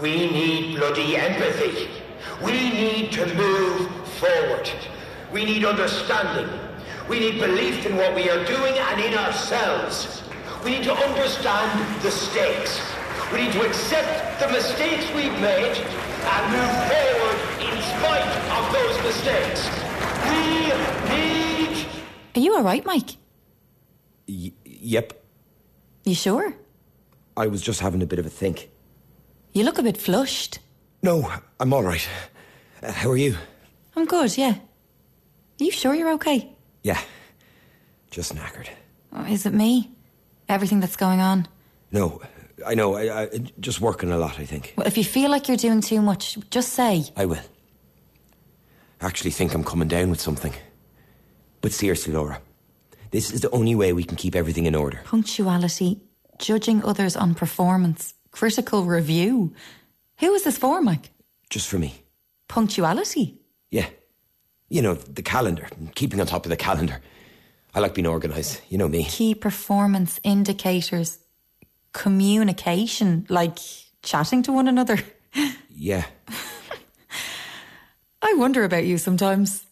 We 0.00 0.30
need 0.30 0.76
bloody 0.76 1.16
empathy. 1.16 1.88
We 2.42 2.52
need 2.52 3.12
to 3.12 3.26
move 3.34 3.90
forward. 4.18 4.70
We 5.32 5.44
need 5.44 5.64
understanding. 5.64 6.48
We 7.08 7.20
need 7.20 7.40
belief 7.40 7.84
in 7.84 7.96
what 7.96 8.14
we 8.14 8.30
are 8.30 8.44
doing 8.44 8.74
and 8.74 9.00
in 9.00 9.14
ourselves. 9.14 10.22
We 10.64 10.70
need 10.70 10.84
to 10.84 10.94
understand 10.94 12.02
the 12.02 12.10
stakes. 12.10 12.80
We 13.32 13.42
need 13.42 13.52
to 13.52 13.66
accept 13.66 14.40
the 14.40 14.48
mistakes 14.48 15.06
we've 15.14 15.38
made 15.40 15.76
and 15.76 16.52
move 16.52 16.72
forward 16.88 17.38
in 17.60 17.82
spite 17.82 18.26
of 18.56 18.72
those 18.72 19.02
mistakes. 19.04 19.68
We 20.28 20.68
need. 21.14 21.86
Are 22.34 22.40
you 22.40 22.54
all 22.54 22.62
right, 22.62 22.84
Mike? 22.84 23.16
yep. 24.26 25.22
You 26.04 26.14
sure? 26.14 26.54
I 27.36 27.46
was 27.46 27.62
just 27.62 27.80
having 27.80 28.02
a 28.02 28.06
bit 28.06 28.18
of 28.18 28.26
a 28.26 28.30
think. 28.30 28.71
You 29.52 29.64
look 29.64 29.78
a 29.78 29.82
bit 29.82 29.96
flushed. 29.96 30.58
No, 31.02 31.30
I'm 31.60 31.72
all 31.72 31.82
right. 31.82 32.06
Uh, 32.82 32.92
how 32.92 33.10
are 33.10 33.16
you? 33.16 33.36
I'm 33.96 34.06
good, 34.06 34.36
yeah. 34.38 34.54
Are 35.60 35.64
you 35.64 35.70
sure 35.70 35.94
you're 35.94 36.12
okay? 36.14 36.48
Yeah. 36.82 37.00
Just 38.10 38.34
knackered. 38.34 38.68
Oh, 39.12 39.24
Is 39.24 39.46
it 39.46 39.52
me? 39.52 39.90
Everything 40.48 40.80
that's 40.80 40.96
going 40.96 41.20
on? 41.20 41.46
No, 41.90 42.20
I 42.66 42.74
know. 42.74 42.94
I, 42.94 43.22
I 43.22 43.28
just 43.60 43.80
working 43.80 44.10
a 44.10 44.16
lot. 44.16 44.38
I 44.38 44.44
think 44.46 44.74
Well, 44.76 44.86
if 44.86 44.96
you 44.96 45.04
feel 45.04 45.30
like 45.30 45.48
you're 45.48 45.56
doing 45.56 45.80
too 45.80 46.00
much, 46.00 46.38
just 46.50 46.72
say. 46.72 47.04
I 47.16 47.26
will. 47.26 47.38
I 49.00 49.06
actually 49.06 49.30
think 49.32 49.54
I'm 49.54 49.64
coming 49.64 49.88
down 49.88 50.10
with 50.10 50.20
something. 50.20 50.52
But 51.60 51.72
seriously, 51.72 52.12
Laura, 52.12 52.40
this 53.10 53.30
is 53.30 53.40
the 53.40 53.50
only 53.50 53.74
way 53.74 53.92
we 53.92 54.04
can 54.04 54.16
keep 54.16 54.34
everything 54.34 54.66
in 54.66 54.74
order. 54.74 55.00
Punctuality, 55.04 56.00
judging 56.38 56.82
others 56.84 57.16
on 57.16 57.34
performance, 57.34 58.14
critical 58.32 58.84
review. 58.84 59.54
Who 60.18 60.34
is 60.34 60.44
this 60.44 60.58
for, 60.58 60.82
Mike? 60.82 61.10
Just 61.50 61.68
for 61.68 61.78
me. 61.78 62.02
Punctuality. 62.48 63.38
Yeah. 63.70 63.86
You 64.68 64.82
know, 64.82 64.94
the 64.94 65.22
calendar, 65.22 65.68
keeping 65.94 66.20
on 66.20 66.26
top 66.26 66.44
of 66.46 66.50
the 66.50 66.56
calendar. 66.56 67.00
I 67.74 67.80
like 67.80 67.94
being 67.94 68.06
organised. 68.06 68.60
You 68.68 68.78
know 68.78 68.88
me. 68.88 69.04
Key 69.04 69.34
performance 69.34 70.18
indicators. 70.24 71.18
Communication, 71.92 73.26
like 73.28 73.58
chatting 74.02 74.42
to 74.44 74.52
one 74.52 74.68
another. 74.68 74.98
Yeah. 75.74 76.04
I 78.20 78.34
wonder 78.34 78.62
about 78.62 78.84
you 78.84 78.98
sometimes. 78.98 79.64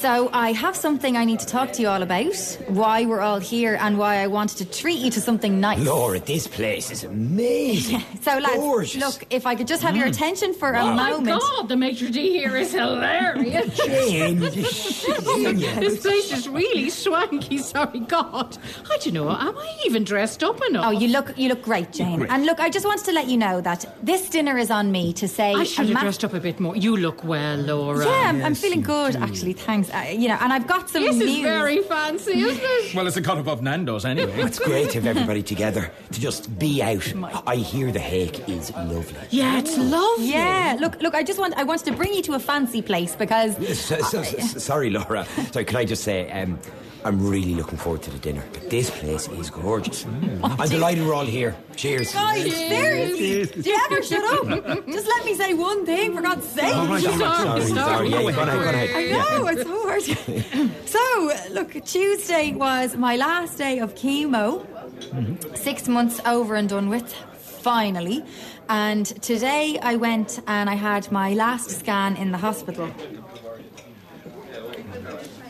So, 0.00 0.30
I 0.32 0.52
have 0.52 0.74
something 0.76 1.18
I 1.18 1.26
need 1.26 1.40
to 1.40 1.46
talk 1.46 1.74
to 1.74 1.82
you 1.82 1.88
all 1.88 2.02
about. 2.02 2.34
Why 2.68 3.04
we're 3.04 3.20
all 3.20 3.38
here 3.38 3.76
and 3.78 3.98
why 3.98 4.16
I 4.16 4.28
wanted 4.28 4.56
to 4.56 4.64
treat 4.64 4.98
you 4.98 5.10
to 5.10 5.20
something 5.20 5.60
nice. 5.60 5.78
Laura, 5.80 6.18
this 6.18 6.46
place 6.46 6.90
is 6.90 7.04
amazing. 7.04 8.02
So, 8.20 8.38
lads, 8.38 8.56
Gorgeous. 8.56 9.00
look, 9.00 9.26
if 9.30 9.46
I 9.46 9.54
could 9.54 9.66
just 9.66 9.82
have 9.82 9.96
your 9.96 10.06
mm. 10.06 10.10
attention 10.10 10.52
for 10.52 10.70
a 10.70 10.84
moment. 10.84 10.90
Oh 10.90 10.94
my 10.94 11.10
moment. 11.10 11.40
God, 11.40 11.68
the 11.68 11.76
maitre 11.76 12.10
d' 12.10 12.16
here 12.16 12.54
is 12.54 12.72
hilarious. 12.72 13.76
Jane, 13.86 14.38
this 14.40 16.00
place 16.02 16.32
is 16.32 16.46
really 16.46 16.90
swanky. 16.90 17.58
Sorry, 17.58 18.00
God. 18.00 18.58
I 18.90 18.98
don't 18.98 19.14
know. 19.14 19.30
Am 19.30 19.56
I 19.56 19.78
even 19.86 20.04
dressed 20.04 20.42
up 20.44 20.60
enough? 20.68 20.84
Oh, 20.86 20.90
you 20.90 21.08
look 21.08 21.36
you 21.38 21.48
look 21.48 21.62
great, 21.62 21.92
Jane. 21.92 22.26
And 22.28 22.44
look, 22.44 22.60
I 22.60 22.68
just 22.68 22.84
wanted 22.84 23.06
to 23.06 23.12
let 23.12 23.28
you 23.28 23.38
know 23.38 23.62
that 23.62 23.86
this 24.02 24.28
dinner 24.28 24.58
is 24.58 24.70
on 24.70 24.92
me 24.92 25.14
to 25.14 25.26
say 25.26 25.54
I 25.54 25.62
a 25.62 25.64
should 25.64 25.86
have 25.86 25.94
ma- 25.94 26.02
dressed 26.02 26.24
up 26.24 26.34
a 26.34 26.40
bit 26.40 26.60
more. 26.60 26.76
You 26.76 26.98
look 26.98 27.24
well, 27.24 27.56
Laura. 27.56 28.04
Yeah, 28.04 28.28
I'm, 28.28 28.42
I'm 28.44 28.54
feeling 28.54 28.82
good 28.82 29.16
actually. 29.16 29.54
Thanks. 29.54 29.89
Uh, 29.92 30.06
you 30.10 30.28
know, 30.28 30.36
and 30.40 30.52
I've 30.52 30.66
got 30.66 30.88
some 30.88 31.02
This 31.02 31.16
news. 31.16 31.30
is 31.38 31.42
very 31.42 31.82
fancy, 31.82 32.40
isn't 32.40 32.60
it? 32.62 32.94
Well, 32.94 33.06
it's 33.06 33.16
a 33.16 33.22
cut 33.22 33.38
above 33.38 33.62
Nando's 33.62 34.04
anyway. 34.04 34.32
it's 34.42 34.58
great 34.58 34.90
to 34.90 35.00
have 35.00 35.06
everybody 35.06 35.42
together 35.42 35.90
to 36.12 36.20
just 36.20 36.58
be 36.58 36.82
out. 36.82 37.12
I 37.46 37.56
hear 37.56 37.90
the 37.92 37.98
hake 38.00 38.48
is 38.48 38.70
lovely. 38.74 39.14
Yeah, 39.30 39.58
it's 39.58 39.76
lovely. 39.76 40.30
Yeah, 40.30 40.76
look, 40.80 41.00
look. 41.02 41.14
I 41.14 41.22
just 41.22 41.38
want 41.38 41.54
I 41.56 41.64
wanted 41.64 41.86
to 41.86 41.92
bring 41.92 42.14
you 42.14 42.22
to 42.22 42.34
a 42.34 42.38
fancy 42.38 42.82
place 42.82 43.14
because 43.16 43.56
So, 43.78 43.98
so, 44.00 44.22
so- 44.22 44.58
sorry, 44.58 44.90
Laura. 44.90 45.24
Sorry, 45.52 45.64
can 45.64 45.76
I 45.76 45.84
just 45.84 46.04
say, 46.04 46.30
um, 46.30 46.58
I'm 47.04 47.26
really 47.28 47.54
looking 47.54 47.78
forward 47.78 48.02
to 48.02 48.10
the 48.10 48.18
dinner. 48.18 48.42
But 48.52 48.68
this 48.68 48.90
place 48.90 49.28
is 49.28 49.50
gorgeous. 49.50 50.04
Mm. 50.04 50.58
I'm 50.60 50.68
delighted 50.68 51.06
we're 51.06 51.14
all 51.14 51.24
here. 51.24 51.56
Cheers. 51.76 52.12
Guys, 52.12 52.54
seriously, 52.54 53.62
do 53.62 53.70
you 53.70 53.80
ever 53.86 54.02
shut 54.02 54.24
up? 54.24 54.86
Just 54.86 55.08
let 55.08 55.24
me 55.24 55.34
say 55.34 55.54
one 55.54 55.86
thing, 55.86 56.14
for 56.14 56.22
God's 56.22 56.46
sake. 56.48 56.72
Oh, 56.74 56.98
sorry, 56.98 57.18
sorry, 57.18 57.62
sorry. 57.62 58.08
Yeah, 58.08 58.22
go 58.22 58.28
ahead, 58.28 58.46
go 58.46 58.68
ahead. 58.68 58.90
I 58.94 59.10
know, 59.12 59.46
it's 59.48 59.62
so 59.62 59.82
hard. 59.88 60.02
so, 60.86 61.54
look, 61.54 61.84
Tuesday 61.84 62.52
was 62.52 62.96
my 62.96 63.16
last 63.16 63.56
day 63.56 63.78
of 63.78 63.94
chemo. 63.94 64.66
Mm-hmm. 64.66 65.54
Six 65.54 65.88
months 65.88 66.20
over 66.26 66.54
and 66.54 66.68
done 66.68 66.90
with, 66.90 67.12
finally. 67.12 68.24
And 68.68 69.06
today 69.22 69.78
I 69.82 69.96
went 69.96 70.40
and 70.46 70.68
I 70.68 70.74
had 70.74 71.10
my 71.10 71.32
last 71.32 71.70
scan 71.70 72.16
in 72.16 72.30
the 72.30 72.38
hospital. 72.38 72.90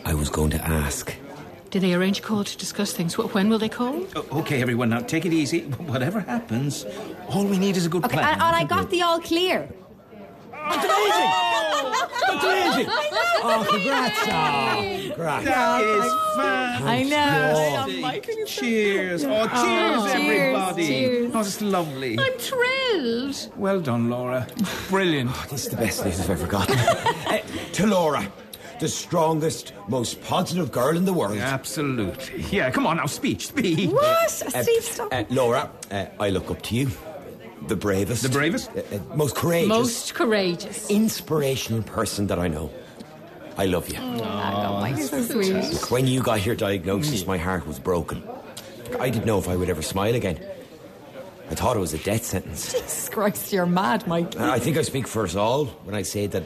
I 0.04 0.14
was 0.14 0.30
going 0.30 0.50
to 0.50 0.64
ask. 0.64 1.14
Did 1.70 1.82
they 1.82 1.94
arrange 1.94 2.18
a 2.18 2.22
call 2.22 2.42
to 2.42 2.56
discuss 2.58 2.92
things? 2.92 3.14
Wh- 3.14 3.32
When 3.34 3.48
will 3.48 3.58
they 3.58 3.68
call? 3.68 4.04
O- 4.16 4.40
okay, 4.40 4.60
everyone, 4.60 4.90
now 4.90 5.00
take 5.00 5.24
it 5.24 5.32
easy. 5.32 5.60
Whatever 5.92 6.20
happens, 6.20 6.84
all 7.28 7.44
we 7.44 7.58
need 7.58 7.76
is 7.76 7.86
a 7.86 7.88
good 7.88 8.04
Okay, 8.04 8.14
plan. 8.16 8.24
and, 8.34 8.42
and 8.42 8.56
I 8.56 8.64
got 8.64 8.90
the 8.90 9.02
all 9.02 9.20
clear. 9.20 9.68
That's 10.52 10.84
amazing! 10.84 11.30
That's 12.26 12.44
amazing! 12.44 12.86
Oh, 13.42 13.66
congrats! 13.70 14.18
Oh, 14.26 15.06
congrats. 15.08 15.44
That 15.46 15.82
is 15.82 16.12
fantastic. 16.36 16.86
I 16.86 17.02
know. 17.04 18.44
Cheers. 18.46 19.24
Oh, 19.24 19.46
cheers, 19.46 20.12
everybody. 20.14 20.86
cheers. 20.86 21.32
Oh, 21.34 21.40
it's 21.40 21.60
lovely. 21.62 22.18
I'm 22.18 22.32
thrilled. 22.38 23.52
Well 23.56 23.80
done, 23.80 24.10
Laura. 24.10 24.46
Brilliant. 24.90 25.30
Oh, 25.32 25.46
This 25.50 25.64
is 25.66 25.70
the 25.70 25.76
best 25.76 26.04
news 26.04 26.20
I've 26.20 26.30
ever 26.30 26.46
gotten. 26.46 26.76
Eh, 26.78 27.42
to 27.72 27.86
Laura, 27.86 28.30
the 28.80 28.88
strongest, 28.88 29.72
most 29.88 30.20
positive 30.22 30.72
girl 30.72 30.96
in 30.96 31.04
the 31.04 31.12
world. 31.12 31.38
Absolutely. 31.38 32.42
Yeah, 32.50 32.70
come 32.70 32.86
on 32.86 32.96
now, 32.96 33.06
speech, 33.06 33.46
speech. 33.48 33.88
What? 33.90 34.02
Uh, 34.02 34.62
Steve, 34.62 34.82
stop. 34.82 35.12
uh, 35.12 35.24
Laura, 35.30 35.70
uh, 35.90 36.06
I 36.18 36.30
look 36.30 36.50
up 36.50 36.62
to 36.62 36.74
you. 36.74 36.90
The 37.68 37.76
bravest. 37.76 38.22
The 38.22 38.30
bravest? 38.30 38.70
Uh, 38.70 38.80
uh, 38.80 39.16
most 39.16 39.36
courageous. 39.36 39.68
Most 39.68 40.14
courageous. 40.14 40.90
inspirational 40.90 41.82
person 41.82 42.26
that 42.28 42.38
I 42.38 42.48
know. 42.48 42.70
I 43.58 43.66
love 43.66 43.88
you. 43.90 43.98
You're 44.00 45.06
so 45.06 45.22
sweet. 45.22 45.90
When 45.90 46.06
you 46.06 46.22
got 46.22 46.46
your 46.46 46.54
diagnosis, 46.54 47.26
my 47.26 47.36
heart 47.36 47.66
was 47.66 47.78
broken. 47.78 48.22
I 48.98 49.10
didn't 49.10 49.26
know 49.26 49.38
if 49.38 49.48
I 49.48 49.56
would 49.56 49.68
ever 49.68 49.82
smile 49.82 50.14
again. 50.14 50.40
I 51.50 51.54
thought 51.54 51.76
it 51.76 51.80
was 51.80 51.92
a 51.92 51.98
death 51.98 52.24
sentence. 52.24 52.72
Jesus 52.72 53.08
Christ, 53.08 53.52
you're 53.52 53.66
mad, 53.66 54.06
Mike. 54.06 54.36
I 54.36 54.58
think 54.58 54.78
I 54.78 54.82
speak 54.82 55.06
for 55.06 55.24
us 55.24 55.34
all 55.36 55.66
when 55.84 55.94
I 55.94 56.02
say 56.02 56.26
that 56.28 56.42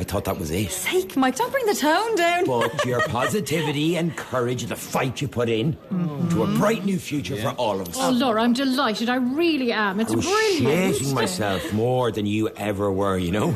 I 0.00 0.02
thought 0.04 0.24
that 0.24 0.38
was 0.38 0.50
it. 0.50 0.70
Sake, 0.70 1.14
Mike, 1.14 1.36
don't 1.36 1.52
bring 1.52 1.66
the 1.66 1.74
tone 1.74 2.14
down. 2.14 2.46
But 2.46 2.86
your 2.86 3.02
positivity 3.08 3.98
and 3.98 4.16
courage, 4.16 4.64
the 4.64 4.74
fight 4.74 5.20
you 5.20 5.28
put 5.28 5.50
in 5.50 5.76
to 6.30 6.42
a 6.42 6.46
bright 6.56 6.86
new 6.86 6.98
future 6.98 7.36
for 7.36 7.50
all 7.50 7.78
of 7.82 7.88
us. 7.90 7.96
Oh, 7.98 8.10
Laura, 8.10 8.42
I'm 8.42 8.54
delighted. 8.54 9.10
I 9.10 9.16
really 9.16 9.72
am. 9.72 10.00
It's 10.00 10.10
brilliant. 10.10 10.26
I 10.26 10.38
was 10.48 10.62
brilliant. 10.62 10.96
shaking 10.96 11.14
myself 11.14 11.72
more 11.74 12.10
than 12.10 12.24
you 12.24 12.48
ever 12.48 12.90
were, 12.90 13.18
you 13.18 13.30
know? 13.30 13.54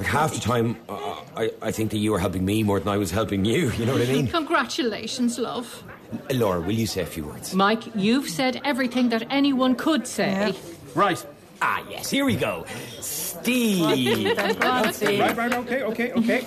Like 0.00 0.08
half 0.08 0.34
the 0.34 0.40
time, 0.40 0.76
uh, 0.88 1.20
I, 1.36 1.52
I 1.62 1.70
think 1.70 1.92
that 1.92 1.98
you 1.98 2.10
were 2.10 2.18
helping 2.18 2.44
me 2.44 2.64
more 2.64 2.80
than 2.80 2.88
I 2.88 2.96
was 2.96 3.12
helping 3.12 3.44
you, 3.44 3.70
you 3.70 3.86
know 3.86 3.92
what 3.92 4.02
I 4.02 4.12
mean? 4.12 4.26
Congratulations, 4.26 5.38
love. 5.38 5.84
Uh, 6.12 6.34
Laura, 6.34 6.60
will 6.60 6.72
you 6.72 6.88
say 6.88 7.02
a 7.02 7.06
few 7.06 7.24
words? 7.24 7.54
Mike, 7.54 7.84
you've 7.94 8.28
said 8.28 8.60
everything 8.64 9.10
that 9.10 9.22
anyone 9.30 9.76
could 9.76 10.08
say. 10.08 10.56
Right. 10.96 11.24
Ah, 11.62 11.82
yes, 11.88 12.10
here 12.10 12.24
we 12.24 12.36
go. 12.36 12.64
Steve. 13.00 14.36
Right, 14.36 15.36
right, 15.36 15.54
okay, 15.54 15.82
okay, 15.82 16.12
okay. 16.12 16.46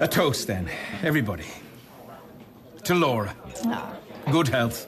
a 0.00 0.08
toast 0.08 0.46
then, 0.46 0.68
everybody. 1.02 1.44
To 2.84 2.94
Laura. 2.94 3.34
Good 4.30 4.48
health. 4.48 4.86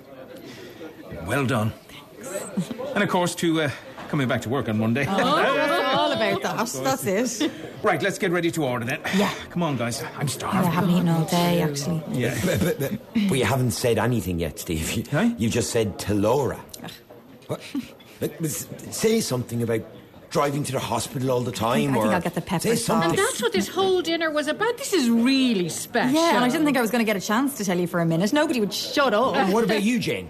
Well 1.27 1.47
done. 1.47 1.73
Thanks. 2.21 2.71
And 2.95 3.03
of 3.03 3.09
course, 3.09 3.35
to 3.37 3.63
uh, 3.63 3.71
coming 4.09 4.29
back 4.29 4.43
to 4.43 4.49
work 4.49 4.69
on 4.69 4.79
Monday. 4.79 5.07
all 5.07 6.13
about 6.13 6.43
that. 6.43 6.67
That's 6.85 7.07
it. 7.41 7.51
right, 7.83 8.03
let's 8.03 8.19
get 8.19 8.31
ready 8.33 8.51
to 8.51 8.65
order 8.65 8.85
then. 8.85 9.01
Yeah. 9.17 9.33
Come 9.51 9.63
on, 9.63 9.77
guys. 9.77 10.03
I'm 10.17 10.29
starving. 10.29 10.61
I 10.61 10.71
haven't 10.71 10.91
eaten 10.91 11.09
all 11.09 11.25
day, 11.25 11.63
actually. 11.63 12.03
Yeah. 12.13 12.39
but, 12.45 12.61
but, 12.61 12.79
but, 12.79 12.93
but 13.29 13.39
you 13.39 13.45
haven't 13.45 13.73
said 13.73 13.99
anything 13.99 14.39
yet, 14.41 14.59
Steve. 14.59 14.91
You, 14.93 15.05
Huh? 15.11 15.31
you 15.39 15.49
just 15.49 15.71
said 15.71 15.99
to 16.01 16.15
Laura. 16.15 16.57
What? 17.47 17.61
But- 18.21 18.41
but 18.41 18.51
Say 18.95 19.21
something 19.21 19.63
about 19.63 19.83
driving 20.31 20.63
to 20.65 20.73
the 20.73 20.79
hospital 20.79 21.31
all 21.31 21.41
the 21.41 21.53
time. 21.53 21.91
I 21.91 21.95
think 21.95 21.97
or 21.97 22.13
I'll 22.13 22.21
get 22.21 22.35
the 22.35 22.41
pepper 22.43 22.61
say 22.63 22.75
sauce. 22.77 22.85
something. 22.85 23.11
And 23.11 23.19
that's 23.19 23.41
what 23.41 23.53
this 23.53 23.67
whole 23.69 24.03
dinner 24.03 24.31
was 24.31 24.47
about. 24.47 24.77
This 24.77 24.93
is 24.93 25.09
really 25.09 25.69
special. 25.71 26.15
Yeah, 26.15 26.37
and 26.37 26.45
I 26.45 26.49
didn't 26.49 26.67
think 26.67 26.77
I 26.77 26.83
was 26.83 26.91
going 26.91 27.01
to 27.05 27.11
get 27.11 27.17
a 27.17 27.21
chance 27.27 27.57
to 27.57 27.65
tell 27.65 27.79
you 27.79 27.87
for 27.87 28.01
a 28.01 28.05
minute. 28.07 28.33
Nobody 28.33 28.61
would 28.61 28.75
shut 28.75 29.15
up. 29.15 29.37
And 29.37 29.53
what 29.55 29.65
about 29.65 29.83
you, 29.83 29.99
Jane? 29.99 30.29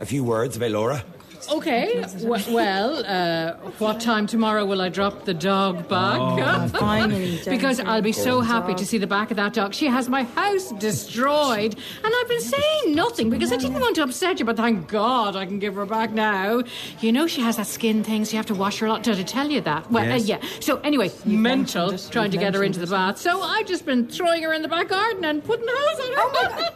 A 0.00 0.06
few 0.06 0.24
words 0.24 0.56
about 0.56 0.70
Laura. 0.70 1.04
Okay. 1.52 2.04
Well, 2.48 3.04
uh, 3.06 3.52
what 3.78 4.00
time 4.00 4.26
tomorrow 4.26 4.64
will 4.64 4.80
I 4.80 4.88
drop 4.88 5.24
the 5.24 5.34
dog 5.34 5.88
back? 5.88 6.18
Oh, 6.20 6.68
finally, 6.78 7.40
because 7.48 7.80
I'll 7.80 8.02
be 8.02 8.12
so 8.12 8.40
happy 8.40 8.74
to 8.74 8.86
see 8.86 8.98
the 8.98 9.06
back 9.06 9.30
of 9.30 9.36
that 9.36 9.52
dog. 9.54 9.74
She 9.74 9.86
has 9.86 10.08
my 10.08 10.24
house 10.24 10.72
destroyed, 10.72 11.74
and 12.04 12.12
I've 12.16 12.28
been 12.28 12.40
saying 12.40 12.94
nothing 12.94 13.30
because 13.30 13.52
I 13.52 13.56
didn't 13.56 13.80
want 13.80 13.96
to 13.96 14.02
upset 14.02 14.38
you. 14.38 14.44
But 14.44 14.56
thank 14.56 14.88
God 14.88 15.36
I 15.36 15.46
can 15.46 15.58
give 15.58 15.74
her 15.74 15.86
back 15.86 16.10
now. 16.12 16.62
You 17.00 17.12
know 17.12 17.26
she 17.26 17.40
has 17.42 17.56
that 17.56 17.66
skin 17.66 18.02
thing, 18.04 18.24
so 18.24 18.32
you 18.32 18.36
have 18.38 18.46
to 18.46 18.54
wash 18.54 18.78
her 18.78 18.86
a 18.86 18.90
lot. 18.90 19.02
Did 19.02 19.18
I 19.18 19.22
tell 19.22 19.50
you 19.50 19.60
that? 19.62 19.90
Well, 19.90 20.04
Yes. 20.04 20.22
uh, 20.22 20.24
yeah. 20.24 20.48
So 20.60 20.78
anyway, 20.80 21.10
mental 21.24 21.96
trying 21.98 22.30
to 22.30 22.36
get 22.38 22.54
her 22.54 22.62
into 22.64 22.80
the 22.80 22.86
bath. 22.86 23.18
So 23.18 23.42
I've 23.42 23.66
just 23.66 23.84
been 23.86 24.06
throwing 24.06 24.42
her 24.42 24.52
in 24.52 24.62
the 24.62 24.68
back 24.68 24.88
garden 24.88 25.24
and 25.24 25.42
putting 25.44 25.66
hose 25.68 26.00
on 26.00 26.12
her. 26.12 26.18
Oh 26.18 26.30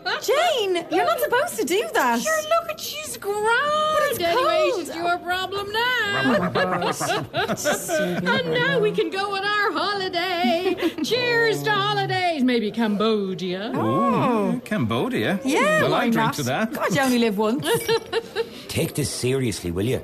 my 0.04 0.10
God. 0.12 0.22
Jane, 0.22 0.86
you're 0.90 1.06
not 1.06 1.20
supposed 1.20 1.56
to 1.58 1.64
do 1.64 1.88
that. 1.94 2.20
Sure, 2.20 2.42
look 2.42 2.70
at 2.70 2.80
she's 2.80 3.16
grand. 3.16 3.38
it's 4.10 4.18
anyway, 4.20 4.57
it's 4.80 4.94
your 4.94 5.18
problem 5.18 5.70
now. 5.72 6.32
and 8.34 8.52
now 8.52 8.78
we 8.80 8.92
can 8.92 9.10
go 9.10 9.34
on 9.34 9.44
our 9.44 9.72
holiday. 9.72 10.74
Cheers 11.02 11.62
to 11.64 11.70
holidays. 11.72 12.42
Maybe 12.44 12.70
Cambodia. 12.70 13.72
Ooh, 13.76 14.60
Cambodia. 14.64 15.40
Yeah, 15.44 15.82
Well, 15.82 15.90
why 15.92 15.98
I 15.98 16.10
drink 16.10 16.16
not? 16.16 16.34
to 16.34 16.42
that. 16.44 16.72
God, 16.72 16.94
you 16.94 17.00
only 17.00 17.18
live 17.18 17.38
once. 17.38 17.66
Take 18.68 18.94
this 18.94 19.10
seriously, 19.10 19.70
will 19.70 19.86
you? 19.86 20.02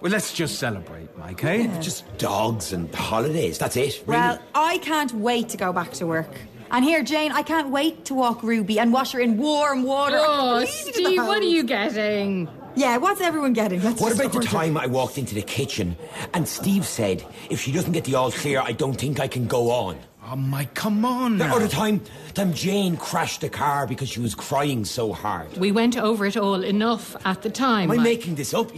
Well, 0.00 0.12
let's 0.12 0.32
just 0.32 0.58
celebrate, 0.60 1.16
Mike, 1.18 1.42
eh? 1.44 1.80
Just 1.80 2.04
dogs 2.18 2.72
and 2.72 2.92
holidays. 2.94 3.58
That's 3.58 3.76
it. 3.76 4.04
Really. 4.06 4.20
Well, 4.20 4.38
I 4.54 4.78
can't 4.78 5.12
wait 5.14 5.48
to 5.50 5.56
go 5.56 5.72
back 5.72 5.92
to 5.94 6.06
work. 6.06 6.30
And 6.70 6.84
here, 6.84 7.02
Jane, 7.02 7.32
I 7.32 7.42
can't 7.42 7.70
wait 7.70 8.04
to 8.06 8.14
walk 8.14 8.42
Ruby 8.42 8.78
and 8.78 8.92
wash 8.92 9.12
her 9.12 9.20
in 9.20 9.38
warm 9.38 9.82
water. 9.82 10.18
Oh, 10.20 10.62
can't 10.64 10.68
believe 10.68 10.86
you 10.86 10.92
did 10.92 11.04
Steve, 11.06 11.26
what 11.26 11.38
are 11.40 11.46
you 11.46 11.62
getting? 11.64 12.48
Yeah, 12.76 12.96
what's 12.98 13.20
everyone 13.20 13.54
getting? 13.54 13.82
Let's 13.82 14.00
what 14.00 14.12
about 14.14 14.30
the 14.32 14.38
order. 14.38 14.48
time 14.48 14.76
I 14.76 14.86
walked 14.86 15.18
into 15.18 15.34
the 15.34 15.42
kitchen 15.42 15.96
and 16.34 16.46
Steve 16.46 16.86
said, 16.86 17.24
if 17.50 17.60
she 17.60 17.72
doesn't 17.72 17.92
get 17.92 18.04
the 18.04 18.14
all 18.14 18.30
clear, 18.30 18.60
I 18.60 18.72
don't 18.72 18.94
think 18.94 19.18
I 19.18 19.26
can 19.26 19.46
go 19.46 19.70
on? 19.70 19.98
Oh, 20.30 20.36
Mike, 20.36 20.74
come 20.74 21.04
on 21.04 21.38
The 21.38 21.46
now. 21.48 21.56
other 21.56 21.68
time, 21.68 22.02
time 22.34 22.52
Jane 22.52 22.96
crashed 22.96 23.40
the 23.40 23.48
car 23.48 23.86
because 23.86 24.08
she 24.10 24.20
was 24.20 24.34
crying 24.34 24.84
so 24.84 25.12
hard. 25.12 25.56
We 25.56 25.72
went 25.72 25.96
over 25.96 26.26
it 26.26 26.36
all 26.36 26.62
enough 26.62 27.16
at 27.24 27.42
the 27.42 27.50
time. 27.50 27.84
Am 27.84 27.92
I 27.92 27.96
Mike. 27.96 28.04
making 28.04 28.34
this 28.36 28.52
up? 28.54 28.70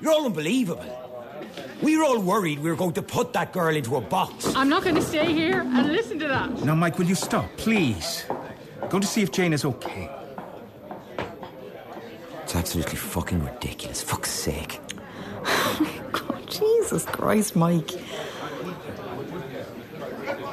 You're 0.00 0.12
all 0.12 0.26
unbelievable. 0.26 0.84
We 1.82 1.96
were 1.96 2.04
all 2.04 2.20
worried 2.20 2.58
we 2.58 2.68
were 2.70 2.76
going 2.76 2.94
to 2.94 3.02
put 3.02 3.32
that 3.34 3.52
girl 3.52 3.74
into 3.74 3.96
a 3.96 4.00
box. 4.00 4.52
I'm 4.56 4.68
not 4.68 4.82
going 4.82 4.96
to 4.96 5.02
stay 5.02 5.32
here 5.32 5.60
and 5.60 5.92
listen 5.92 6.18
to 6.18 6.28
that. 6.28 6.64
Now, 6.64 6.74
Mike, 6.74 6.98
will 6.98 7.06
you 7.06 7.14
stop, 7.14 7.48
please? 7.56 8.24
Go 8.90 8.98
to 8.98 9.06
see 9.06 9.22
if 9.22 9.30
Jane 9.32 9.52
is 9.52 9.64
okay. 9.64 10.10
It's 12.54 12.60
absolutely 12.60 12.98
fucking 12.98 13.44
ridiculous. 13.44 14.00
Fuck's 14.00 14.30
sake. 14.30 14.78
Oh 15.44 15.76
my 15.80 16.10
God, 16.12 16.48
Jesus 16.48 17.04
Christ, 17.04 17.56
Mike. 17.56 17.90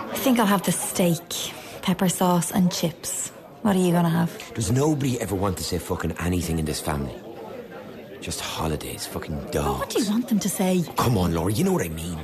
I 0.10 0.16
think 0.16 0.40
I'll 0.40 0.48
have 0.48 0.64
the 0.64 0.72
steak, 0.72 1.22
pepper 1.84 2.10
sauce, 2.10 2.50
and 2.50 2.72
chips. 2.72 3.30
What 3.62 3.76
are 3.76 3.80
you 3.80 3.92
gonna 3.92 4.10
have? 4.10 4.36
Does 4.56 4.72
nobody 4.72 5.22
ever 5.22 5.36
want 5.36 5.58
to 5.60 5.64
say 5.64 5.78
fucking 5.78 6.14
anything 6.20 6.58
in 6.58 6.66
this 6.66 6.80
family? 6.80 7.14
Just 8.20 8.40
holidays, 8.40 9.06
fucking 9.06 9.40
dogs. 9.52 9.80
What 9.82 9.90
do 9.92 10.02
you 10.02 10.10
want 10.10 10.28
them 10.28 10.40
to 10.40 10.50
say? 10.50 10.84
Come 10.98 11.20
on, 11.20 11.36
Laura, 11.36 11.54
you 11.54 11.64
know 11.64 11.74
what 11.74 11.86
I 11.86 11.90
mean. 11.90 12.18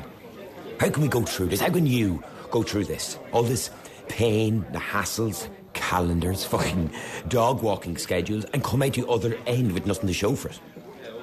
How 0.80 0.90
can 0.90 1.04
we 1.04 1.08
go 1.08 1.22
through 1.22 1.50
this? 1.50 1.62
How 1.62 1.70
can 1.70 1.86
you 1.86 2.24
go 2.50 2.64
through 2.64 2.86
this? 2.86 3.20
All 3.32 3.44
this 3.44 3.70
pain, 4.08 4.66
the 4.72 4.80
hassles, 4.80 5.48
calendars, 5.78 6.44
fucking 6.54 6.92
dog 7.28 7.62
walking 7.62 7.98
schedules, 7.98 8.46
and 8.54 8.64
come 8.64 8.84
out 8.84 8.94
the 8.94 9.08
other 9.08 9.38
end 9.46 9.72
with 9.72 9.86
nothing 9.86 10.08
to 10.08 10.14
show 10.14 10.36
for 10.36 10.50
it. 10.50 10.60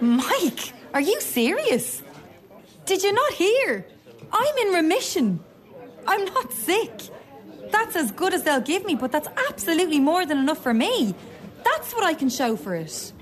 Mike, 0.01 0.73
are 0.93 1.01
you 1.01 1.21
serious? 1.21 2.03
Did 2.87 3.03
you 3.03 3.13
not 3.13 3.33
hear? 3.33 3.87
I'm 4.33 4.57
in 4.67 4.75
remission. 4.75 5.41
I'm 6.07 6.25
not 6.27 6.53
sick. 6.53 6.93
That's 7.71 7.97
as 7.97 8.13
good 8.13 8.35
as 8.35 8.43
they'll 8.43 8.61
give 8.61 8.85
me, 8.85 8.95
but 8.95 9.11
that's 9.11 9.29
absolutely 9.49 9.99
more 10.01 10.27
than 10.27 10.39
enough 10.39 10.63
for 10.63 10.75
me. 10.75 11.15
That's 11.65 11.95
what 11.95 12.05
I 12.05 12.15
can 12.15 12.29
show 12.29 12.57
for 12.57 12.75
it. 12.75 13.13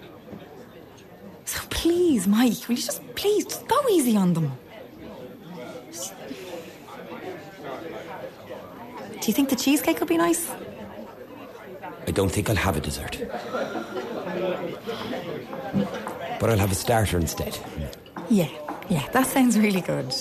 So 1.45 1.61
please, 1.71 2.27
Mike, 2.27 2.67
will 2.69 2.77
you 2.77 2.83
just 2.83 3.03
please 3.15 3.45
just 3.45 3.67
go 3.69 3.77
easy 3.91 4.17
on 4.17 4.33
them? 4.33 4.53
Do 9.21 9.29
you 9.29 9.33
think 9.33 9.51
the 9.51 9.57
cheesecake 9.57 10.01
will 10.01 10.07
be 10.07 10.17
nice? 10.17 10.51
I 12.07 12.11
don't 12.11 12.31
think 12.31 12.51
I'll 12.51 12.57
have 12.57 12.77
a 12.77 12.81
dessert. 12.81 13.19
But 16.41 16.51
I'll 16.51 16.59
have 16.59 16.73
a 16.73 16.77
starter 16.77 17.19
instead. 17.19 17.59
Yeah, 18.29 18.49
yeah, 18.89 19.09
that 19.13 19.27
sounds 19.27 19.59
really 19.59 19.81
good. 19.81 20.13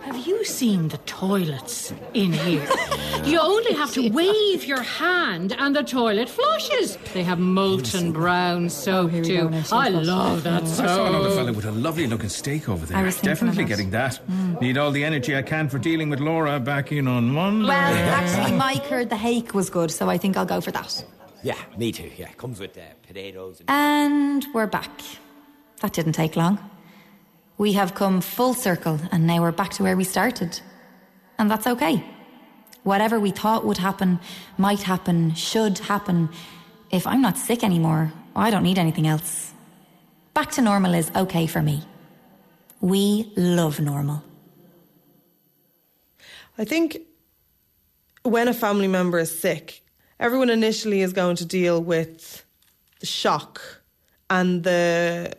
Have 0.00 0.26
you 0.26 0.44
seen 0.44 0.88
the 0.88 0.98
toilets 0.98 1.92
in 2.12 2.32
here? 2.32 2.66
you 3.26 3.38
only 3.40 3.72
have 3.74 3.92
to 3.92 4.08
wave 4.10 4.64
your 4.64 4.82
hand 4.82 5.52
and 5.58 5.74
the 5.74 5.82
toilet 5.82 6.28
flushes. 6.28 6.96
They 7.14 7.22
have 7.22 7.38
Molton 7.38 8.12
Brown 8.12 8.68
soap 8.68 9.10
here 9.12 9.22
we 9.22 9.26
too. 9.28 9.48
go 9.48 9.62
I 9.72 9.88
love 9.88 10.42
that 10.44 10.66
soap. 10.68 10.84
I 10.86 10.94
saw 10.96 11.06
another 11.06 11.30
fellow 11.30 11.52
with 11.52 11.64
a 11.64 11.70
lovely 11.72 12.06
looking 12.06 12.28
steak 12.28 12.68
over 12.68 12.84
there. 12.86 12.96
I 12.98 13.02
was 13.02 13.20
Definitely 13.20 13.64
that. 13.64 13.68
getting 13.68 13.90
that. 13.90 14.20
Need 14.60 14.76
all 14.78 14.90
the 14.90 15.04
energy 15.04 15.34
I 15.36 15.42
can 15.42 15.68
for 15.68 15.78
dealing 15.78 16.10
with 16.10 16.20
Laura 16.20 16.60
back 16.60 16.92
in 16.92 17.08
on 17.08 17.30
Monday. 17.30 17.68
Well, 17.68 18.08
actually, 18.14 18.56
Mike 18.56 18.84
heard 18.86 19.08
the 19.10 19.16
hake 19.16 19.54
was 19.54 19.70
good, 19.70 19.90
so 19.90 20.08
I 20.10 20.18
think 20.18 20.36
I'll 20.36 20.44
go 20.46 20.60
for 20.60 20.70
that. 20.72 21.04
Yeah, 21.42 21.56
me 21.78 21.92
too. 21.92 22.10
Yeah, 22.16 22.28
comes 22.32 22.60
with 22.60 22.76
uh, 22.76 22.82
potatoes. 23.06 23.60
And- 23.66 23.70
And 24.44 24.46
we're 24.54 24.66
back. 24.66 24.90
That 25.80 25.92
didn't 25.92 26.12
take 26.14 26.36
long. 26.36 26.58
We 27.58 27.72
have 27.74 27.94
come 27.94 28.20
full 28.20 28.52
circle, 28.54 28.98
and 29.12 29.26
now 29.26 29.40
we're 29.42 29.52
back 29.52 29.70
to 29.74 29.82
where 29.82 29.96
we 29.96 30.04
started. 30.04 30.60
And 31.38 31.50
that's 31.50 31.66
okay. 31.66 32.02
Whatever 32.84 33.18
we 33.18 33.30
thought 33.30 33.64
would 33.66 33.78
happen, 33.78 34.20
might 34.56 34.82
happen, 34.82 35.34
should 35.34 35.78
happen. 35.80 36.28
If 36.90 37.06
I'm 37.06 37.20
not 37.20 37.36
sick 37.36 37.64
anymore, 37.64 38.12
I 38.36 38.50
don't 38.50 38.62
need 38.62 38.78
anything 38.78 39.06
else. 39.06 39.52
Back 40.34 40.52
to 40.52 40.62
normal 40.62 40.94
is 40.94 41.10
okay 41.16 41.46
for 41.46 41.62
me. 41.62 41.82
We 42.80 43.32
love 43.36 43.80
normal. 43.80 44.22
I 46.58 46.64
think 46.64 46.98
when 48.22 48.48
a 48.48 48.54
family 48.54 48.88
member 48.88 49.18
is 49.18 49.36
sick, 49.36 49.82
everyone 50.20 50.50
initially 50.50 51.00
is 51.00 51.12
going 51.12 51.36
to 51.36 51.44
deal 51.44 51.82
with 51.82 52.44
the 53.00 53.06
shock 53.06 53.60
and 54.30 54.62
the. 54.62 55.32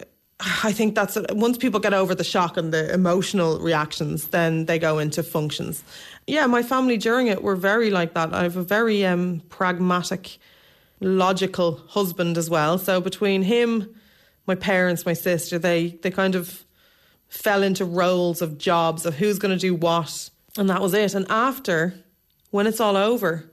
I 0.63 0.73
think 0.73 0.95
that's 0.95 1.17
once 1.29 1.57
people 1.57 1.79
get 1.79 1.93
over 1.93 2.13
the 2.13 2.23
shock 2.23 2.57
and 2.57 2.73
the 2.73 2.93
emotional 2.93 3.59
reactions, 3.59 4.27
then 4.27 4.65
they 4.65 4.77
go 4.77 4.99
into 4.99 5.23
functions. 5.23 5.83
Yeah, 6.27 6.47
my 6.47 6.63
family 6.63 6.97
during 6.97 7.27
it 7.27 7.43
were 7.43 7.55
very 7.55 7.91
like 7.91 8.13
that. 8.15 8.33
I 8.33 8.43
have 8.43 8.57
a 8.57 8.63
very 8.63 9.05
um, 9.05 9.41
pragmatic, 9.49 10.37
logical 10.99 11.77
husband 11.87 12.37
as 12.37 12.49
well. 12.49 12.77
So 12.77 12.99
between 12.99 13.43
him, 13.43 13.93
my 14.47 14.55
parents, 14.55 15.05
my 15.05 15.13
sister, 15.13 15.59
they 15.59 15.99
they 16.01 16.11
kind 16.11 16.35
of 16.35 16.63
fell 17.27 17.63
into 17.63 17.85
roles 17.85 18.41
of 18.41 18.57
jobs 18.57 19.05
of 19.05 19.15
who's 19.15 19.39
going 19.39 19.53
to 19.53 19.59
do 19.59 19.75
what, 19.75 20.29
and 20.57 20.69
that 20.69 20.81
was 20.81 20.93
it. 20.93 21.13
And 21.13 21.25
after, 21.29 21.93
when 22.51 22.65
it's 22.65 22.79
all 22.79 22.97
over, 22.97 23.51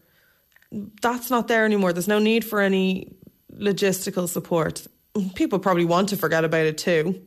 that's 1.03 1.31
not 1.31 1.49
there 1.49 1.65
anymore. 1.65 1.93
There's 1.93 2.09
no 2.09 2.19
need 2.19 2.45
for 2.45 2.61
any 2.61 3.15
logistical 3.55 4.29
support. 4.29 4.87
People 5.35 5.59
probably 5.59 5.85
want 5.85 6.09
to 6.11 6.17
forget 6.17 6.45
about 6.45 6.65
it 6.67 6.79
too. 6.79 7.23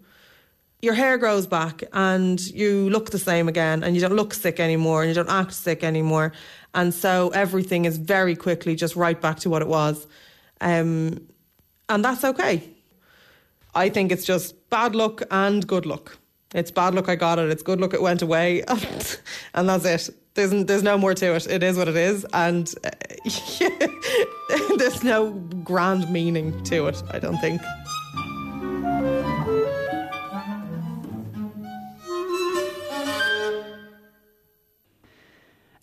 Your 0.82 0.93
hair 0.93 1.17
grows 1.17 1.47
back 1.47 1.84
and 1.93 2.39
you 2.47 2.89
look 2.89 3.09
the 3.09 3.19
same 3.19 3.47
again, 3.47 3.84
and 3.84 3.95
you 3.95 4.01
don't 4.01 4.15
look 4.15 4.34
sick 4.34 4.59
anymore, 4.59 5.01
and 5.01 5.09
you 5.09 5.15
don't 5.15 5.30
act 5.30 5.53
sick 5.53 5.84
anymore. 5.84 6.32
And 6.73 6.93
so 6.93 7.30
everything 7.30 7.86
is 7.86 7.97
very 7.97 8.36
quickly 8.36 8.76
just 8.76 8.95
right 8.95 9.19
back 9.19 9.39
to 9.39 9.49
what 9.49 9.61
it 9.61 9.67
was. 9.67 10.05
Um, 10.61 11.28
and 11.89 12.03
that's 12.03 12.23
okay. 12.23 12.63
I 13.73 13.89
think 13.89 14.11
it's 14.11 14.26
just 14.26 14.69
bad 14.69 14.95
luck 14.95 15.21
and 15.32 15.65
good 15.65 15.86
luck. 15.86 16.17
It's 16.53 16.71
bad 16.71 16.95
luck 16.95 17.09
I 17.09 17.15
got 17.15 17.38
it. 17.39 17.49
It's 17.49 17.63
good 17.63 17.82
luck 17.82 17.93
it 17.93 18.01
went 18.01 18.21
away, 18.21 18.63
and 19.53 19.67
that's 19.67 19.86
it. 19.86 20.09
There's 20.36 20.51
there's 20.65 20.84
no 20.84 20.97
more 20.97 21.13
to 21.13 21.36
it. 21.36 21.47
It 21.47 21.63
is 21.63 21.78
what 21.78 21.89
it 21.89 21.97
is, 21.97 22.26
and 22.34 22.73
uh, 22.84 22.91
there's 24.78 25.03
no 25.03 25.32
grand 25.63 26.09
meaning 26.09 26.63
to 26.65 26.88
it. 26.88 27.03
I 27.11 27.19
don't 27.19 27.38
think. 27.39 27.61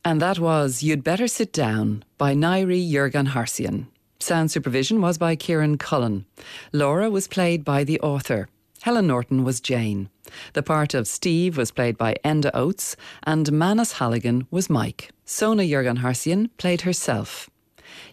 And 0.05 0.21
that 0.21 0.41
was 0.41 0.83
You'd 0.83 1.05
Better 1.05 1.29
Sit 1.29 1.53
Down 1.53 2.03
by 2.19 2.35
Nairi 2.35 2.91
Jurgen 2.91 3.27
Harsian. 3.27 3.87
Sound 4.19 4.51
supervision 4.51 5.01
was 5.01 5.17
by 5.17 5.37
Kieran 5.37 5.79
Cullen. 5.79 6.27
Laura 6.73 7.09
was 7.09 7.29
played 7.29 7.65
by 7.65 7.85
the 7.85 8.01
author. 8.01 8.49
Helen 8.83 9.07
Norton 9.07 9.45
was 9.45 9.61
Jane. 9.61 10.11
The 10.55 10.63
part 10.63 10.93
of 10.95 11.07
Steve 11.07 11.57
was 11.57 11.71
played 11.71 11.97
by 11.97 12.17
Enda 12.25 12.51
Oates, 12.53 12.97
and 13.23 13.53
Manus 13.53 13.93
Halligan 13.93 14.49
was 14.51 14.69
Mike. 14.69 15.11
Sona 15.25 15.65
Jurgen 15.65 15.99
Harsian 15.99 16.51
played 16.57 16.81
herself. 16.81 17.49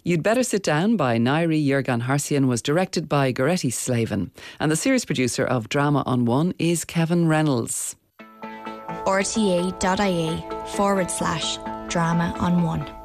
You'd 0.03 0.21
Better 0.21 0.43
Sit 0.43 0.61
Down 0.61 0.95
by 0.95 1.17
Nairi 1.17 1.65
Jurgen 1.65 2.01
Harsian 2.01 2.47
was 2.47 2.61
directed 2.61 3.09
by 3.09 3.33
Goretti 3.33 3.73
Slavin, 3.73 4.29
and 4.59 4.71
the 4.71 4.75
series 4.75 5.05
producer 5.05 5.43
of 5.43 5.69
Drama 5.69 6.03
on 6.05 6.25
One 6.25 6.53
is 6.59 6.85
Kevin 6.85 7.27
Reynolds. 7.27 7.95
rte.ie 9.07 10.43
forward 10.75 11.09
slash 11.09 11.57
drama 11.89 12.33
on 12.39 12.61
one. 12.61 12.98